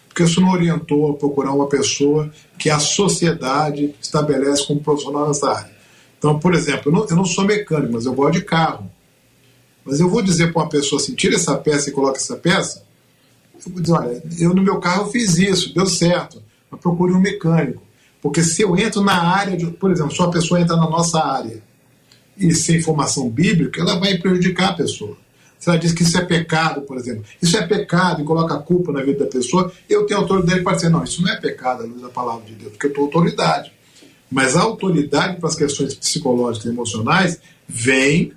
Porque 0.08 0.22
o 0.22 0.28
senhor 0.28 0.46
não 0.46 0.52
orientou 0.52 1.10
a 1.10 1.14
procurar 1.14 1.52
uma 1.52 1.68
pessoa 1.68 2.30
que 2.58 2.68
a 2.70 2.78
sociedade 2.78 3.94
estabelece 4.00 4.66
como 4.66 4.80
profissional 4.80 5.28
nessa 5.28 5.50
área. 5.50 5.78
Então, 6.18 6.38
por 6.38 6.54
exemplo, 6.54 6.90
eu 6.90 6.92
não, 6.92 7.06
eu 7.06 7.16
não 7.16 7.24
sou 7.24 7.44
mecânico, 7.44 7.92
mas 7.92 8.04
eu 8.04 8.12
gosto 8.12 8.34
de 8.34 8.42
carro. 8.42 8.90
Mas 9.84 10.00
eu 10.00 10.10
vou 10.10 10.20
dizer 10.20 10.52
para 10.52 10.62
uma 10.62 10.68
pessoa 10.68 11.00
assim: 11.00 11.14
tira 11.14 11.36
essa 11.36 11.56
peça 11.56 11.88
e 11.88 11.92
coloca 11.92 12.18
essa 12.18 12.36
peça. 12.36 12.84
Eu 13.54 13.72
vou 13.72 13.80
dizer: 13.80 13.94
olha, 13.94 14.22
eu 14.38 14.54
no 14.54 14.62
meu 14.62 14.78
carro 14.80 15.10
fiz 15.10 15.38
isso, 15.38 15.72
deu 15.74 15.86
certo, 15.86 16.42
mas 16.70 16.80
procure 16.80 17.12
um 17.12 17.20
mecânico. 17.20 17.82
Porque 18.20 18.42
se 18.42 18.62
eu 18.62 18.76
entro 18.76 19.00
na 19.02 19.22
área, 19.22 19.56
de, 19.56 19.66
por 19.66 19.92
exemplo, 19.92 20.12
se 20.12 20.18
uma 20.18 20.30
pessoa 20.30 20.60
entra 20.60 20.76
na 20.76 20.90
nossa 20.90 21.24
área 21.24 21.62
e 22.38 22.54
sem 22.54 22.80
formação 22.80 23.28
bíblica, 23.28 23.80
ela 23.80 23.98
vai 23.98 24.16
prejudicar 24.18 24.70
a 24.70 24.74
pessoa. 24.74 25.16
Se 25.58 25.68
ela 25.68 25.78
diz 25.78 25.92
que 25.92 26.04
isso 26.04 26.16
é 26.16 26.24
pecado, 26.24 26.82
por 26.82 26.96
exemplo, 26.96 27.24
isso 27.42 27.56
é 27.56 27.66
pecado 27.66 28.22
e 28.22 28.24
coloca 28.24 28.54
a 28.54 28.58
culpa 28.58 28.92
na 28.92 29.02
vida 29.02 29.24
da 29.24 29.30
pessoa, 29.30 29.72
eu 29.88 30.06
tenho 30.06 30.20
autoridade 30.20 30.62
para 30.62 30.76
dizer: 30.76 30.88
não, 30.88 31.02
isso 31.02 31.20
não 31.20 31.32
é 31.32 31.40
pecado 31.40 31.82
à 31.82 31.86
luz 31.86 32.00
da 32.00 32.08
palavra 32.08 32.44
de 32.46 32.54
Deus, 32.54 32.70
porque 32.72 32.86
eu 32.86 32.92
tenho 32.92 33.06
autoridade. 33.06 33.72
Mas 34.30 34.56
a 34.56 34.60
autoridade 34.60 35.40
para 35.40 35.48
as 35.48 35.56
questões 35.56 35.94
psicológicas 35.94 36.66
e 36.66 36.72
emocionais 36.72 37.40
vem 37.66 38.32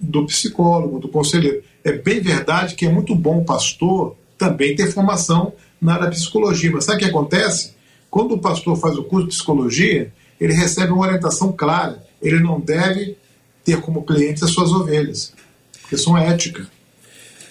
do 0.00 0.24
psicólogo, 0.26 0.98
do 0.98 1.08
conselheiro. 1.08 1.62
É 1.84 1.92
bem 1.92 2.20
verdade 2.20 2.74
que 2.74 2.86
é 2.86 2.88
muito 2.88 3.14
bom 3.14 3.40
o 3.40 3.44
pastor 3.44 4.16
também 4.38 4.74
ter 4.74 4.90
formação 4.90 5.52
na 5.80 5.94
área 5.94 6.06
da 6.06 6.10
psicologia, 6.10 6.70
mas 6.70 6.84
sabe 6.84 6.96
o 6.96 7.00
que 7.00 7.10
acontece? 7.10 7.74
Quando 8.10 8.34
o 8.34 8.38
pastor 8.38 8.76
faz 8.76 8.96
o 8.96 9.04
curso 9.04 9.28
de 9.28 9.34
psicologia, 9.34 10.12
ele 10.40 10.52
recebe 10.52 10.92
uma 10.92 11.02
orientação 11.02 11.52
clara. 11.52 12.04
Ele 12.20 12.40
não 12.40 12.60
deve 12.60 13.16
ter 13.64 13.80
como 13.80 14.02
clientes 14.02 14.42
as 14.42 14.50
suas 14.50 14.70
ovelhas, 14.70 15.32
porque 15.80 15.96
são 15.96 16.16
ética. 16.16 16.66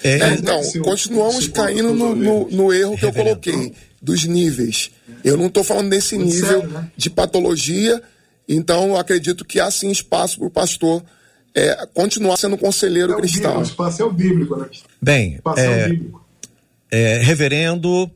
É, 0.04 0.20
é, 0.20 0.34
então, 0.34 0.60
continuamos 0.84 1.48
caindo 1.48 1.94
no, 1.94 2.16
no, 2.16 2.50
no, 2.50 2.74
erro 2.74 2.98
que 2.98 3.06
eu 3.06 3.14
coloquei, 3.14 3.74
dos 4.02 4.26
níveis. 4.26 4.92
Eu 5.24 5.38
não 5.38 5.46
estou 5.46 5.64
falando 5.64 5.90
desse 5.90 6.16
Muito 6.16 6.34
nível 6.34 6.62
sério, 6.62 6.70
né? 6.70 6.92
de 6.98 7.10
patologia, 7.10 8.02
então 8.50 8.96
acredito 8.98 9.46
que 9.46 9.60
há 9.60 9.70
sim 9.70 9.92
espaço 9.92 10.40
para 10.40 10.48
o 10.48 10.50
pastor 10.50 11.04
é, 11.54 11.86
continuar 11.94 12.38
sendo 12.38 12.58
conselheiro 12.58 13.14
é 13.14 13.16
cristão. 13.18 13.60
o 13.60 13.64
espaço 13.64 14.02
é 14.02 14.06
o 14.06 14.12
bíblico, 14.12 14.56
né? 14.56 14.68
Bem, 15.02 15.40
é, 15.58 15.66
é, 15.66 15.90
bíblico. 15.90 16.26
é, 16.90 17.18
reverendo, 17.20 18.10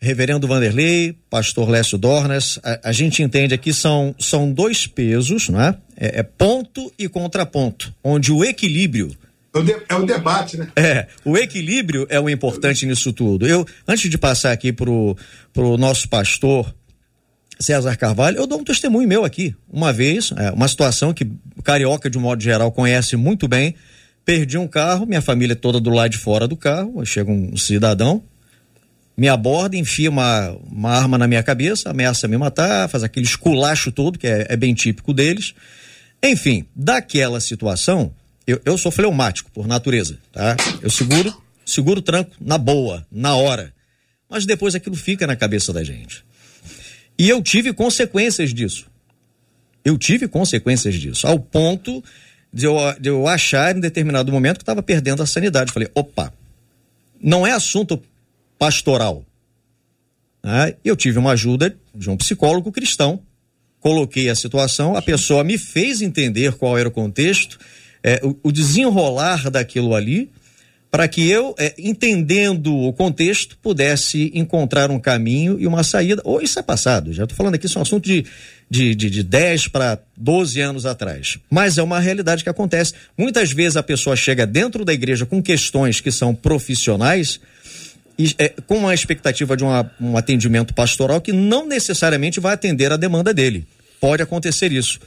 reverendo 0.00 0.46
Vanderlei, 0.46 1.16
pastor 1.28 1.68
Lécio 1.68 1.98
Dornas, 1.98 2.58
a, 2.62 2.88
a, 2.90 2.92
gente 2.92 3.22
entende 3.22 3.54
aqui 3.54 3.72
são, 3.72 4.14
são 4.18 4.52
dois 4.52 4.86
pesos, 4.86 5.48
não 5.48 5.60
é? 5.60 5.76
é? 5.96 6.20
é 6.20 6.22
ponto 6.22 6.92
e 6.98 7.08
contraponto, 7.08 7.92
onde 8.02 8.30
o 8.30 8.44
equilíbrio 8.44 9.16
é 9.54 9.58
o, 9.58 9.82
é 9.88 9.94
o 9.94 10.06
debate, 10.06 10.56
né? 10.56 10.68
É, 10.76 11.06
o 11.24 11.36
equilíbrio 11.36 12.06
é 12.10 12.20
o 12.20 12.28
importante 12.28 12.84
nisso 12.86 13.12
tudo. 13.12 13.46
Eu, 13.46 13.66
antes 13.86 14.10
de 14.10 14.18
passar 14.18 14.52
aqui 14.52 14.72
pro, 14.72 15.16
pro 15.52 15.76
nosso 15.76 16.08
pastor 16.08 16.74
César 17.58 17.96
Carvalho, 17.96 18.36
eu 18.36 18.46
dou 18.46 18.60
um 18.60 18.64
testemunho 18.64 19.08
meu 19.08 19.24
aqui. 19.24 19.54
Uma 19.68 19.92
vez, 19.92 20.32
é, 20.36 20.50
uma 20.50 20.68
situação 20.68 21.14
que 21.14 21.26
carioca, 21.64 22.10
de 22.10 22.18
um 22.18 22.20
modo 22.20 22.42
geral, 22.42 22.70
conhece 22.70 23.16
muito 23.16 23.48
bem. 23.48 23.74
Perdi 24.24 24.58
um 24.58 24.68
carro, 24.68 25.06
minha 25.06 25.22
família 25.22 25.56
toda 25.56 25.80
do 25.80 25.90
lado 25.90 26.10
de 26.10 26.18
fora 26.18 26.46
do 26.46 26.56
carro. 26.56 27.04
Chega 27.04 27.30
um 27.30 27.56
cidadão, 27.56 28.22
me 29.18 29.28
aborda, 29.28 29.76
enfia 29.76 30.08
uma, 30.08 30.50
uma 30.70 30.92
arma 30.92 31.18
na 31.18 31.26
minha 31.26 31.42
cabeça, 31.42 31.90
ameaça 31.90 32.28
me 32.28 32.38
matar, 32.38 32.88
faz 32.88 33.02
aquele 33.02 33.26
esculacho 33.26 33.90
todo, 33.90 34.16
que 34.16 34.28
é, 34.28 34.46
é 34.48 34.56
bem 34.56 34.72
típico 34.72 35.12
deles. 35.12 35.56
Enfim, 36.22 36.64
daquela 36.74 37.40
situação, 37.40 38.14
eu, 38.46 38.60
eu 38.64 38.78
sou 38.78 38.92
fleumático 38.92 39.50
por 39.50 39.66
natureza, 39.66 40.20
tá? 40.30 40.56
Eu 40.80 40.88
seguro, 40.88 41.36
seguro 41.66 41.98
o 41.98 42.02
tranco 42.02 42.30
na 42.40 42.56
boa, 42.56 43.04
na 43.10 43.34
hora. 43.34 43.74
Mas 44.30 44.46
depois 44.46 44.76
aquilo 44.76 44.94
fica 44.94 45.26
na 45.26 45.34
cabeça 45.34 45.72
da 45.72 45.82
gente. 45.82 46.24
E 47.18 47.28
eu 47.28 47.42
tive 47.42 47.72
consequências 47.72 48.54
disso. 48.54 48.86
Eu 49.84 49.98
tive 49.98 50.28
consequências 50.28 50.94
disso, 50.94 51.26
ao 51.26 51.40
ponto 51.40 52.04
de 52.52 52.66
eu, 52.66 52.76
de 53.00 53.08
eu 53.08 53.26
achar 53.26 53.76
em 53.76 53.80
determinado 53.80 54.30
momento 54.30 54.58
que 54.58 54.62
estava 54.62 54.80
perdendo 54.80 55.24
a 55.24 55.26
sanidade. 55.26 55.72
Falei, 55.72 55.90
opa, 55.92 56.32
não 57.20 57.44
é 57.44 57.50
assunto 57.50 58.00
pastoral. 58.58 59.24
Ah, 60.42 60.72
eu 60.84 60.96
tive 60.96 61.18
uma 61.18 61.32
ajuda 61.32 61.76
de 61.94 62.08
um 62.10 62.16
psicólogo 62.16 62.72
cristão, 62.72 63.20
coloquei 63.80 64.28
a 64.28 64.34
situação, 64.34 64.96
a 64.96 65.02
pessoa 65.02 65.44
me 65.44 65.58
fez 65.58 66.00
entender 66.00 66.54
qual 66.54 66.78
era 66.78 66.88
o 66.88 66.92
contexto 66.92 67.58
é, 68.02 68.20
o, 68.22 68.36
o, 68.44 68.52
desenrolar 68.52 69.50
daquilo 69.50 69.94
ali, 69.94 70.30
para 70.90 71.06
que 71.06 71.28
eu, 71.28 71.54
é, 71.58 71.74
entendendo 71.78 72.74
o 72.74 72.92
contexto, 72.94 73.58
pudesse 73.58 74.30
encontrar 74.34 74.90
um 74.90 74.98
caminho 74.98 75.60
e 75.60 75.66
uma 75.66 75.82
saída. 75.82 76.22
Ou 76.24 76.40
isso 76.40 76.58
é 76.58 76.62
passado, 76.62 77.12
já 77.12 77.24
estou 77.24 77.36
falando 77.36 77.56
aqui, 77.56 77.66
isso 77.66 77.76
é 77.76 77.80
um 77.80 77.82
assunto 77.82 78.04
de, 78.04 78.24
de, 78.70 78.94
de, 78.94 79.10
de 79.10 79.22
10 79.22 79.68
para 79.68 79.98
12 80.16 80.60
anos 80.60 80.86
atrás. 80.86 81.38
Mas 81.50 81.76
é 81.76 81.82
uma 81.82 82.00
realidade 82.00 82.42
que 82.42 82.48
acontece. 82.48 82.94
Muitas 83.18 83.52
vezes 83.52 83.76
a 83.76 83.82
pessoa 83.82 84.16
chega 84.16 84.46
dentro 84.46 84.84
da 84.84 84.94
igreja 84.94 85.26
com 85.26 85.42
questões 85.42 86.00
que 86.00 86.10
são 86.10 86.34
profissionais. 86.34 87.38
É, 88.36 88.48
com 88.66 88.78
uma 88.78 88.92
expectativa 88.92 89.56
de 89.56 89.62
uma, 89.62 89.88
um 90.00 90.16
atendimento 90.16 90.74
pastoral 90.74 91.20
que 91.20 91.32
não 91.32 91.66
necessariamente 91.66 92.40
vai 92.40 92.54
atender 92.54 92.92
a 92.92 92.96
demanda 92.96 93.32
dele. 93.32 93.64
Pode 94.00 94.22
acontecer 94.22 94.72
isso. 94.72 94.98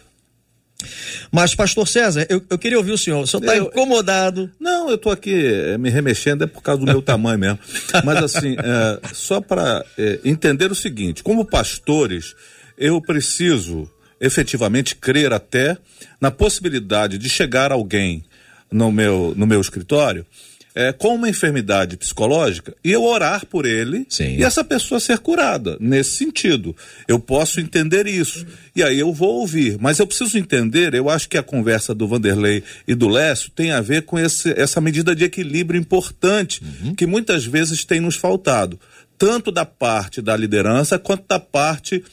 Mas, 1.30 1.54
pastor 1.54 1.88
César, 1.88 2.26
eu, 2.30 2.42
eu 2.50 2.58
queria 2.58 2.78
ouvir 2.78 2.92
o 2.92 2.98
senhor. 2.98 3.22
O 3.22 3.28
senhor 3.28 3.42
está 3.42 3.58
incomodado? 3.58 4.50
Não, 4.60 4.90
eu 4.90 4.96
estou 4.96 5.12
aqui 5.12 5.46
é, 5.46 5.78
me 5.78 5.90
remexendo, 5.90 6.44
é 6.44 6.48
por 6.48 6.62
causa 6.62 6.80
do 6.80 6.86
meu 6.86 7.02
tamanho 7.02 7.38
mesmo. 7.38 7.60
Mas, 8.04 8.24
assim, 8.24 8.56
é, 8.58 9.14
só 9.14 9.40
para 9.42 9.86
é, 9.98 10.20
entender 10.24 10.72
o 10.72 10.76
seguinte: 10.76 11.22
como 11.22 11.46
pastores, 11.46 12.34
eu 12.78 13.02
preciso 13.02 13.90
efetivamente 14.20 14.96
crer 14.96 15.34
até 15.34 15.78
na 16.20 16.32
possibilidade 16.32 17.18
de 17.18 17.28
chegar 17.28 17.72
alguém 17.72 18.24
no 18.72 18.92
meu, 18.92 19.34
no 19.36 19.46
meu 19.46 19.60
escritório 19.60 20.26
é, 20.74 20.94
com 20.94 21.16
uma 21.16 21.30
enfermidade 21.30 21.98
psicológica 21.98 22.74
e 22.84 22.92
eu 22.92 23.04
orar 23.04 23.46
por 23.46 23.66
ele 23.66 24.06
Sim. 24.10 24.38
e 24.38 24.44
essa 24.44 24.64
pessoa 24.64 25.00
ser 25.00 25.20
curada. 25.20 25.78
Nesse 25.80 26.12
sentido, 26.12 26.76
eu 27.08 27.20
posso 27.20 27.60
entender 27.60 28.08
isso. 28.08 28.46
E 28.76 28.82
aí 28.82 29.00
eu 29.00 29.14
vou 29.14 29.40
ouvir. 29.40 29.78
Mas 29.80 30.00
eu 30.00 30.08
preciso 30.08 30.38
entender, 30.38 30.94
eu 30.94 31.10
acho 31.10 31.28
que 31.28 31.38
a 31.38 31.44
conversa 31.44 31.94
do 31.94 32.08
Vanderlei 32.08 32.64
e 32.88 32.96
do 32.96 33.10
Lécio 33.10 33.52
tem 33.52 33.72
a 33.72 33.82
ver 33.82 34.04
com 34.04 34.18
esse, 34.18 34.52
essa 34.52 34.80
medida 34.80 35.16
de 35.16 35.26
equilíbrio 35.26 35.80
importante 35.80 36.62
uhum. 36.64 36.96
que 36.96 37.06
muitas 37.06 37.46
vezes 37.46 37.84
tem 37.84 38.00
nos 38.00 38.16
faltado, 38.16 38.80
tanto 39.18 39.52
da 39.52 39.66
parte 39.66 40.22
da 40.22 40.36
liderança 40.36 40.98
quanto 40.98 41.26
da 41.28 41.40
parte 41.40 42.04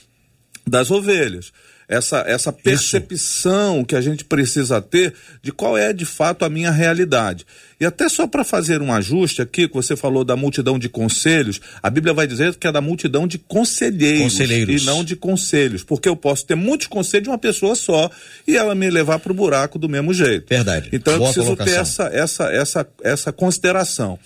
das 0.67 0.91
ovelhas 0.91 1.53
essa, 1.89 2.19
essa 2.27 2.53
percepção 2.53 3.79
Isso. 3.79 3.87
que 3.87 3.97
a 3.97 4.01
gente 4.01 4.25
precisa 4.25 4.81
ter 4.81 5.15
de 5.43 5.51
qual 5.51 5.77
é 5.77 5.93
de 5.93 6.05
fato 6.05 6.45
a 6.45 6.51
minha 6.51 6.71
realidade. 6.71 7.47
E 7.81 7.87
até 7.87 8.09
só 8.09 8.27
para 8.27 8.43
fazer 8.45 8.83
um 8.83 8.93
ajuste 8.93 9.41
aqui, 9.41 9.69
que 9.69 9.75
você 9.75 9.97
falou 9.97 10.25
da 10.25 10.35
multidão 10.35 10.79
de 10.79 10.89
conselhos, 10.89 11.61
a 11.81 11.89
Bíblia 11.89 12.13
vai 12.13 12.27
dizer 12.27 12.55
que 12.57 12.67
é 12.67 12.73
da 12.73 12.81
multidão 12.81 13.27
de 13.27 13.39
conselheiros, 13.39 14.33
conselheiros. 14.33 14.83
e 14.83 14.85
não 14.85 15.05
de 15.05 15.15
conselhos, 15.15 15.85
porque 15.85 16.09
eu 16.09 16.17
posso 16.17 16.45
ter 16.45 16.57
muitos 16.57 16.89
conselhos 16.89 17.25
de 17.25 17.31
uma 17.31 17.39
pessoa 17.39 17.75
só 17.77 18.11
e 18.47 18.57
ela 18.57 18.75
me 18.75 18.91
levar 18.91 19.21
para 19.21 19.31
o 19.31 19.35
buraco 19.35 19.79
do 19.79 19.89
mesmo 19.89 20.13
jeito. 20.13 20.49
Verdade. 20.49 20.91
Então 20.93 21.17
Boa 21.17 21.31
eu 21.31 21.33
preciso 21.33 21.57
colocação. 21.57 21.75
ter 21.75 21.81
essa, 21.81 22.05
essa, 22.13 22.53
essa, 22.53 22.87
essa 23.03 23.33
consideração. 23.33 24.19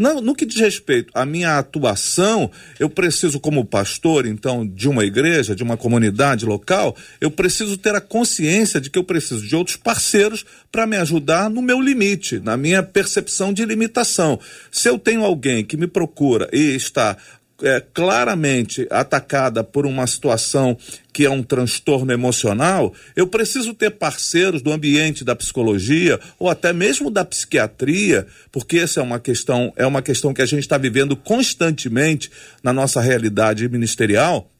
No, 0.00 0.18
no 0.22 0.34
que 0.34 0.46
diz 0.46 0.58
respeito 0.58 1.12
à 1.12 1.26
minha 1.26 1.58
atuação, 1.58 2.50
eu 2.78 2.88
preciso, 2.88 3.38
como 3.38 3.66
pastor, 3.66 4.24
então, 4.24 4.66
de 4.66 4.88
uma 4.88 5.04
igreja, 5.04 5.54
de 5.54 5.62
uma 5.62 5.76
comunidade 5.76 6.46
local, 6.46 6.96
eu 7.20 7.30
preciso 7.30 7.76
ter 7.76 7.94
a 7.94 8.00
consciência 8.00 8.80
de 8.80 8.88
que 8.88 8.98
eu 8.98 9.04
preciso 9.04 9.46
de 9.46 9.54
outros 9.54 9.76
parceiros 9.76 10.46
para 10.72 10.86
me 10.86 10.96
ajudar 10.96 11.50
no 11.50 11.60
meu 11.60 11.78
limite, 11.78 12.40
na 12.40 12.56
minha 12.56 12.82
percepção 12.82 13.52
de 13.52 13.62
limitação. 13.66 14.40
Se 14.72 14.88
eu 14.88 14.98
tenho 14.98 15.22
alguém 15.22 15.62
que 15.62 15.76
me 15.76 15.86
procura 15.86 16.48
e 16.50 16.74
está 16.74 17.18
é, 17.62 17.82
claramente 17.92 18.86
atacada 18.90 19.62
por 19.62 19.86
uma 19.86 20.06
situação 20.06 20.76
que 21.12 21.24
é 21.24 21.30
um 21.30 21.42
transtorno 21.42 22.12
emocional, 22.12 22.94
eu 23.16 23.26
preciso 23.26 23.74
ter 23.74 23.90
parceiros 23.90 24.62
do 24.62 24.72
ambiente 24.72 25.24
da 25.24 25.34
psicologia 25.34 26.18
ou 26.38 26.48
até 26.48 26.72
mesmo 26.72 27.10
da 27.10 27.24
psiquiatria, 27.24 28.26
porque 28.52 28.78
essa 28.78 29.00
é 29.00 29.02
uma 29.02 29.18
questão, 29.18 29.72
é 29.76 29.86
uma 29.86 30.02
questão 30.02 30.32
que 30.32 30.42
a 30.42 30.46
gente 30.46 30.60
está 30.60 30.78
vivendo 30.78 31.16
constantemente 31.16 32.30
na 32.62 32.72
nossa 32.72 33.00
realidade 33.00 33.68
ministerial 33.68 34.50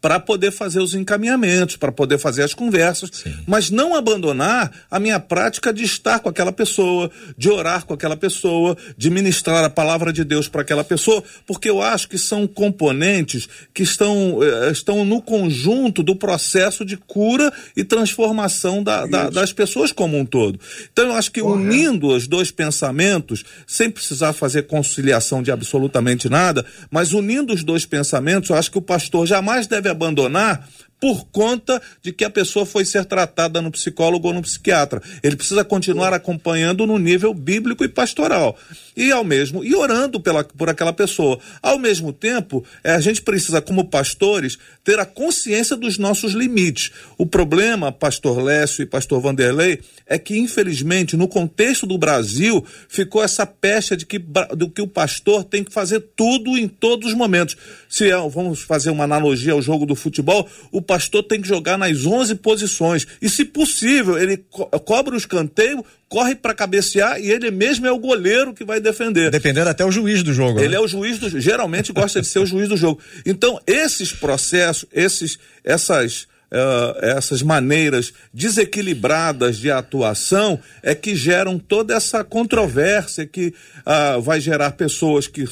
para 0.00 0.20
poder 0.20 0.50
fazer 0.50 0.80
os 0.80 0.94
encaminhamentos, 0.94 1.76
para 1.76 1.92
poder 1.92 2.18
fazer 2.18 2.42
as 2.42 2.54
conversas, 2.54 3.10
Sim. 3.12 3.34
mas 3.46 3.70
não 3.70 3.94
abandonar 3.94 4.70
a 4.90 5.00
minha 5.00 5.18
prática 5.18 5.72
de 5.72 5.84
estar 5.84 6.20
com 6.20 6.28
aquela 6.28 6.52
pessoa, 6.52 7.10
de 7.36 7.48
orar 7.48 7.84
com 7.84 7.94
aquela 7.94 8.16
pessoa, 8.16 8.76
de 8.96 9.10
ministrar 9.10 9.64
a 9.64 9.70
palavra 9.70 10.12
de 10.12 10.24
Deus 10.24 10.48
para 10.48 10.62
aquela 10.62 10.84
pessoa, 10.84 11.22
porque 11.46 11.68
eu 11.68 11.82
acho 11.82 12.08
que 12.08 12.18
são 12.18 12.46
componentes 12.46 13.48
que 13.72 13.82
estão, 13.82 14.40
eh, 14.42 14.70
estão 14.70 15.04
no 15.04 15.20
conjunto 15.20 16.02
do 16.02 16.14
processo 16.14 16.84
de 16.84 16.96
cura 16.96 17.52
e 17.76 17.84
transformação 17.84 18.82
da, 18.82 19.06
da, 19.06 19.30
das 19.30 19.52
pessoas 19.52 19.92
como 19.92 20.18
um 20.18 20.24
todo. 20.24 20.58
Então 20.92 21.06
eu 21.06 21.12
acho 21.12 21.30
que 21.30 21.40
Correto. 21.40 21.60
unindo 21.60 22.08
os 22.08 22.26
dois 22.26 22.50
pensamentos, 22.50 23.44
sem 23.66 23.90
precisar 23.90 24.32
fazer 24.32 24.62
conciliação 24.62 25.42
de 25.42 25.50
absolutamente 25.50 26.28
nada, 26.28 26.64
mas 26.90 27.12
unindo 27.12 27.52
os 27.52 27.64
dois 27.64 27.84
pensamentos, 27.84 28.50
eu 28.50 28.56
acho 28.56 28.70
que 28.70 28.78
o 28.78 28.82
pastor 28.82 29.26
jamais 29.26 29.66
deve 29.66 29.85
abandonar 29.88 30.64
por 31.00 31.26
conta 31.26 31.80
de 32.02 32.12
que 32.12 32.24
a 32.24 32.30
pessoa 32.30 32.64
foi 32.64 32.84
ser 32.84 33.04
tratada 33.04 33.60
no 33.60 33.70
psicólogo 33.70 34.28
ou 34.28 34.34
no 34.34 34.42
psiquiatra. 34.42 35.02
Ele 35.22 35.36
precisa 35.36 35.64
continuar 35.64 36.12
acompanhando 36.12 36.86
no 36.86 36.98
nível 36.98 37.34
bíblico 37.34 37.84
e 37.84 37.88
pastoral. 37.88 38.56
E 38.96 39.12
ao 39.12 39.22
mesmo 39.22 39.62
e 39.62 39.74
orando 39.74 40.18
pela, 40.18 40.42
por 40.42 40.70
aquela 40.70 40.92
pessoa. 40.92 41.38
Ao 41.62 41.78
mesmo 41.78 42.12
tempo, 42.12 42.64
é, 42.82 42.92
a 42.92 43.00
gente 43.00 43.20
precisa 43.20 43.60
como 43.60 43.84
pastores 43.84 44.58
ter 44.82 44.98
a 44.98 45.04
consciência 45.04 45.76
dos 45.76 45.98
nossos 45.98 46.32
limites. 46.32 46.90
O 47.18 47.26
problema, 47.26 47.92
pastor 47.92 48.42
Lécio 48.42 48.82
e 48.82 48.86
pastor 48.86 49.20
Vanderlei, 49.20 49.80
é 50.06 50.18
que 50.18 50.38
infelizmente 50.38 51.16
no 51.16 51.28
contexto 51.28 51.86
do 51.86 51.98
Brasil 51.98 52.64
ficou 52.88 53.22
essa 53.22 53.44
pecha 53.44 53.96
de 53.96 54.06
que 54.06 54.18
do 54.18 54.70
que 54.70 54.80
o 54.80 54.86
pastor 54.86 55.44
tem 55.44 55.62
que 55.62 55.72
fazer 55.72 56.00
tudo 56.16 56.56
em 56.56 56.68
todos 56.68 57.08
os 57.08 57.14
momentos. 57.14 57.56
Se 57.88 58.10
é, 58.10 58.16
vamos 58.28 58.62
fazer 58.62 58.90
uma 58.90 59.04
analogia 59.04 59.52
ao 59.52 59.60
jogo 59.60 59.84
do 59.84 59.94
futebol, 59.94 60.48
o 60.72 60.80
pastor 60.86 61.22
tem 61.22 61.40
que 61.40 61.48
jogar 61.48 61.76
nas 61.76 62.06
11 62.06 62.36
posições. 62.36 63.06
E, 63.20 63.28
se 63.28 63.44
possível, 63.44 64.16
ele 64.18 64.38
co 64.50 64.66
cobra 64.80 65.14
o 65.14 65.18
escanteio, 65.18 65.84
corre 66.08 66.34
para 66.34 66.54
cabecear 66.54 67.20
e 67.20 67.30
ele 67.30 67.50
mesmo 67.50 67.86
é 67.86 67.92
o 67.92 67.98
goleiro 67.98 68.54
que 68.54 68.64
vai 68.64 68.80
defender. 68.80 69.30
Dependendo 69.30 69.68
até 69.68 69.84
o 69.84 69.90
juiz 69.90 70.22
do 70.22 70.32
jogo. 70.32 70.58
Ele 70.58 70.70
né? 70.70 70.76
é 70.76 70.80
o 70.80 70.88
juiz 70.88 71.18
do 71.18 71.40
geralmente 71.40 71.92
gosta 71.92 72.20
de 72.20 72.26
ser 72.26 72.38
o 72.38 72.46
juiz 72.46 72.68
do 72.68 72.76
jogo. 72.76 73.00
Então, 73.24 73.60
esses 73.66 74.12
processos, 74.12 74.88
esses 74.92 75.38
essas 75.64 76.28
uh, 76.50 77.04
essas 77.04 77.42
maneiras 77.42 78.12
desequilibradas 78.32 79.58
de 79.58 79.70
atuação 79.70 80.58
é 80.82 80.94
que 80.94 81.14
geram 81.14 81.58
toda 81.58 81.94
essa 81.94 82.22
controvérsia 82.24 83.26
que 83.26 83.52
uh, 83.86 84.20
vai 84.20 84.40
gerar 84.40 84.72
pessoas 84.72 85.26
que 85.26 85.44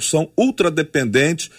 são 0.00 0.30
ultradependentes 0.36 1.50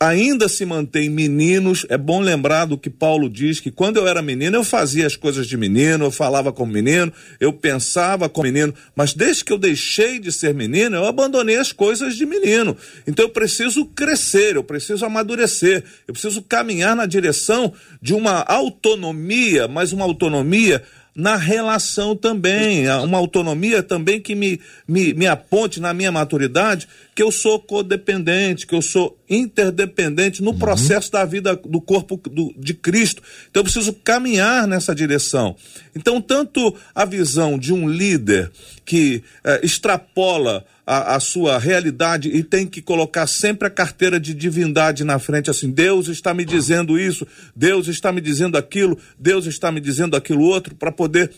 ainda 0.00 0.48
se 0.48 0.64
mantém 0.64 1.10
meninos. 1.10 1.84
É 1.88 1.98
bom 1.98 2.20
lembrar 2.20 2.64
do 2.64 2.78
que 2.78 2.88
Paulo 2.88 3.28
diz: 3.28 3.60
que 3.60 3.70
quando 3.70 3.98
eu 3.98 4.06
era 4.08 4.22
menino, 4.22 4.56
eu 4.56 4.64
fazia 4.64 5.06
as 5.06 5.16
coisas 5.16 5.46
de 5.46 5.56
menino, 5.56 6.06
eu 6.06 6.10
falava 6.10 6.52
como 6.52 6.72
menino, 6.72 7.12
eu 7.38 7.52
pensava 7.52 8.28
como 8.28 8.46
menino, 8.46 8.74
mas 8.94 9.12
desde 9.12 9.44
que 9.44 9.52
eu 9.52 9.58
deixei 9.58 10.18
de 10.18 10.32
ser 10.32 10.54
menino, 10.54 10.96
eu 10.96 11.04
abandonei 11.04 11.56
as 11.56 11.72
coisas 11.72 12.16
de 12.16 12.24
menino. 12.24 12.76
Então 13.06 13.26
eu 13.26 13.30
preciso 13.30 13.84
crescer, 13.86 14.56
eu 14.56 14.64
preciso 14.64 15.04
amadurecer, 15.04 15.84
eu 16.06 16.14
preciso 16.14 16.42
caminhar 16.42 16.96
na 16.96 17.06
direção 17.06 17.72
de 18.00 18.14
uma 18.14 18.42
autonomia, 18.42 19.68
mas 19.68 19.92
uma 19.92 20.04
autonomia 20.04 20.82
na 21.16 21.34
relação 21.34 22.14
também, 22.14 22.86
uma 23.02 23.16
autonomia 23.16 23.82
também 23.82 24.20
que 24.20 24.34
me, 24.34 24.60
me, 24.86 25.14
me 25.14 25.26
aponte 25.26 25.80
na 25.80 25.94
minha 25.94 26.12
maturidade 26.12 26.86
que 27.16 27.22
eu 27.22 27.32
sou 27.32 27.58
codependente, 27.58 28.66
que 28.66 28.74
eu 28.74 28.82
sou 28.82 29.18
interdependente 29.26 30.42
no 30.42 30.50
uhum. 30.50 30.58
processo 30.58 31.10
da 31.10 31.24
vida 31.24 31.56
do 31.56 31.80
corpo 31.80 32.20
do, 32.28 32.52
de 32.58 32.74
Cristo. 32.74 33.22
Então 33.50 33.62
eu 33.62 33.64
preciso 33.64 33.94
caminhar 33.94 34.66
nessa 34.66 34.94
direção. 34.94 35.56
Então, 35.94 36.20
tanto 36.20 36.76
a 36.94 37.06
visão 37.06 37.58
de 37.58 37.72
um 37.72 37.88
líder 37.88 38.52
que 38.84 39.24
eh, 39.42 39.60
extrapola 39.62 40.66
a, 40.86 41.16
a, 41.16 41.20
sua 41.20 41.58
realidade 41.58 42.28
e 42.28 42.44
tem 42.44 42.66
que 42.66 42.82
colocar 42.82 43.26
sempre 43.26 43.66
a 43.66 43.70
carteira 43.70 44.20
de 44.20 44.34
divindade 44.34 45.02
na 45.02 45.18
frente, 45.18 45.48
assim, 45.48 45.70
Deus 45.70 46.08
está 46.08 46.34
me 46.34 46.44
dizendo 46.44 46.98
isso, 46.98 47.26
Deus 47.56 47.88
está 47.88 48.12
me 48.12 48.20
dizendo 48.20 48.58
aquilo, 48.58 48.98
Deus 49.18 49.46
está 49.46 49.72
me 49.72 49.80
dizendo 49.80 50.16
aquilo 50.16 50.42
outro, 50.42 50.74
para 50.74 50.92
poder 50.92 51.32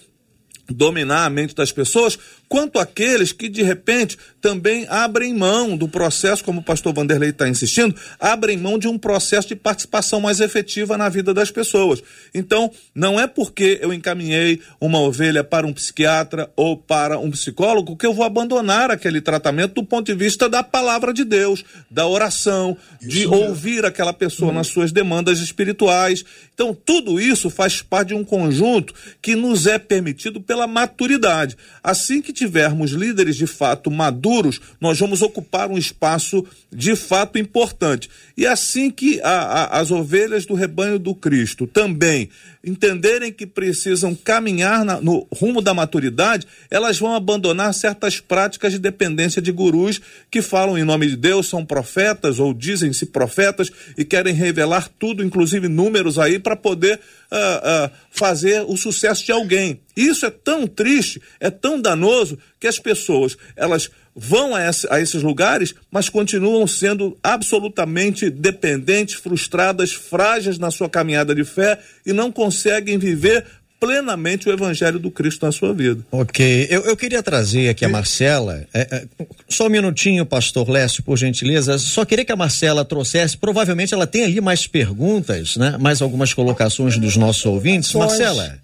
dominar 0.68 1.24
a 1.24 1.30
mente 1.30 1.54
das 1.54 1.72
pessoas, 1.72 2.18
quanto 2.48 2.78
aqueles 2.78 3.32
que 3.32 3.48
de 3.48 3.62
repente 3.62 4.16
também 4.40 4.86
abrem 4.88 5.34
mão 5.34 5.76
do 5.76 5.88
processo, 5.88 6.44
como 6.44 6.60
o 6.60 6.64
pastor 6.64 6.94
Vanderlei 6.94 7.30
está 7.30 7.48
insistindo, 7.48 7.94
abrem 8.18 8.56
mão 8.56 8.78
de 8.78 8.88
um 8.88 8.98
processo 8.98 9.48
de 9.48 9.56
participação 9.56 10.20
mais 10.20 10.40
efetiva 10.40 10.96
na 10.96 11.08
vida 11.08 11.34
das 11.34 11.50
pessoas. 11.50 12.02
Então, 12.32 12.70
não 12.94 13.20
é 13.20 13.26
porque 13.26 13.78
eu 13.82 13.92
encaminhei 13.92 14.60
uma 14.80 15.00
ovelha 15.00 15.44
para 15.44 15.66
um 15.66 15.72
psiquiatra 15.72 16.50
ou 16.56 16.76
para 16.76 17.18
um 17.18 17.30
psicólogo 17.30 17.96
que 17.96 18.06
eu 18.06 18.14
vou 18.14 18.24
abandonar 18.24 18.90
aquele 18.90 19.20
tratamento 19.20 19.74
do 19.74 19.84
ponto 19.84 20.06
de 20.06 20.14
vista 20.14 20.48
da 20.48 20.62
palavra 20.62 21.12
de 21.12 21.24
Deus, 21.24 21.64
da 21.90 22.06
oração, 22.06 22.76
de 23.00 23.26
ouvir 23.26 23.84
aquela 23.84 24.12
pessoa 24.12 24.52
nas 24.52 24.68
suas 24.68 24.92
demandas 24.92 25.40
espirituais. 25.40 26.24
Então, 26.54 26.74
tudo 26.74 27.20
isso 27.20 27.50
faz 27.50 27.82
parte 27.82 28.08
de 28.08 28.14
um 28.14 28.24
conjunto 28.24 28.94
que 29.20 29.34
nos 29.34 29.66
é 29.66 29.78
permitido 29.78 30.40
pela 30.40 30.66
maturidade. 30.66 31.56
Assim 31.82 32.22
que 32.22 32.32
tivermos 32.38 32.92
líderes 32.92 33.36
de 33.36 33.46
fato 33.46 33.90
maduros, 33.90 34.60
nós 34.80 34.98
vamos 34.98 35.20
ocupar 35.20 35.70
um 35.70 35.76
espaço 35.76 36.44
de 36.72 36.94
fato 36.96 37.38
importante. 37.38 38.08
E 38.36 38.46
assim 38.46 38.90
que 38.90 39.20
a, 39.20 39.30
a, 39.30 39.80
as 39.80 39.90
ovelhas 39.90 40.46
do 40.46 40.54
rebanho 40.54 40.98
do 40.98 41.14
Cristo 41.14 41.66
também 41.66 42.30
entenderem 42.64 43.32
que 43.32 43.46
precisam 43.46 44.14
caminhar 44.14 44.84
na, 44.84 45.00
no 45.00 45.26
rumo 45.32 45.62
da 45.62 45.72
maturidade, 45.72 46.46
elas 46.70 46.98
vão 46.98 47.14
abandonar 47.14 47.72
certas 47.72 48.20
práticas 48.20 48.72
de 48.72 48.78
dependência 48.78 49.40
de 49.40 49.52
gurus 49.52 50.00
que 50.30 50.42
falam 50.42 50.76
em 50.76 50.84
nome 50.84 51.06
de 51.06 51.16
Deus, 51.16 51.48
são 51.48 51.64
profetas 51.64 52.38
ou 52.38 52.52
dizem-se 52.52 53.06
profetas 53.06 53.70
e 53.96 54.04
querem 54.04 54.34
revelar 54.34 54.88
tudo, 54.98 55.24
inclusive 55.24 55.68
números 55.68 56.18
aí, 56.18 56.38
para 56.38 56.56
poder 56.56 56.98
uh, 57.30 57.86
uh, 57.86 57.90
fazer 58.10 58.62
o 58.62 58.76
sucesso 58.76 59.24
de 59.24 59.32
alguém. 59.32 59.80
Isso 59.96 60.26
é 60.26 60.30
tão 60.30 60.66
triste, 60.66 61.20
é 61.40 61.50
tão 61.50 61.80
danoso 61.80 62.38
que 62.60 62.66
as 62.66 62.78
pessoas 62.78 63.36
elas 63.56 63.90
vão 64.18 64.54
a, 64.54 64.68
esse, 64.68 64.86
a 64.90 65.00
esses 65.00 65.22
lugares, 65.22 65.74
mas 65.90 66.08
continuam 66.08 66.66
sendo 66.66 67.16
absolutamente 67.22 68.28
dependentes, 68.28 69.14
frustradas, 69.14 69.92
frágeis 69.92 70.58
na 70.58 70.70
sua 70.70 70.90
caminhada 70.90 71.34
de 71.34 71.44
fé 71.44 71.78
e 72.04 72.12
não 72.12 72.32
conseguem 72.32 72.98
viver 72.98 73.44
plenamente 73.80 74.48
o 74.48 74.52
evangelho 74.52 74.98
do 74.98 75.08
Cristo 75.08 75.46
na 75.46 75.52
sua 75.52 75.72
vida. 75.72 76.04
Ok, 76.10 76.66
eu, 76.68 76.82
eu 76.82 76.96
queria 76.96 77.22
trazer 77.22 77.68
aqui 77.68 77.84
a 77.84 77.88
Marcela, 77.88 78.66
é, 78.74 78.80
é, 78.90 79.04
só 79.48 79.66
um 79.66 79.70
minutinho, 79.70 80.26
pastor 80.26 80.68
Lécio, 80.68 81.02
por 81.04 81.16
gentileza, 81.16 81.78
só 81.78 82.04
queria 82.04 82.24
que 82.24 82.32
a 82.32 82.36
Marcela 82.36 82.84
trouxesse, 82.84 83.36
provavelmente 83.36 83.94
ela 83.94 84.06
tem 84.06 84.24
ali 84.24 84.40
mais 84.40 84.66
perguntas, 84.66 85.56
né, 85.56 85.76
mais 85.78 86.02
algumas 86.02 86.34
colocações 86.34 86.98
dos 86.98 87.16
nossos 87.16 87.46
ouvintes, 87.46 87.92
Marcela. 87.94 88.58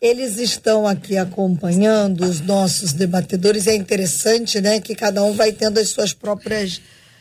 Eles 0.00 0.38
estão 0.38 0.86
aqui 0.86 1.16
acompanhando 1.16 2.24
os 2.24 2.40
nossos 2.40 2.92
debatedores. 2.92 3.66
É 3.66 3.74
interessante, 3.74 4.60
né, 4.60 4.80
que 4.80 4.94
cada 4.94 5.24
um 5.24 5.32
vai 5.32 5.50
tendo 5.50 5.78
as 5.78 5.88
suas 5.88 6.12
próprias 6.12 6.80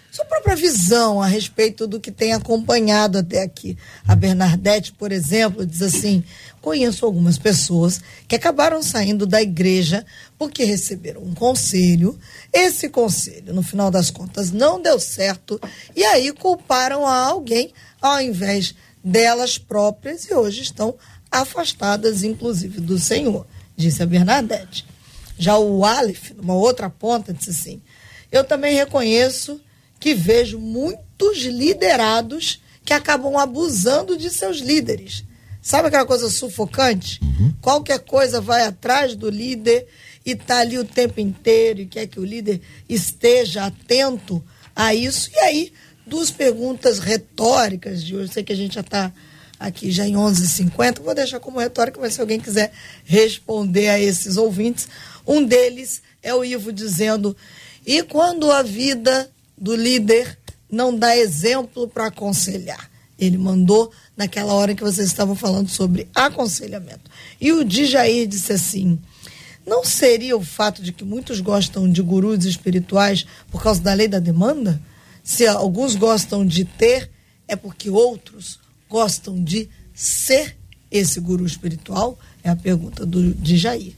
sua 0.09 0.25
própria 0.25 0.55
visão 0.55 1.21
a 1.21 1.28
respeito 1.28 1.86
do 1.86 1.99
que 1.99 2.11
tem 2.11 2.34
acompanhado 2.34 3.19
até 3.19 3.43
aqui. 3.43 3.78
A 4.07 4.15
Bernadette, 4.15 4.93
por 4.93 5.11
exemplo, 5.11 5.65
diz 5.65 5.82
assim: 5.82 6.23
conheço 6.61 7.05
algumas 7.05 7.38
pessoas 7.38 8.01
que 8.28 8.36
acabaram 8.36 8.82
saindo 8.82 9.28
da 9.28 9.41
igreja 9.41 10.05
porque 10.38 10.63
receberam 10.63 11.21
um 11.21 11.36
conselho. 11.36 12.17
Esse 12.53 12.89
conselho, 12.89 13.53
no 13.53 13.61
final 13.61 13.91
das 13.91 14.09
contas, 14.09 14.51
não 14.51 14.82
deu 14.82 14.99
certo 14.99 15.59
e 15.95 16.03
aí 16.03 16.32
culparam 16.32 17.05
a 17.05 17.17
alguém 17.25 17.71
ao 18.01 18.21
invés 18.21 18.73
delas 19.03 19.57
próprias 19.57 20.25
e 20.25 20.34
hoje 20.34 20.61
estão 20.61 20.95
afastadas, 21.42 22.24
inclusive, 22.24 22.80
do 22.80 23.00
Senhor, 23.00 23.46
disse 23.76 24.02
a 24.02 24.06
Bernadette. 24.06 24.86
Já 25.38 25.58
o 25.58 25.86
Aleph, 25.86 26.32
numa 26.32 26.56
outra 26.56 26.90
ponta, 26.90 27.34
disse 27.34 27.52
assim: 27.52 27.82
Eu 28.32 28.44
também 28.44 28.76
reconheço 28.76 29.62
que 30.00 30.14
vejo 30.14 30.60
muitos 30.60 31.40
liderados 31.44 32.62
que 32.84 32.94
acabam 32.94 33.38
abusando 33.38 34.18
de 34.18 34.30
seus 34.30 34.58
líderes. 34.58 35.24
Sabe 35.62 35.90
aquela 35.90 36.06
coisa 36.06 36.30
sufocante? 36.30 37.20
Uhum. 37.22 37.54
Qualquer 37.62 38.00
coisa 38.00 38.40
vai 38.40 38.64
atrás 38.64 39.16
do 39.16 39.30
líder 39.30 39.86
e 40.26 40.32
está 40.32 40.60
ali 40.60 40.78
o 40.78 40.86
tempo 40.86 41.20
inteiro 41.20 41.82
e 41.82 41.86
quer 41.86 42.08
que 42.08 42.20
o 42.20 42.26
líder 42.26 42.62
esteja 42.88 43.66
atento 43.66 44.42
a 44.76 44.96
isso. 44.96 45.30
E 45.34 45.40
aí, 45.40 45.74
duas 46.06 46.32
perguntas 46.32 47.00
retóricas 47.00 48.02
de 48.02 48.16
hoje, 48.16 48.32
sei 48.32 48.44
que 48.44 48.54
a 48.54 48.56
gente 48.56 48.76
já 48.76 48.82
está 48.82 49.12
aqui 49.60 49.91
já 49.91 50.08
em 50.08 50.14
11h50. 50.14 51.01
Vou 51.01 51.16
deixar 51.16 51.39
como 51.39 51.60
retórica, 51.60 51.99
mas 51.99 52.14
se 52.14 52.22
alguém 52.22 52.39
quiser 52.39 52.72
responder 53.05 53.89
a 53.89 53.99
esses 53.99 54.38
ouvintes. 54.38 54.88
Um 55.26 55.43
deles 55.43 56.01
é 56.22 56.34
o 56.34 56.43
Ivo 56.43 56.72
dizendo: 56.72 57.36
e 57.86 58.03
quando 58.03 58.51
a 58.51 58.62
vida 58.62 59.30
do 59.58 59.76
líder 59.76 60.38
não 60.70 60.95
dá 60.95 61.16
exemplo 61.16 61.88
para 61.88 62.08
aconselhar? 62.08 62.89
Ele 63.18 63.38
mandou 63.38 63.91
naquela 64.16 64.53
hora 64.53 64.76
que 64.76 64.84
vocês 64.84 65.08
estavam 65.08 65.36
falando 65.36 65.70
sobre 65.70 66.08
aconselhamento. 66.14 67.10
E 67.41 67.51
o 67.51 67.64
Dijair 67.64 68.28
disse 68.28 68.53
assim: 68.53 68.99
não 69.66 69.84
seria 69.84 70.38
o 70.38 70.43
fato 70.43 70.82
de 70.82 70.93
que 70.93 71.03
muitos 71.03 71.41
gostam 71.41 71.91
de 71.91 72.01
gurus 72.01 72.45
espirituais 72.45 73.26
por 73.51 73.62
causa 73.62 73.82
da 73.82 73.93
lei 73.93 74.08
da 74.08 74.20
demanda? 74.20 74.82
Se 75.24 75.45
alguns 75.45 75.95
gostam 75.95 76.45
de 76.45 76.64
ter, 76.64 77.12
é 77.47 77.55
porque 77.55 77.89
outros 77.89 78.60
gostam 78.90 79.44
de 79.44 79.70
ser 79.94 80.58
esse 80.92 81.20
guru 81.20 81.46
espiritual? 81.46 82.18
É 82.44 82.50
a 82.50 82.56
pergunta 82.56 83.06
do, 83.06 83.34
de 83.34 83.58
Jair. 83.58 83.94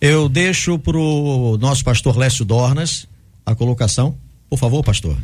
Eu 0.00 0.28
deixo 0.28 0.78
para 0.78 0.96
o 0.96 1.56
nosso 1.58 1.82
pastor 1.82 2.16
Lécio 2.16 2.44
Dornas 2.44 3.06
a 3.44 3.54
colocação. 3.54 4.16
Por 4.48 4.58
favor, 4.58 4.84
pastor. 4.84 5.16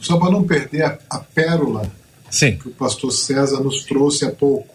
Só 0.00 0.18
para 0.18 0.30
não 0.30 0.44
perder 0.44 0.82
a, 0.84 0.98
a 1.10 1.18
pérola 1.18 1.90
Sim. 2.30 2.56
que 2.56 2.68
o 2.68 2.72
pastor 2.72 3.12
César 3.12 3.60
nos 3.60 3.84
trouxe 3.84 4.24
há 4.24 4.30
pouco, 4.30 4.74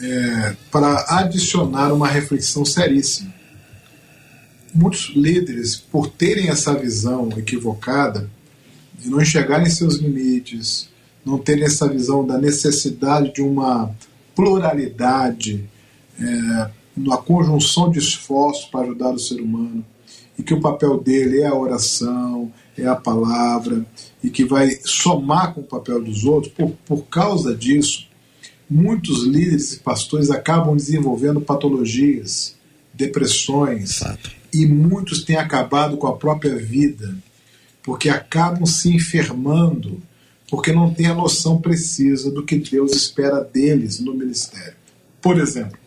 é, 0.00 0.56
para 0.70 1.04
adicionar 1.20 1.92
uma 1.92 2.08
reflexão 2.08 2.64
seríssima. 2.64 3.32
Muitos 4.74 5.12
líderes, 5.14 5.76
por 5.76 6.08
terem 6.08 6.48
essa 6.48 6.74
visão 6.74 7.28
equivocada, 7.36 8.28
de 9.04 9.10
não 9.10 9.20
enxergarem 9.20 9.68
seus 9.68 9.96
limites, 9.96 10.88
não 11.24 11.38
terem 11.38 11.64
essa 11.64 11.86
visão 11.86 12.26
da 12.26 12.38
necessidade 12.38 13.34
de 13.34 13.42
uma 13.42 13.94
pluralidade, 14.34 15.62
é, 16.18 16.70
uma 16.96 17.18
conjunção 17.18 17.90
de 17.90 17.98
esforços 17.98 18.64
para 18.64 18.86
ajudar 18.86 19.10
o 19.10 19.18
ser 19.18 19.42
humano, 19.42 19.84
e 20.38 20.42
que 20.42 20.54
o 20.54 20.60
papel 20.60 20.98
dele 20.98 21.42
é 21.42 21.46
a 21.46 21.54
oração, 21.54 22.50
é 22.78 22.86
a 22.86 22.96
palavra, 22.96 23.84
e 24.22 24.30
que 24.30 24.42
vai 24.42 24.70
somar 24.84 25.52
com 25.52 25.60
o 25.60 25.64
papel 25.64 26.02
dos 26.02 26.24
outros, 26.24 26.52
por, 26.54 26.70
por 26.86 27.04
causa 27.04 27.54
disso, 27.54 28.08
muitos 28.68 29.24
líderes 29.24 29.74
e 29.74 29.80
pastores 29.80 30.30
acabam 30.30 30.74
desenvolvendo 30.74 31.42
patologias, 31.42 32.56
depressões, 32.94 33.98
Fato. 33.98 34.30
e 34.52 34.66
muitos 34.66 35.24
têm 35.24 35.36
acabado 35.36 35.98
com 35.98 36.06
a 36.06 36.16
própria 36.16 36.56
vida 36.56 37.14
porque 37.84 38.08
acabam 38.08 38.66
se 38.66 38.88
enfermando 38.88 40.02
porque 40.50 40.72
não 40.72 40.92
têm 40.92 41.06
a 41.06 41.14
noção 41.14 41.60
precisa 41.60 42.30
do 42.30 42.44
que 42.44 42.56
Deus 42.56 42.92
espera 42.92 43.40
deles 43.40 43.98
no 43.98 44.14
ministério. 44.14 44.74
Por 45.20 45.38
exemplo, 45.38 45.78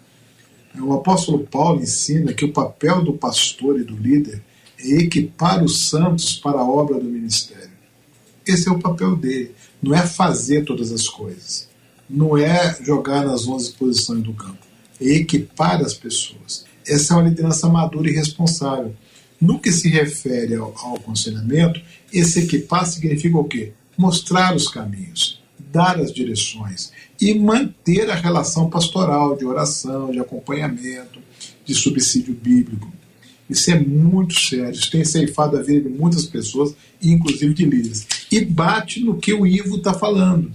o 0.80 0.93
apóstolo 0.93 1.39
Paulo 1.39 1.82
ensina 1.82 2.34
que 2.34 2.45
o 2.45 2.52
papel 2.52 3.04
do 3.04 3.14
pastor 3.14 3.80
e 3.80 3.84
do 3.84 3.95
líder 3.95 4.43
é 4.80 5.04
equipar 5.04 5.64
os 5.64 5.88
santos 5.88 6.36
para 6.36 6.60
a 6.60 6.68
obra 6.68 7.00
do 7.00 7.06
ministério. 7.06 7.72
Esse 8.45 8.70
é 8.70 8.72
o 8.72 8.80
papel 8.80 9.16
dele, 9.16 9.54
não 9.82 9.93
é 9.93 10.06
fazer 10.06 10.64
todas 10.64 10.91
as 10.91 11.08
coisas, 11.08 11.68
não 12.10 12.38
é 12.38 12.78
jogar 12.84 13.26
nas 13.26 13.48
11 13.48 13.74
posições 13.74 14.24
do 14.24 14.34
campo, 14.34 14.66
é 15.02 15.08
equipar 15.16 15.82
as 15.82 15.93
pessoas. 15.93 16.66
Essa 16.86 17.14
é 17.14 17.18
uma 17.18 17.28
liderança 17.28 17.68
madura 17.68 18.10
e 18.10 18.14
responsável. 18.14 18.95
No 19.40 19.60
que 19.60 19.72
se 19.72 19.88
refere 19.90 20.56
ao, 20.56 20.74
ao 20.78 20.96
aconselhamento, 20.96 21.80
esse 22.12 22.40
equipar 22.40 22.86
significa 22.86 23.38
o 23.38 23.44
quê? 23.44 23.74
Mostrar 23.98 24.56
os 24.56 24.68
caminhos, 24.68 25.42
dar 25.72 26.00
as 26.00 26.12
direções 26.12 26.92
e 27.20 27.34
manter 27.34 28.10
a 28.10 28.16
relação 28.16 28.70
pastoral 28.70 29.36
de 29.36 29.46
oração, 29.46 30.12
de 30.12 30.20
acompanhamento, 30.20 31.20
de 31.66 31.76
subsídio 31.76 32.34
bíblico. 32.34 32.92
Isso 33.50 33.72
é 33.72 33.80
muito 33.80 34.40
sério, 34.40 34.72
isso 34.72 34.92
tem 34.92 35.06
ceifado 35.06 35.58
a 35.58 35.62
vida 35.62 35.90
de 35.90 35.96
muitas 35.96 36.26
pessoas, 36.26 36.76
inclusive 37.02 37.54
de 37.54 37.66
líderes. 37.66 38.06
E 38.32 38.42
bate 38.44 39.04
no 39.04 39.18
que 39.18 39.34
o 39.34 39.48
Ivo 39.48 39.78
está 39.78 39.94
falando. 39.94 40.52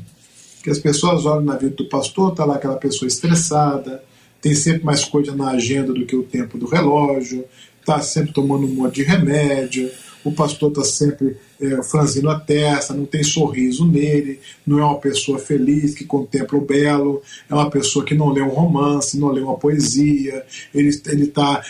Que 0.62 0.70
as 0.70 0.78
pessoas 0.78 1.24
olham 1.24 1.44
na 1.44 1.56
vida 1.56 1.74
do 1.74 1.88
pastor, 1.88 2.32
está 2.32 2.44
lá 2.44 2.56
aquela 2.56 2.76
pessoa 2.76 3.08
estressada, 3.08 4.04
tem 4.40 4.54
sempre 4.54 4.84
mais 4.84 5.04
coisa 5.04 5.34
na 5.34 5.50
agenda 5.50 5.92
do 5.92 6.04
que 6.04 6.14
o 6.14 6.22
tempo 6.22 6.58
do 6.58 6.66
relógio, 6.66 7.44
está 7.82 8.00
sempre 8.00 8.32
tomando 8.32 8.66
um 8.66 8.74
monte 8.74 8.96
de 8.96 9.02
remédio, 9.02 9.90
o 10.24 10.30
pastor 10.30 10.70
está 10.70 10.84
sempre 10.84 11.36
é, 11.60 11.82
franzindo 11.82 12.30
a 12.30 12.38
testa, 12.38 12.94
não 12.94 13.04
tem 13.04 13.24
sorriso 13.24 13.86
nele, 13.86 14.40
não 14.64 14.78
é 14.78 14.84
uma 14.84 14.98
pessoa 14.98 15.38
feliz 15.38 15.94
que 15.94 16.04
contempla 16.04 16.56
o 16.56 16.64
belo, 16.64 17.20
é 17.50 17.54
uma 17.54 17.68
pessoa 17.68 18.04
que 18.04 18.14
não 18.14 18.30
lê 18.30 18.40
um 18.40 18.48
romance, 18.48 19.18
não 19.18 19.30
lê 19.30 19.40
uma 19.40 19.58
poesia, 19.58 20.44
ele 20.72 20.88
está 20.88 21.62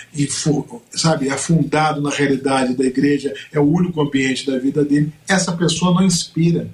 sabe, 0.90 1.30
afundado 1.30 2.02
na 2.02 2.10
realidade 2.10 2.74
da 2.74 2.84
igreja, 2.84 3.32
é 3.50 3.58
o 3.58 3.64
único 3.64 4.00
ambiente 4.00 4.46
da 4.46 4.58
vida 4.58 4.84
dele. 4.84 5.12
Essa 5.26 5.52
pessoa 5.52 5.94
não 5.94 6.04
inspira. 6.04 6.68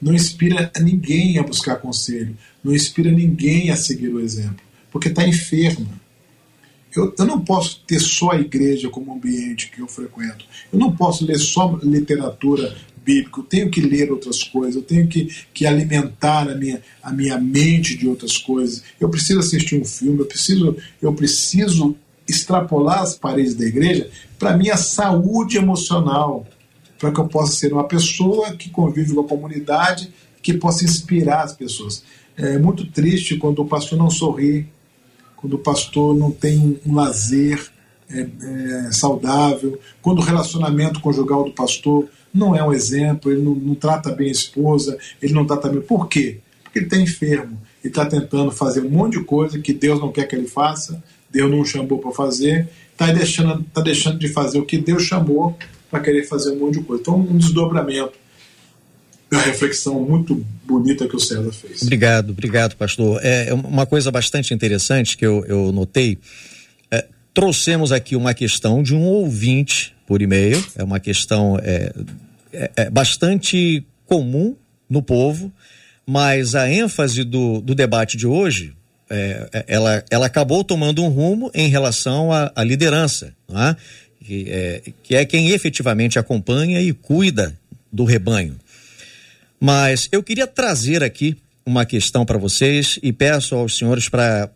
Não 0.00 0.14
inspira 0.14 0.70
ninguém 0.80 1.38
a 1.38 1.42
buscar 1.42 1.74
conselho, 1.76 2.36
não 2.62 2.72
inspira 2.72 3.10
ninguém 3.10 3.72
a 3.72 3.76
seguir 3.76 4.08
o 4.08 4.20
exemplo, 4.20 4.62
porque 4.92 5.08
está 5.08 5.26
enferma 5.26 5.88
eu, 6.94 7.14
eu 7.18 7.24
não 7.24 7.40
posso 7.40 7.82
ter 7.86 8.00
só 8.00 8.32
a 8.32 8.40
igreja 8.40 8.88
como 8.88 9.12
ambiente 9.12 9.70
que 9.70 9.80
eu 9.80 9.88
frequento. 9.88 10.44
Eu 10.72 10.78
não 10.78 10.94
posso 10.94 11.24
ler 11.24 11.38
só 11.38 11.78
literatura 11.82 12.74
bíblica. 13.04 13.40
Eu 13.40 13.44
tenho 13.44 13.70
que 13.70 13.80
ler 13.80 14.10
outras 14.10 14.42
coisas. 14.42 14.76
Eu 14.76 14.82
tenho 14.82 15.06
que, 15.06 15.28
que 15.52 15.66
alimentar 15.66 16.48
a 16.48 16.54
minha, 16.54 16.82
a 17.02 17.12
minha 17.12 17.38
mente 17.38 17.96
de 17.96 18.08
outras 18.08 18.36
coisas. 18.36 18.82
Eu 18.98 19.08
preciso 19.08 19.40
assistir 19.40 19.80
um 19.80 19.84
filme. 19.84 20.20
Eu 20.20 20.26
preciso, 20.26 20.76
eu 21.00 21.12
preciso 21.12 21.96
extrapolar 22.26 23.00
as 23.00 23.14
paredes 23.14 23.54
da 23.54 23.64
igreja 23.64 24.10
para 24.38 24.56
minha 24.56 24.76
saúde 24.76 25.56
emocional, 25.56 26.46
para 26.98 27.10
que 27.10 27.18
eu 27.18 27.26
possa 27.26 27.52
ser 27.52 27.72
uma 27.72 27.84
pessoa 27.84 28.54
que 28.54 28.68
convive 28.70 29.14
com 29.14 29.20
a 29.20 29.28
comunidade, 29.28 30.12
que 30.42 30.54
possa 30.54 30.84
inspirar 30.84 31.42
as 31.42 31.54
pessoas. 31.54 32.02
É 32.36 32.58
muito 32.58 32.86
triste 32.86 33.36
quando 33.36 33.60
o 33.60 33.66
pastor 33.66 33.98
não 33.98 34.10
sorri 34.10 34.68
quando 35.40 35.54
o 35.54 35.58
pastor 35.58 36.16
não 36.16 36.30
tem 36.30 36.80
um 36.84 36.94
lazer 36.94 37.70
é, 38.10 38.20
é, 38.20 38.92
saudável, 38.92 39.78
quando 40.02 40.18
o 40.18 40.22
relacionamento 40.22 41.00
conjugal 41.00 41.44
do 41.44 41.52
pastor 41.52 42.08
não 42.34 42.54
é 42.54 42.62
um 42.62 42.72
exemplo, 42.72 43.30
ele 43.30 43.42
não, 43.42 43.54
não 43.54 43.74
trata 43.74 44.10
bem 44.10 44.28
a 44.28 44.32
esposa, 44.32 44.98
ele 45.22 45.32
não 45.32 45.46
trata 45.46 45.68
bem. 45.68 45.80
Por 45.80 46.08
quê? 46.08 46.40
Porque 46.62 46.80
ele 46.80 46.86
está 46.86 46.96
enfermo 46.96 47.60
e 47.84 47.88
está 47.88 48.04
tentando 48.04 48.50
fazer 48.50 48.80
um 48.80 48.90
monte 48.90 49.18
de 49.18 49.24
coisa 49.24 49.58
que 49.58 49.72
Deus 49.72 50.00
não 50.00 50.10
quer 50.10 50.26
que 50.26 50.34
ele 50.34 50.48
faça, 50.48 51.02
Deus 51.30 51.50
não 51.50 51.60
o 51.60 51.64
chamou 51.64 51.98
para 51.98 52.10
fazer, 52.10 52.68
está 52.92 53.12
deixando, 53.12 53.64
tá 53.72 53.80
deixando 53.80 54.18
de 54.18 54.28
fazer 54.28 54.58
o 54.58 54.64
que 54.64 54.78
Deus 54.78 55.04
chamou 55.04 55.56
para 55.90 56.00
querer 56.00 56.24
fazer 56.24 56.52
um 56.52 56.58
monte 56.58 56.78
de 56.78 56.84
coisa. 56.84 57.02
Então, 57.02 57.16
um 57.16 57.36
desdobramento 57.36 58.12
da 59.30 59.40
reflexão 59.40 60.00
muito 60.00 60.44
bonita 60.64 61.06
que 61.06 61.16
o 61.16 61.20
César 61.20 61.52
fez. 61.52 61.82
Obrigado, 61.82 62.30
obrigado, 62.30 62.76
pastor. 62.76 63.20
É, 63.22 63.48
é 63.48 63.54
uma 63.54 63.86
coisa 63.86 64.10
bastante 64.10 64.54
interessante 64.54 65.16
que 65.16 65.26
eu, 65.26 65.44
eu 65.46 65.72
notei. 65.72 66.18
É, 66.90 67.06
trouxemos 67.34 67.92
aqui 67.92 68.16
uma 68.16 68.32
questão 68.32 68.82
de 68.82 68.94
um 68.94 69.02
ouvinte 69.02 69.94
por 70.06 70.22
e-mail, 70.22 70.62
é 70.76 70.82
uma 70.82 70.98
questão 70.98 71.58
é, 71.62 71.92
é, 72.52 72.70
é 72.76 72.90
bastante 72.90 73.84
comum 74.06 74.56
no 74.88 75.02
povo, 75.02 75.52
mas 76.06 76.54
a 76.54 76.70
ênfase 76.70 77.22
do, 77.22 77.60
do 77.60 77.74
debate 77.74 78.16
de 78.16 78.26
hoje 78.26 78.72
é, 79.10 79.48
é, 79.52 79.64
ela, 79.68 80.04
ela 80.10 80.26
acabou 80.26 80.64
tomando 80.64 81.02
um 81.02 81.08
rumo 81.08 81.50
em 81.54 81.68
relação 81.68 82.32
à, 82.32 82.50
à 82.54 82.64
liderança, 82.64 83.34
é? 83.50 83.76
Que, 84.24 84.46
é, 84.50 84.82
que 85.02 85.14
é 85.14 85.24
quem 85.24 85.50
efetivamente 85.50 86.18
acompanha 86.18 86.82
e 86.82 86.92
cuida 86.92 87.54
do 87.90 88.04
rebanho. 88.04 88.56
Mas 89.60 90.08
eu 90.12 90.22
queria 90.22 90.46
trazer 90.46 91.02
aqui 91.02 91.36
uma 91.68 91.84
questão 91.84 92.24
para 92.24 92.38
vocês 92.38 92.98
e 93.02 93.12
peço 93.12 93.54
aos 93.54 93.76
senhores 93.76 94.08
para 94.08 94.48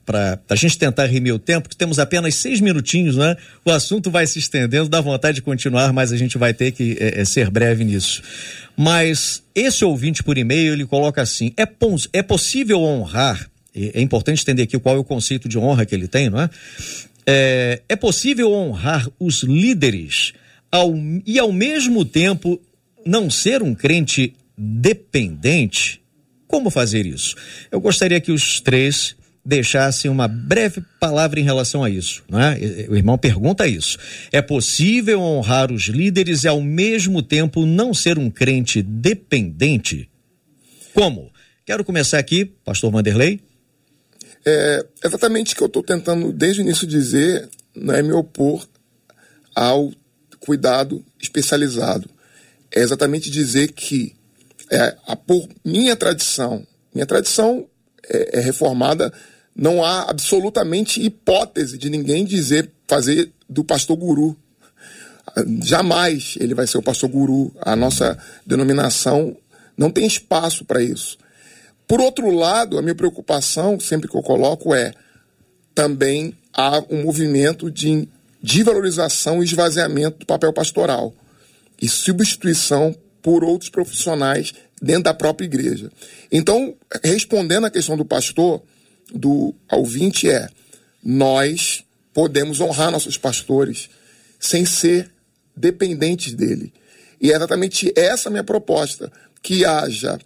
a 0.49 0.57
gente 0.57 0.79
tentar 0.79 1.05
remir 1.07 1.35
o 1.35 1.39
tempo, 1.39 1.69
que 1.69 1.77
temos 1.77 1.99
apenas 1.99 2.35
seis 2.37 2.59
minutinhos, 2.59 3.17
né? 3.17 3.37
O 3.65 3.71
assunto 3.71 4.11
vai 4.11 4.27
se 4.27 4.39
estendendo, 4.39 4.89
dá 4.89 5.01
vontade 5.01 5.37
de 5.37 5.43
continuar, 5.43 5.93
mas 5.93 6.11
a 6.11 6.17
gente 6.17 6.39
vai 6.39 6.55
ter 6.55 6.73
que 6.73 6.97
é, 6.99 7.21
é, 7.21 7.25
ser 7.27 7.51
breve 7.51 7.85
nisso. 7.85 8.23
Mas 8.75 9.43
esse 9.55 9.85
ouvinte 9.85 10.23
por 10.23 10.39
e-mail, 10.39 10.73
ele 10.73 10.87
coloca 10.87 11.21
assim: 11.21 11.53
é, 11.57 11.69
é 12.15 12.23
possível 12.23 12.81
honrar, 12.81 13.47
é 13.75 14.01
importante 14.01 14.41
entender 14.43 14.63
aqui 14.63 14.79
qual 14.79 14.97
é 14.97 14.99
o 14.99 15.05
conceito 15.05 15.49
de 15.49 15.59
honra 15.59 15.85
que 15.85 15.95
ele 15.95 16.09
tem, 16.09 16.31
não 16.31 16.41
é? 16.41 16.49
É, 17.27 17.83
é 17.91 17.97
possível 17.97 18.51
honrar 18.51 19.07
os 19.21 19.43
líderes 19.43 20.33
ao, 20.71 20.95
e 21.27 21.39
ao 21.39 21.53
mesmo 21.53 22.05
tempo 22.05 22.59
não 23.05 23.29
ser 23.29 23.63
um 23.63 23.75
crente 23.75 24.35
dependente, 24.57 26.03
como 26.47 26.71
fazer 26.71 27.07
isso? 27.07 27.35
Eu 27.71 27.81
gostaria 27.81 28.21
que 28.21 28.33
os 28.33 28.61
três 28.61 29.17
deixassem 29.45 30.11
uma 30.11 30.29
breve 30.29 30.83
palavra 31.01 31.41
em 31.41 31.43
relação 31.43 31.83
a 31.83 31.91
isso. 31.91 32.23
Né? 32.29 32.59
O 32.89 32.95
irmão 32.95 33.19
pergunta 33.19 33.67
isso. 33.67 33.99
É 34.31 34.41
possível 34.41 35.21
honrar 35.21 35.73
os 35.73 35.85
líderes 35.85 36.45
e 36.45 36.49
ao 36.49 36.61
mesmo 36.61 37.23
tempo 37.23 37.67
não 37.67 37.93
ser 37.93 38.19
um 38.19 38.31
crente 38.31 38.83
dependente? 38.83 40.09
Como? 40.95 41.33
Quero 41.65 41.85
começar 41.85 42.19
aqui, 42.19 42.45
pastor 42.45 42.93
Vanderlei. 42.93 43.41
É 44.45 44.85
exatamente 45.05 45.55
o 45.55 45.57
que 45.57 45.63
eu 45.63 45.69
estou 45.69 45.83
tentando 45.83 46.33
desde 46.33 46.61
o 46.61 46.63
início 46.63 46.87
dizer, 46.87 47.49
não 47.75 47.95
é 47.95 48.03
me 48.03 48.13
opor 48.13 48.67
ao 49.55 49.93
cuidado 50.41 51.05
especializado. 51.21 52.11
É 52.71 52.81
exatamente 52.81 53.31
dizer 53.31 53.73
que 53.73 54.15
é, 54.73 54.97
a, 55.07 55.15
por 55.15 55.47
minha 55.63 55.95
tradição, 55.95 56.67
minha 56.95 57.05
tradição 57.05 57.67
é, 58.09 58.39
é 58.39 58.41
reformada, 58.41 59.13
não 59.55 59.85
há 59.85 60.09
absolutamente 60.09 61.05
hipótese 61.05 61.77
de 61.77 61.91
ninguém 61.91 62.25
dizer, 62.25 62.71
fazer 62.89 63.31
do 63.47 63.63
pastor 63.63 63.99
guru. 63.99 64.35
Jamais 65.63 66.37
ele 66.41 66.55
vai 66.55 66.67
ser 66.67 66.79
o 66.79 66.83
pastor 66.83 67.11
guru. 67.11 67.55
A 67.61 67.77
nossa 67.77 68.19
denominação 68.47 69.37
não 69.77 69.91
tem 69.91 70.07
espaço 70.07 70.65
para 70.65 70.83
isso. 70.83 71.19
Por 71.87 72.01
outro 72.01 72.31
lado, 72.31 72.79
a 72.79 72.83
minha 72.83 72.95
preocupação, 72.95 73.79
sempre 73.79 74.09
que 74.09 74.17
eu 74.17 74.23
coloco, 74.23 74.75
é 74.75 74.95
também 75.75 76.35
há 76.53 76.83
um 76.89 77.03
movimento 77.03 77.71
de, 77.71 78.09
de 78.43 78.63
valorização 78.63 79.43
e 79.43 79.45
esvaziamento 79.45 80.21
do 80.21 80.27
papel 80.27 80.53
pastoral 80.53 81.15
e 81.81 81.89
substituição 81.89 82.97
por 83.23 83.45
outros 83.45 83.71
profissionais 83.71 84.53
dentro 84.81 85.05
da 85.05 85.15
própria 85.15 85.47
igreja. 85.47 85.91
Então, 86.31 86.75
respondendo 87.05 87.67
à 87.67 87.71
questão 87.71 87.97
do 87.97 88.05
pastor, 88.05 88.63
do 89.15 89.55
ouvinte, 89.71 90.29
é: 90.29 90.49
nós 91.03 91.85
podemos 92.13 92.61
honrar 92.61 92.91
nossos 92.91 93.17
pastores 93.17 93.89
sem 94.39 94.65
ser 94.65 95.11
dependentes 95.57 96.35
dele. 96.35 96.73
E 97.21 97.31
é 97.31 97.37
exatamente 97.37 97.93
essa 97.97 98.29
minha 98.29 98.45
proposta: 98.45 99.11
que 99.41 99.65
haja, 99.65 100.19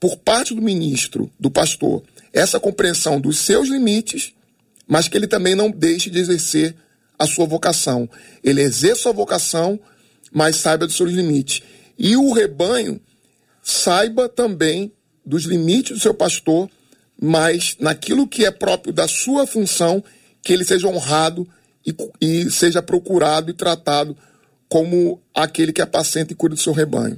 por 0.00 0.16
parte 0.16 0.54
do 0.54 0.62
ministro, 0.62 1.30
do 1.38 1.50
pastor, 1.50 2.02
essa 2.32 2.58
compreensão 2.58 3.20
dos 3.20 3.38
seus 3.38 3.68
limites, 3.68 4.32
mas 4.86 5.06
que 5.06 5.16
ele 5.16 5.26
também 5.26 5.54
não 5.54 5.70
deixe 5.70 6.08
de 6.08 6.18
exercer 6.18 6.74
a 7.18 7.26
sua 7.26 7.46
vocação. 7.46 8.08
Ele 8.42 8.62
exerça 8.62 9.10
a 9.10 9.12
vocação, 9.12 9.78
mas 10.32 10.56
saiba 10.56 10.86
dos 10.86 10.96
seus 10.96 11.12
limites. 11.12 11.62
E 12.02 12.16
o 12.16 12.32
rebanho 12.32 13.00
saiba 13.62 14.28
também 14.28 14.90
dos 15.24 15.44
limites 15.44 15.96
do 15.96 16.02
seu 16.02 16.12
pastor, 16.12 16.68
mas 17.20 17.76
naquilo 17.78 18.26
que 18.26 18.44
é 18.44 18.50
próprio 18.50 18.92
da 18.92 19.06
sua 19.06 19.46
função, 19.46 20.02
que 20.42 20.52
ele 20.52 20.64
seja 20.64 20.88
honrado 20.88 21.46
e, 21.86 21.94
e 22.20 22.50
seja 22.50 22.82
procurado 22.82 23.52
e 23.52 23.54
tratado 23.54 24.16
como 24.68 25.22
aquele 25.32 25.72
que 25.72 25.80
apacenta 25.80 26.32
e 26.32 26.36
cuida 26.36 26.56
do 26.56 26.60
seu 26.60 26.72
rebanho. 26.72 27.16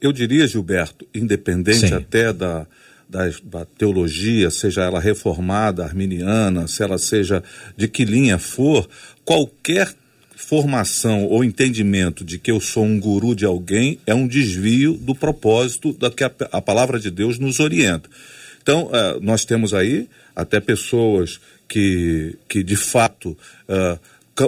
eu 0.00 0.12
diria, 0.12 0.46
Gilberto, 0.46 1.04
independente 1.12 1.88
Sim. 1.88 1.94
até 1.94 2.32
da, 2.32 2.68
da, 3.08 3.28
da, 3.42 3.64
teologia, 3.64 4.48
seja 4.48 4.84
ela 4.84 5.00
reformada, 5.00 5.82
arminiana, 5.82 6.68
se 6.68 6.84
ela 6.84 6.98
seja 6.98 7.42
de 7.76 7.88
que 7.88 8.04
linha 8.04 8.38
for, 8.38 8.88
qualquer 9.24 9.92
formação 10.38 11.24
ou 11.24 11.42
entendimento 11.42 12.24
de 12.24 12.38
que 12.38 12.48
eu 12.48 12.60
sou 12.60 12.84
um 12.84 13.00
guru 13.00 13.34
de 13.34 13.44
alguém 13.44 13.98
é 14.06 14.14
um 14.14 14.26
desvio 14.26 14.94
do 14.94 15.12
propósito 15.12 15.92
da 15.92 16.12
que 16.12 16.22
a, 16.22 16.30
a 16.52 16.62
palavra 16.62 17.00
de 17.00 17.10
Deus 17.10 17.40
nos 17.40 17.58
orienta. 17.58 18.08
Então, 18.62 18.84
uh, 18.84 19.20
nós 19.20 19.44
temos 19.44 19.74
aí 19.74 20.08
até 20.36 20.60
pessoas 20.60 21.40
que, 21.66 22.36
que 22.48 22.62
de 22.62 22.76
fato 22.76 23.30
uh, 23.68 23.98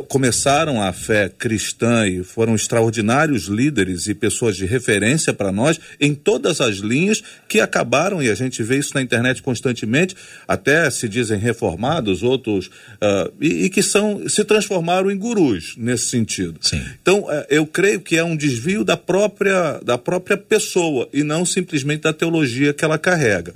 começaram 0.09 0.80
a 0.80 0.93
fé 0.93 1.28
cristã 1.28 2.07
e 2.07 2.22
foram 2.22 2.55
extraordinários 2.55 3.47
líderes 3.47 4.07
e 4.07 4.14
pessoas 4.14 4.57
de 4.57 4.64
referência 4.64 5.32
para 5.32 5.51
nós 5.51 5.80
em 6.01 6.14
todas 6.14 6.61
as 6.61 6.76
linhas 6.76 7.22
que 7.49 7.61
acabaram, 7.61 8.22
e 8.22 8.30
a 8.30 8.34
gente 8.34 8.62
vê 8.62 8.78
isso 8.78 8.93
na 8.95 9.03
internet 9.03 9.43
constantemente, 9.43 10.14
até 10.47 10.88
se 10.91 11.09
dizem 11.09 11.38
reformados, 11.38 12.22
outros, 12.22 12.66
uh, 12.66 13.32
e, 13.41 13.64
e, 13.64 13.70
que 13.70 13.82
são, 13.82 14.28
se 14.28 14.45
transformaram 14.45 15.11
em 15.11 15.18
gurus 15.18 15.74
nesse 15.76 16.07
sentido. 16.07 16.59
Sim. 16.61 16.82
Então, 17.03 17.22
uh, 17.22 17.45
eu 17.49 17.66
creio 17.66 18.01
que 18.01 18.16
é 18.16 18.22
um 18.22 18.36
desvio 18.36 18.84
da 18.84 18.97
própria, 18.97 19.80
da 19.84 19.99
própria 19.99 20.36
pessoa 20.36 21.09
e 21.12 21.24
não 21.24 21.45
simplesmente 21.45 22.03
da 22.03 22.12
teologia 22.12 22.72
que 22.72 22.84
ela 22.84 22.99
carrega. 22.99 23.55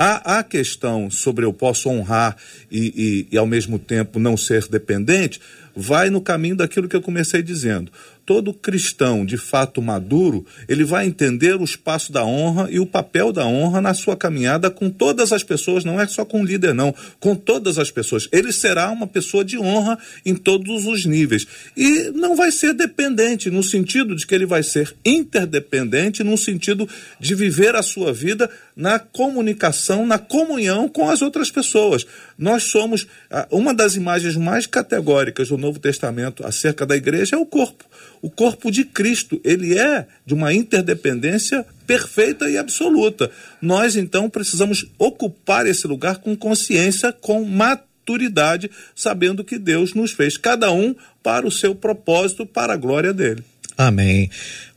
A, 0.00 0.38
a 0.38 0.42
questão 0.44 1.10
sobre 1.10 1.44
eu 1.44 1.52
posso 1.52 1.88
honrar 1.88 2.36
e, 2.70 3.26
e, 3.30 3.34
e, 3.34 3.36
ao 3.36 3.44
mesmo 3.44 3.80
tempo, 3.80 4.20
não 4.20 4.36
ser 4.36 4.68
dependente, 4.68 5.40
vai 5.74 6.08
no 6.08 6.20
caminho 6.20 6.54
daquilo 6.54 6.88
que 6.88 6.94
eu 6.94 7.02
comecei 7.02 7.42
dizendo 7.42 7.90
todo 8.28 8.52
cristão 8.52 9.24
de 9.24 9.38
fato 9.38 9.80
maduro, 9.80 10.44
ele 10.68 10.84
vai 10.84 11.06
entender 11.06 11.58
o 11.58 11.64
espaço 11.64 12.12
da 12.12 12.26
honra 12.26 12.68
e 12.70 12.78
o 12.78 12.84
papel 12.84 13.32
da 13.32 13.46
honra 13.46 13.80
na 13.80 13.94
sua 13.94 14.18
caminhada 14.18 14.70
com 14.70 14.90
todas 14.90 15.32
as 15.32 15.42
pessoas, 15.42 15.82
não 15.82 15.98
é 15.98 16.06
só 16.06 16.26
com 16.26 16.42
o 16.42 16.44
líder, 16.44 16.74
não, 16.74 16.94
com 17.18 17.34
todas 17.34 17.78
as 17.78 17.90
pessoas. 17.90 18.28
Ele 18.30 18.52
será 18.52 18.90
uma 18.90 19.06
pessoa 19.06 19.42
de 19.42 19.58
honra 19.58 19.98
em 20.26 20.34
todos 20.34 20.84
os 20.84 21.06
níveis. 21.06 21.46
E 21.74 22.10
não 22.14 22.36
vai 22.36 22.52
ser 22.52 22.74
dependente, 22.74 23.48
no 23.48 23.62
sentido 23.62 24.14
de 24.14 24.26
que 24.26 24.34
ele 24.34 24.44
vai 24.44 24.62
ser 24.62 24.94
interdependente, 25.06 26.22
no 26.22 26.36
sentido 26.36 26.86
de 27.18 27.34
viver 27.34 27.74
a 27.76 27.82
sua 27.82 28.12
vida 28.12 28.50
na 28.76 28.98
comunicação, 28.98 30.06
na 30.06 30.18
comunhão 30.18 30.86
com 30.86 31.08
as 31.08 31.22
outras 31.22 31.50
pessoas. 31.50 32.06
Nós 32.36 32.64
somos. 32.64 33.06
Ah, 33.30 33.48
uma 33.50 33.72
das 33.72 33.96
imagens 33.96 34.36
mais 34.36 34.66
categóricas 34.66 35.48
do 35.48 35.56
Novo 35.56 35.78
Testamento 35.78 36.46
acerca 36.46 36.84
da 36.84 36.94
igreja 36.94 37.34
é 37.34 37.38
o 37.38 37.46
corpo 37.46 37.88
o 38.22 38.30
corpo 38.30 38.70
de 38.70 38.84
Cristo. 38.84 39.40
Ele 39.44 39.78
é 39.78 40.06
de 40.24 40.34
uma 40.34 40.52
interdependência 40.52 41.64
perfeita 41.86 42.48
e 42.48 42.56
absoluta. 42.58 43.30
Nós, 43.60 43.96
então, 43.96 44.28
precisamos 44.28 44.86
ocupar 44.98 45.66
esse 45.66 45.86
lugar 45.86 46.18
com 46.18 46.36
consciência, 46.36 47.12
com 47.12 47.44
maturidade, 47.44 48.70
sabendo 48.94 49.44
que 49.44 49.58
Deus 49.58 49.94
nos 49.94 50.12
fez, 50.12 50.36
cada 50.36 50.72
um 50.72 50.94
para 51.22 51.46
o 51.46 51.50
seu 51.50 51.74
propósito, 51.74 52.46
para 52.46 52.72
a 52.72 52.76
glória 52.76 53.12
dele. 53.12 53.42
Amém. 53.76 54.30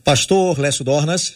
Pastor 0.04 0.58
Lécio 0.58 0.84
Dornas. 0.84 1.34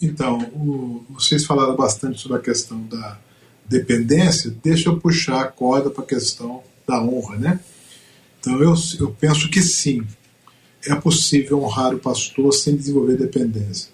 Então, 0.00 0.38
o, 0.52 1.04
vocês 1.10 1.44
falaram 1.44 1.74
bastante 1.74 2.20
sobre 2.20 2.38
a 2.38 2.40
questão 2.40 2.82
da 2.86 3.18
dependência, 3.64 4.54
deixa 4.62 4.88
eu 4.88 4.98
puxar 4.98 5.40
a 5.40 5.48
corda 5.48 5.90
para 5.90 6.04
a 6.04 6.06
questão 6.06 6.62
da 6.86 7.02
honra, 7.02 7.36
né? 7.36 7.60
Então 8.46 8.62
eu, 8.62 8.74
eu 9.00 9.10
penso 9.10 9.50
que 9.50 9.60
sim, 9.60 10.06
é 10.86 10.94
possível 10.94 11.64
honrar 11.64 11.92
o 11.92 11.98
pastor 11.98 12.54
sem 12.54 12.76
desenvolver 12.76 13.16
dependência. 13.16 13.90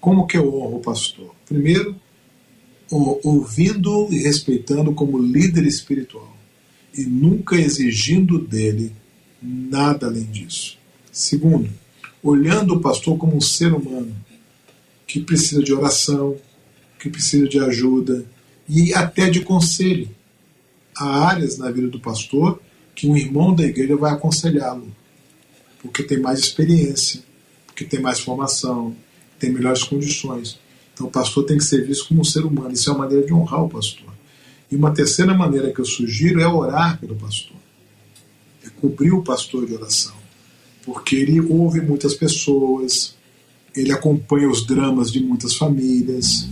Como 0.00 0.28
que 0.28 0.38
eu 0.38 0.46
honro 0.54 0.76
o 0.76 0.80
pastor? 0.80 1.34
Primeiro, 1.44 1.96
ouvindo 2.88 4.06
e 4.12 4.22
respeitando 4.22 4.94
como 4.94 5.18
líder 5.18 5.66
espiritual 5.66 6.32
e 6.96 7.02
nunca 7.02 7.56
exigindo 7.56 8.38
dele 8.38 8.92
nada 9.42 10.06
além 10.06 10.22
disso. 10.22 10.78
Segundo, 11.10 11.68
olhando 12.22 12.74
o 12.74 12.80
pastor 12.80 13.18
como 13.18 13.36
um 13.36 13.40
ser 13.40 13.74
humano 13.74 14.14
que 15.04 15.18
precisa 15.18 15.60
de 15.60 15.74
oração, 15.74 16.36
que 17.00 17.10
precisa 17.10 17.48
de 17.48 17.58
ajuda 17.58 18.24
e 18.68 18.94
até 18.94 19.28
de 19.28 19.40
conselho. 19.40 20.08
Há 20.96 21.26
áreas 21.26 21.58
na 21.58 21.72
vida 21.72 21.88
do 21.88 21.98
pastor 21.98 22.60
que 22.96 23.06
um 23.06 23.16
irmão 23.16 23.54
da 23.54 23.62
igreja 23.62 23.94
vai 23.94 24.12
aconselhá-lo, 24.12 24.90
porque 25.82 26.02
tem 26.02 26.18
mais 26.18 26.40
experiência, 26.40 27.22
porque 27.66 27.84
tem 27.84 28.00
mais 28.00 28.18
formação, 28.18 28.96
tem 29.38 29.52
melhores 29.52 29.84
condições. 29.84 30.58
Então 30.94 31.06
o 31.06 31.10
pastor 31.10 31.44
tem 31.44 31.58
que 31.58 31.64
ser 31.64 31.86
visto 31.86 32.08
como 32.08 32.22
um 32.22 32.24
ser 32.24 32.44
humano. 32.46 32.72
Isso 32.72 32.88
é 32.88 32.92
uma 32.94 33.04
maneira 33.04 33.26
de 33.26 33.34
honrar 33.34 33.62
o 33.62 33.68
pastor. 33.68 34.08
E 34.72 34.74
uma 34.74 34.92
terceira 34.92 35.34
maneira 35.34 35.70
que 35.70 35.78
eu 35.78 35.84
sugiro 35.84 36.40
é 36.40 36.48
orar 36.48 36.98
pelo 36.98 37.14
pastor. 37.14 37.56
É 38.64 38.70
cobrir 38.80 39.12
o 39.12 39.22
pastor 39.22 39.66
de 39.66 39.74
oração. 39.74 40.14
Porque 40.82 41.16
ele 41.16 41.38
ouve 41.40 41.82
muitas 41.82 42.14
pessoas, 42.14 43.14
ele 43.74 43.92
acompanha 43.92 44.48
os 44.48 44.66
dramas 44.66 45.12
de 45.12 45.20
muitas 45.20 45.54
famílias, 45.54 46.48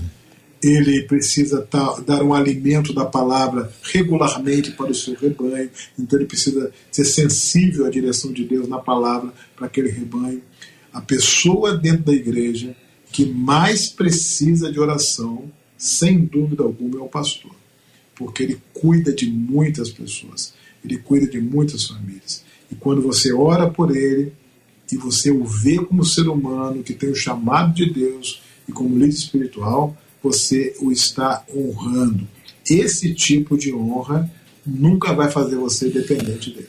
ele 0.64 1.02
precisa 1.02 1.60
tá, 1.62 2.00
dar 2.06 2.22
um 2.22 2.32
alimento 2.32 2.94
da 2.94 3.04
palavra 3.04 3.70
regularmente 3.82 4.72
para 4.72 4.90
o 4.90 4.94
seu 4.94 5.14
rebanho, 5.14 5.68
então 5.98 6.18
ele 6.18 6.26
precisa 6.26 6.72
ser 6.90 7.04
sensível 7.04 7.84
à 7.84 7.90
direção 7.90 8.32
de 8.32 8.44
Deus 8.44 8.66
na 8.66 8.78
palavra 8.78 9.32
para 9.54 9.66
aquele 9.66 9.90
rebanho. 9.90 10.40
A 10.92 11.02
pessoa 11.02 11.76
dentro 11.76 12.04
da 12.04 12.12
igreja 12.12 12.74
que 13.12 13.26
mais 13.26 13.88
precisa 13.88 14.72
de 14.72 14.80
oração, 14.80 15.44
sem 15.76 16.24
dúvida 16.24 16.62
alguma, 16.62 16.98
é 16.98 17.02
o 17.02 17.08
pastor, 17.08 17.54
porque 18.14 18.42
ele 18.42 18.60
cuida 18.72 19.12
de 19.12 19.26
muitas 19.30 19.90
pessoas, 19.90 20.54
ele 20.84 20.96
cuida 20.96 21.26
de 21.26 21.40
muitas 21.40 21.86
famílias. 21.86 22.42
E 22.72 22.74
quando 22.74 23.02
você 23.02 23.32
ora 23.32 23.70
por 23.70 23.94
ele 23.94 24.32
e 24.90 24.96
você 24.96 25.30
o 25.30 25.44
vê 25.44 25.76
como 25.76 26.04
ser 26.04 26.26
humano 26.26 26.82
que 26.82 26.94
tem 26.94 27.10
o 27.10 27.14
chamado 27.14 27.74
de 27.74 27.92
Deus 27.92 28.42
e 28.68 28.72
como 28.72 28.98
líder 28.98 29.14
espiritual, 29.14 29.96
você 30.24 30.74
o 30.80 30.90
está 30.90 31.44
honrando. 31.54 32.26
Esse 32.68 33.12
tipo 33.12 33.58
de 33.58 33.74
honra 33.74 34.30
nunca 34.66 35.12
vai 35.12 35.30
fazer 35.30 35.56
você 35.56 35.90
dependente 35.90 36.50
dele. 36.50 36.68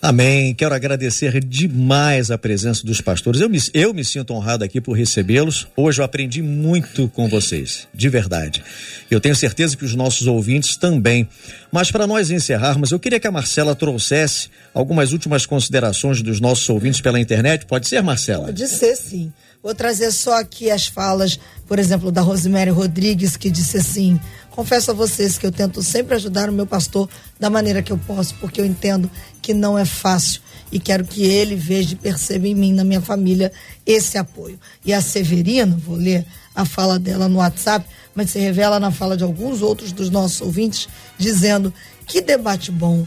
Amém. 0.00 0.54
Quero 0.54 0.74
agradecer 0.74 1.42
demais 1.42 2.30
a 2.30 2.36
presença 2.36 2.84
dos 2.84 3.00
pastores. 3.00 3.40
Eu 3.40 3.48
me, 3.48 3.58
eu 3.72 3.94
me 3.94 4.04
sinto 4.04 4.34
honrado 4.34 4.62
aqui 4.62 4.78
por 4.78 4.92
recebê-los. 4.92 5.66
Hoje 5.74 6.02
eu 6.02 6.04
aprendi 6.04 6.42
muito 6.42 7.08
com 7.08 7.26
vocês, 7.26 7.88
de 7.92 8.08
verdade. 8.10 8.62
Eu 9.10 9.18
tenho 9.18 9.34
certeza 9.34 9.76
que 9.76 9.84
os 9.84 9.94
nossos 9.94 10.26
ouvintes 10.26 10.76
também. 10.76 11.26
Mas 11.72 11.90
para 11.90 12.06
nós 12.06 12.30
encerrarmos, 12.30 12.92
eu 12.92 13.00
queria 13.00 13.18
que 13.18 13.26
a 13.26 13.32
Marcela 13.32 13.74
trouxesse 13.74 14.50
algumas 14.74 15.12
últimas 15.12 15.46
considerações 15.46 16.20
dos 16.20 16.38
nossos 16.38 16.68
ouvintes 16.68 17.00
pela 17.00 17.18
internet. 17.18 17.64
Pode 17.64 17.88
ser, 17.88 18.02
Marcela? 18.02 18.44
Pode 18.44 18.68
ser, 18.68 18.94
sim. 18.96 19.32
Vou 19.64 19.74
trazer 19.74 20.12
só 20.12 20.38
aqui 20.38 20.70
as 20.70 20.86
falas, 20.86 21.40
por 21.66 21.78
exemplo, 21.78 22.12
da 22.12 22.20
Rosemary 22.20 22.68
Rodrigues, 22.68 23.34
que 23.34 23.48
disse 23.48 23.78
assim: 23.78 24.20
Confesso 24.50 24.90
a 24.90 24.94
vocês 24.94 25.38
que 25.38 25.46
eu 25.46 25.50
tento 25.50 25.82
sempre 25.82 26.14
ajudar 26.16 26.50
o 26.50 26.52
meu 26.52 26.66
pastor 26.66 27.08
da 27.40 27.48
maneira 27.48 27.82
que 27.82 27.90
eu 27.90 27.96
posso, 27.96 28.34
porque 28.34 28.60
eu 28.60 28.66
entendo 28.66 29.10
que 29.40 29.54
não 29.54 29.78
é 29.78 29.86
fácil 29.86 30.42
e 30.70 30.78
quero 30.78 31.02
que 31.02 31.24
ele 31.24 31.56
veja 31.56 31.94
e 31.94 31.96
perceba 31.96 32.46
em 32.46 32.54
mim, 32.54 32.74
na 32.74 32.84
minha 32.84 33.00
família, 33.00 33.50
esse 33.86 34.18
apoio. 34.18 34.60
E 34.84 34.92
a 34.92 35.00
Severina, 35.00 35.74
vou 35.82 35.96
ler 35.96 36.26
a 36.54 36.66
fala 36.66 36.98
dela 36.98 37.26
no 37.26 37.38
WhatsApp, 37.38 37.88
mas 38.14 38.28
se 38.28 38.38
revela 38.38 38.78
na 38.78 38.90
fala 38.90 39.16
de 39.16 39.24
alguns 39.24 39.62
outros 39.62 39.92
dos 39.92 40.10
nossos 40.10 40.42
ouvintes, 40.42 40.90
dizendo 41.16 41.72
que 42.06 42.20
debate 42.20 42.70
bom 42.70 43.06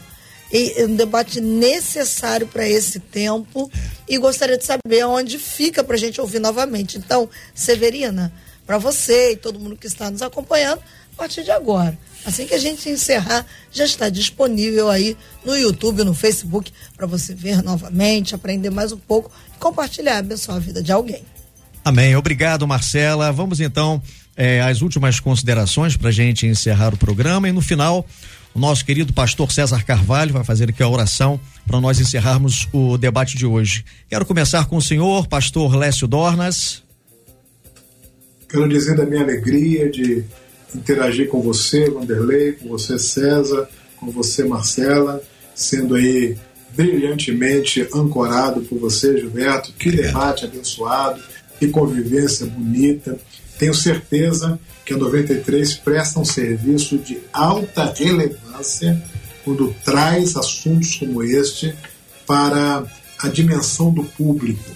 e 0.52 0.84
um 0.84 0.96
debate 0.96 1.40
necessário 1.40 2.46
para 2.46 2.66
esse 2.68 2.98
tempo 2.98 3.70
e 4.08 4.18
gostaria 4.18 4.56
de 4.56 4.64
saber 4.64 5.04
onde 5.04 5.38
fica 5.38 5.84
para 5.84 5.96
a 5.96 5.98
gente 5.98 6.20
ouvir 6.20 6.38
novamente. 6.38 6.98
Então, 6.98 7.28
Severina, 7.54 8.32
para 8.66 8.78
você 8.78 9.32
e 9.32 9.36
todo 9.36 9.58
mundo 9.58 9.76
que 9.76 9.86
está 9.86 10.10
nos 10.10 10.22
acompanhando, 10.22 10.80
a 11.14 11.16
partir 11.16 11.42
de 11.42 11.50
agora. 11.50 11.98
Assim 12.24 12.46
que 12.46 12.54
a 12.54 12.58
gente 12.58 12.88
encerrar, 12.88 13.44
já 13.72 13.84
está 13.84 14.08
disponível 14.08 14.90
aí 14.90 15.16
no 15.44 15.56
YouTube, 15.56 16.04
no 16.04 16.14
Facebook, 16.14 16.72
para 16.96 17.06
você 17.06 17.34
ver 17.34 17.62
novamente, 17.62 18.34
aprender 18.34 18.70
mais 18.70 18.92
um 18.92 18.98
pouco 18.98 19.30
e 19.54 19.58
compartilhar, 19.58 20.18
abençoar 20.18 20.58
a 20.58 20.60
vida 20.60 20.82
de 20.82 20.92
alguém. 20.92 21.22
Amém. 21.84 22.14
Obrigado, 22.16 22.66
Marcela. 22.68 23.32
Vamos 23.32 23.60
então 23.60 24.02
eh, 24.36 24.60
às 24.60 24.82
últimas 24.82 25.18
considerações 25.18 25.96
para 25.96 26.10
a 26.10 26.12
gente 26.12 26.46
encerrar 26.46 26.92
o 26.92 26.96
programa 26.98 27.48
e 27.48 27.52
no 27.52 27.62
final 27.62 28.04
o 28.58 28.60
nosso 28.60 28.84
querido 28.84 29.12
pastor 29.12 29.52
César 29.52 29.84
Carvalho 29.84 30.32
vai 30.32 30.42
fazer 30.42 30.70
aqui 30.70 30.82
a 30.82 30.88
oração 30.88 31.40
para 31.64 31.80
nós 31.80 32.00
encerrarmos 32.00 32.66
o 32.72 32.98
debate 32.98 33.36
de 33.36 33.46
hoje. 33.46 33.84
Quero 34.10 34.26
começar 34.26 34.66
com 34.66 34.76
o 34.76 34.82
senhor, 34.82 35.28
pastor 35.28 35.76
Lécio 35.76 36.08
Dornas. 36.08 36.82
Quero 38.48 38.68
dizer 38.68 38.96
da 38.96 39.06
minha 39.06 39.22
alegria 39.22 39.88
de 39.88 40.24
interagir 40.74 41.28
com 41.28 41.40
você, 41.40 41.88
Vanderlei, 41.88 42.50
com 42.50 42.68
você, 42.68 42.98
César, 42.98 43.68
com 43.96 44.10
você, 44.10 44.42
Marcela, 44.42 45.22
sendo 45.54 45.94
aí 45.94 46.36
brilhantemente 46.74 47.86
ancorado 47.94 48.62
por 48.62 48.76
você, 48.80 49.18
Gilberto. 49.18 49.72
Que 49.74 49.92
debate 49.92 50.46
abençoado. 50.46 51.22
que 51.60 51.68
convivência 51.68 52.44
bonita. 52.46 53.16
Tenho 53.58 53.74
certeza 53.74 54.58
que 54.84 54.94
a 54.94 54.96
93 54.96 55.74
presta 55.74 56.20
um 56.20 56.24
serviço 56.24 56.96
de 56.98 57.18
alta 57.32 57.92
relevância 57.92 59.02
quando 59.44 59.74
traz 59.84 60.36
assuntos 60.36 60.96
como 60.96 61.22
este 61.22 61.74
para 62.26 62.84
a 63.18 63.28
dimensão 63.28 63.92
do 63.92 64.04
público, 64.04 64.70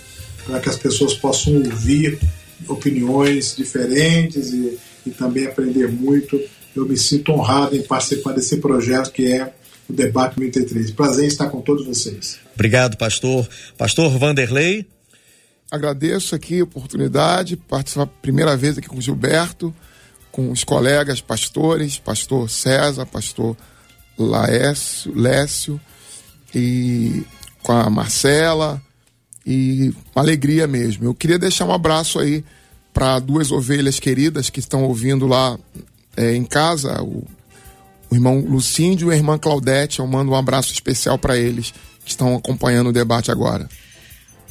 para 0.44 0.60
que 0.60 0.68
as 0.68 0.76
pessoas 0.76 1.14
possam 1.14 1.54
ouvir 1.54 2.18
opiniões 2.68 3.54
diferentes 3.56 4.52
e, 4.52 4.78
e 5.06 5.10
também 5.10 5.46
aprender 5.46 5.88
muito. 5.88 6.40
Eu 6.74 6.86
me 6.86 6.96
sinto 6.96 7.32
honrado 7.32 7.76
em 7.76 7.82
participar 7.82 8.32
desse 8.32 8.56
projeto 8.56 9.12
que 9.12 9.30
é 9.32 9.52
o 9.88 9.92
Debate 9.92 10.38
93. 10.40 10.90
Prazer 10.92 11.26
estar 11.26 11.48
com 11.48 11.60
todos 11.60 11.86
vocês. 11.86 12.38
Obrigado, 12.54 12.96
pastor. 12.96 13.48
Pastor 13.76 14.10
Vanderlei. 14.18 14.86
Agradeço 15.72 16.34
aqui 16.34 16.60
a 16.60 16.64
oportunidade, 16.64 17.56
participar 17.56 18.04
primeira 18.04 18.54
vez 18.54 18.76
aqui 18.76 18.86
com 18.86 18.98
o 18.98 19.00
Gilberto, 19.00 19.74
com 20.30 20.50
os 20.50 20.64
colegas 20.64 21.22
pastores, 21.22 21.98
pastor 21.98 22.50
César, 22.50 23.06
pastor 23.06 23.56
Laécio, 24.18 25.18
Lécio 25.18 25.80
e 26.54 27.24
com 27.62 27.72
a 27.72 27.88
Marcela 27.88 28.82
e 29.46 29.94
alegria 30.14 30.66
mesmo. 30.66 31.06
Eu 31.06 31.14
queria 31.14 31.38
deixar 31.38 31.64
um 31.64 31.72
abraço 31.72 32.18
aí 32.18 32.44
para 32.92 33.18
duas 33.18 33.50
ovelhas 33.50 33.98
queridas 33.98 34.50
que 34.50 34.60
estão 34.60 34.84
ouvindo 34.84 35.26
lá 35.26 35.58
é, 36.14 36.36
em 36.36 36.44
casa, 36.44 37.02
o, 37.02 37.26
o 38.10 38.14
irmão 38.14 38.40
Lucíndio 38.40 39.10
e 39.10 39.14
a 39.14 39.16
irmã 39.16 39.38
Claudete. 39.38 40.00
Eu 40.00 40.06
mando 40.06 40.32
um 40.32 40.36
abraço 40.36 40.70
especial 40.70 41.16
para 41.16 41.34
eles 41.34 41.72
que 42.04 42.10
estão 42.10 42.36
acompanhando 42.36 42.90
o 42.90 42.92
debate 42.92 43.30
agora. 43.30 43.66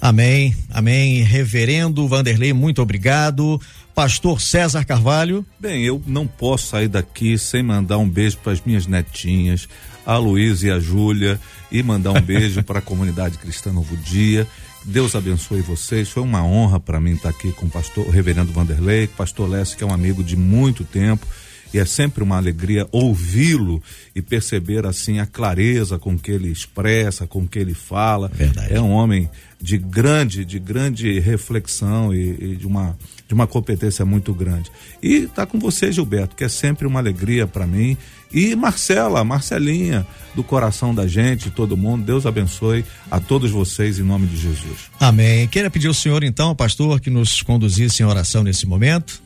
Amém, 0.01 0.55
amém. 0.71 1.21
Reverendo 1.21 2.07
Vanderlei, 2.07 2.51
muito 2.53 2.81
obrigado. 2.81 3.61
Pastor 3.93 4.41
César 4.41 4.83
Carvalho. 4.83 5.45
Bem, 5.59 5.83
eu 5.83 6.01
não 6.07 6.25
posso 6.25 6.69
sair 6.69 6.87
daqui 6.87 7.37
sem 7.37 7.61
mandar 7.61 7.99
um 7.99 8.09
beijo 8.09 8.39
para 8.39 8.51
as 8.51 8.61
minhas 8.65 8.87
netinhas, 8.87 9.69
a 10.03 10.17
Luísa 10.17 10.67
e 10.67 10.71
a 10.71 10.79
Júlia, 10.79 11.39
e 11.71 11.83
mandar 11.83 12.13
um 12.13 12.21
beijo 12.21 12.63
para 12.65 12.79
a 12.79 12.81
comunidade 12.81 13.37
cristã 13.37 13.71
Novo 13.71 13.95
Dia. 13.95 14.47
Deus 14.83 15.15
abençoe 15.15 15.61
vocês. 15.61 16.09
Foi 16.09 16.23
uma 16.23 16.43
honra 16.43 16.79
para 16.79 16.99
mim 16.99 17.11
estar 17.11 17.29
aqui 17.29 17.51
com 17.51 17.67
o 17.67 17.69
pastor 17.69 18.07
o 18.07 18.09
reverendo 18.09 18.51
Vanderlei, 18.51 19.05
pastor 19.05 19.47
Lécio, 19.47 19.77
que 19.77 19.83
é 19.83 19.87
um 19.87 19.93
amigo 19.93 20.23
de 20.23 20.35
muito 20.35 20.83
tempo 20.83 21.27
e 21.73 21.79
é 21.79 21.85
sempre 21.85 22.23
uma 22.23 22.37
alegria 22.37 22.87
ouvi-lo 22.91 23.81
e 24.15 24.21
perceber 24.21 24.85
assim 24.85 25.19
a 25.19 25.25
clareza 25.25 25.97
com 25.97 26.17
que 26.17 26.31
ele 26.31 26.49
expressa, 26.49 27.27
com 27.27 27.47
que 27.47 27.59
ele 27.59 27.73
fala. 27.73 28.29
Verdade. 28.33 28.73
É 28.73 28.81
um 28.81 28.91
homem 28.91 29.29
de 29.61 29.77
grande, 29.77 30.43
de 30.43 30.59
grande 30.59 31.19
reflexão 31.19 32.13
e, 32.13 32.53
e 32.53 32.55
de 32.55 32.67
uma 32.67 32.97
de 33.31 33.33
uma 33.33 33.47
competência 33.47 34.03
muito 34.03 34.33
grande. 34.33 34.69
E 35.01 35.23
está 35.23 35.45
com 35.45 35.57
você, 35.57 35.89
Gilberto, 35.89 36.35
que 36.35 36.43
é 36.43 36.49
sempre 36.49 36.85
uma 36.85 36.99
alegria 36.99 37.47
para 37.47 37.65
mim. 37.65 37.95
E 38.33 38.53
Marcela, 38.57 39.23
Marcelinha, 39.23 40.05
do 40.35 40.43
coração 40.43 40.93
da 40.93 41.07
gente, 41.07 41.49
todo 41.49 41.77
mundo, 41.77 42.03
Deus 42.03 42.25
abençoe 42.25 42.83
a 43.09 43.21
todos 43.21 43.49
vocês 43.49 43.99
em 43.99 44.03
nome 44.03 44.27
de 44.27 44.35
Jesus. 44.35 44.91
Amém. 44.99 45.47
Queria 45.47 45.71
pedir 45.71 45.87
ao 45.87 45.93
senhor, 45.93 46.25
então, 46.25 46.53
pastor, 46.53 46.99
que 46.99 47.09
nos 47.09 47.41
conduzisse 47.41 48.03
em 48.03 48.05
oração 48.05 48.43
nesse 48.43 48.65
momento. 48.65 49.21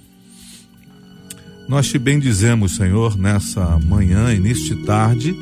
Nós 1.68 1.88
te 1.88 1.97
bendizemos, 1.97 2.76
Senhor, 2.76 3.18
nessa 3.18 3.80
manhã 3.80 4.32
e 4.34 4.39
neste 4.39 4.76
tarde 4.76 5.36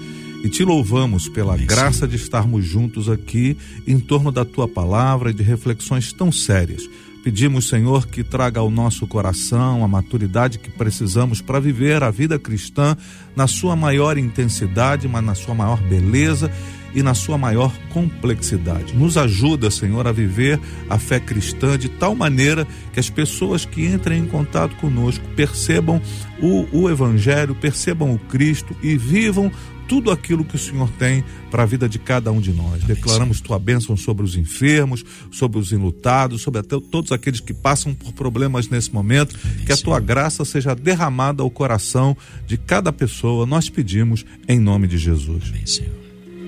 e 0.43 0.49
te 0.49 0.63
louvamos 0.63 1.27
pela 1.27 1.57
graça 1.57 2.07
de 2.07 2.15
estarmos 2.15 2.65
juntos 2.65 3.09
aqui 3.09 3.57
em 3.85 3.99
torno 3.99 4.31
da 4.31 4.45
tua 4.45 4.67
palavra 4.67 5.31
e 5.31 5.33
de 5.33 5.43
reflexões 5.43 6.13
tão 6.13 6.31
sérias. 6.31 6.83
Pedimos, 7.23 7.69
Senhor, 7.69 8.07
que 8.07 8.23
traga 8.23 8.59
ao 8.59 8.69
nosso 8.69 9.07
coração 9.07 9.83
a 9.83 9.87
maturidade 9.87 10.59
que 10.59 10.69
precisamos 10.69 11.41
para 11.41 11.59
viver 11.59 12.03
a 12.03 12.11
vida 12.11 12.37
cristã 12.37 12.97
na 13.35 13.47
sua 13.47 13.75
maior 13.75 14.17
intensidade, 14.17 15.07
mas 15.07 15.23
na 15.23 15.35
sua 15.35 15.55
maior 15.55 15.81
beleza 15.81 16.51
e 16.93 17.03
na 17.03 17.13
sua 17.13 17.37
maior 17.37 17.73
complexidade. 17.89 18.95
Nos 18.95 19.17
ajuda, 19.17 19.71
Senhor, 19.71 20.07
a 20.07 20.11
viver 20.11 20.59
a 20.89 20.97
fé 20.97 21.19
cristã 21.19 21.77
de 21.77 21.89
tal 21.89 22.15
maneira 22.15 22.67
que 22.91 22.99
as 22.99 23.09
pessoas 23.09 23.65
que 23.65 23.85
entrem 23.85 24.19
em 24.19 24.27
contato 24.27 24.75
conosco 24.77 25.23
percebam 25.35 26.01
o, 26.41 26.67
o 26.71 26.89
Evangelho, 26.89 27.55
percebam 27.55 28.13
o 28.13 28.19
Cristo 28.19 28.75
e 28.81 28.97
vivam 28.97 29.51
tudo 29.87 30.11
aquilo 30.11 30.45
que 30.45 30.55
o 30.55 30.59
Senhor 30.59 30.89
tem 30.97 31.23
para 31.51 31.63
a 31.63 31.65
vida 31.65 31.87
de 31.87 31.99
cada 31.99 32.31
um 32.31 32.39
de 32.39 32.51
nós. 32.51 32.83
Declaramos 32.83 33.41
tua 33.41 33.59
bênção 33.59 33.95
sobre 33.95 34.23
os 34.23 34.35
enfermos, 34.35 35.03
sobre 35.31 35.59
os 35.59 35.71
enlutados, 35.71 36.41
sobre 36.41 36.59
até 36.59 36.79
todos 36.79 37.11
aqueles 37.11 37.39
que 37.39 37.53
passam 37.53 37.93
por 37.93 38.13
problemas 38.13 38.67
nesse 38.67 38.93
momento. 38.93 39.37
Que 39.65 39.73
a 39.73 39.77
tua 39.77 39.99
graça 39.99 40.45
seja 40.45 40.73
derramada 40.73 41.43
ao 41.43 41.49
coração 41.49 42.15
de 42.47 42.57
cada 42.57 42.91
pessoa. 42.91 43.45
Nós 43.45 43.69
pedimos 43.69 44.25
em 44.47 44.59
nome 44.59 44.87
de 44.87 44.97
Jesus. 44.97 45.43
Amém, 45.49 45.65
Senhor. 45.65 46.02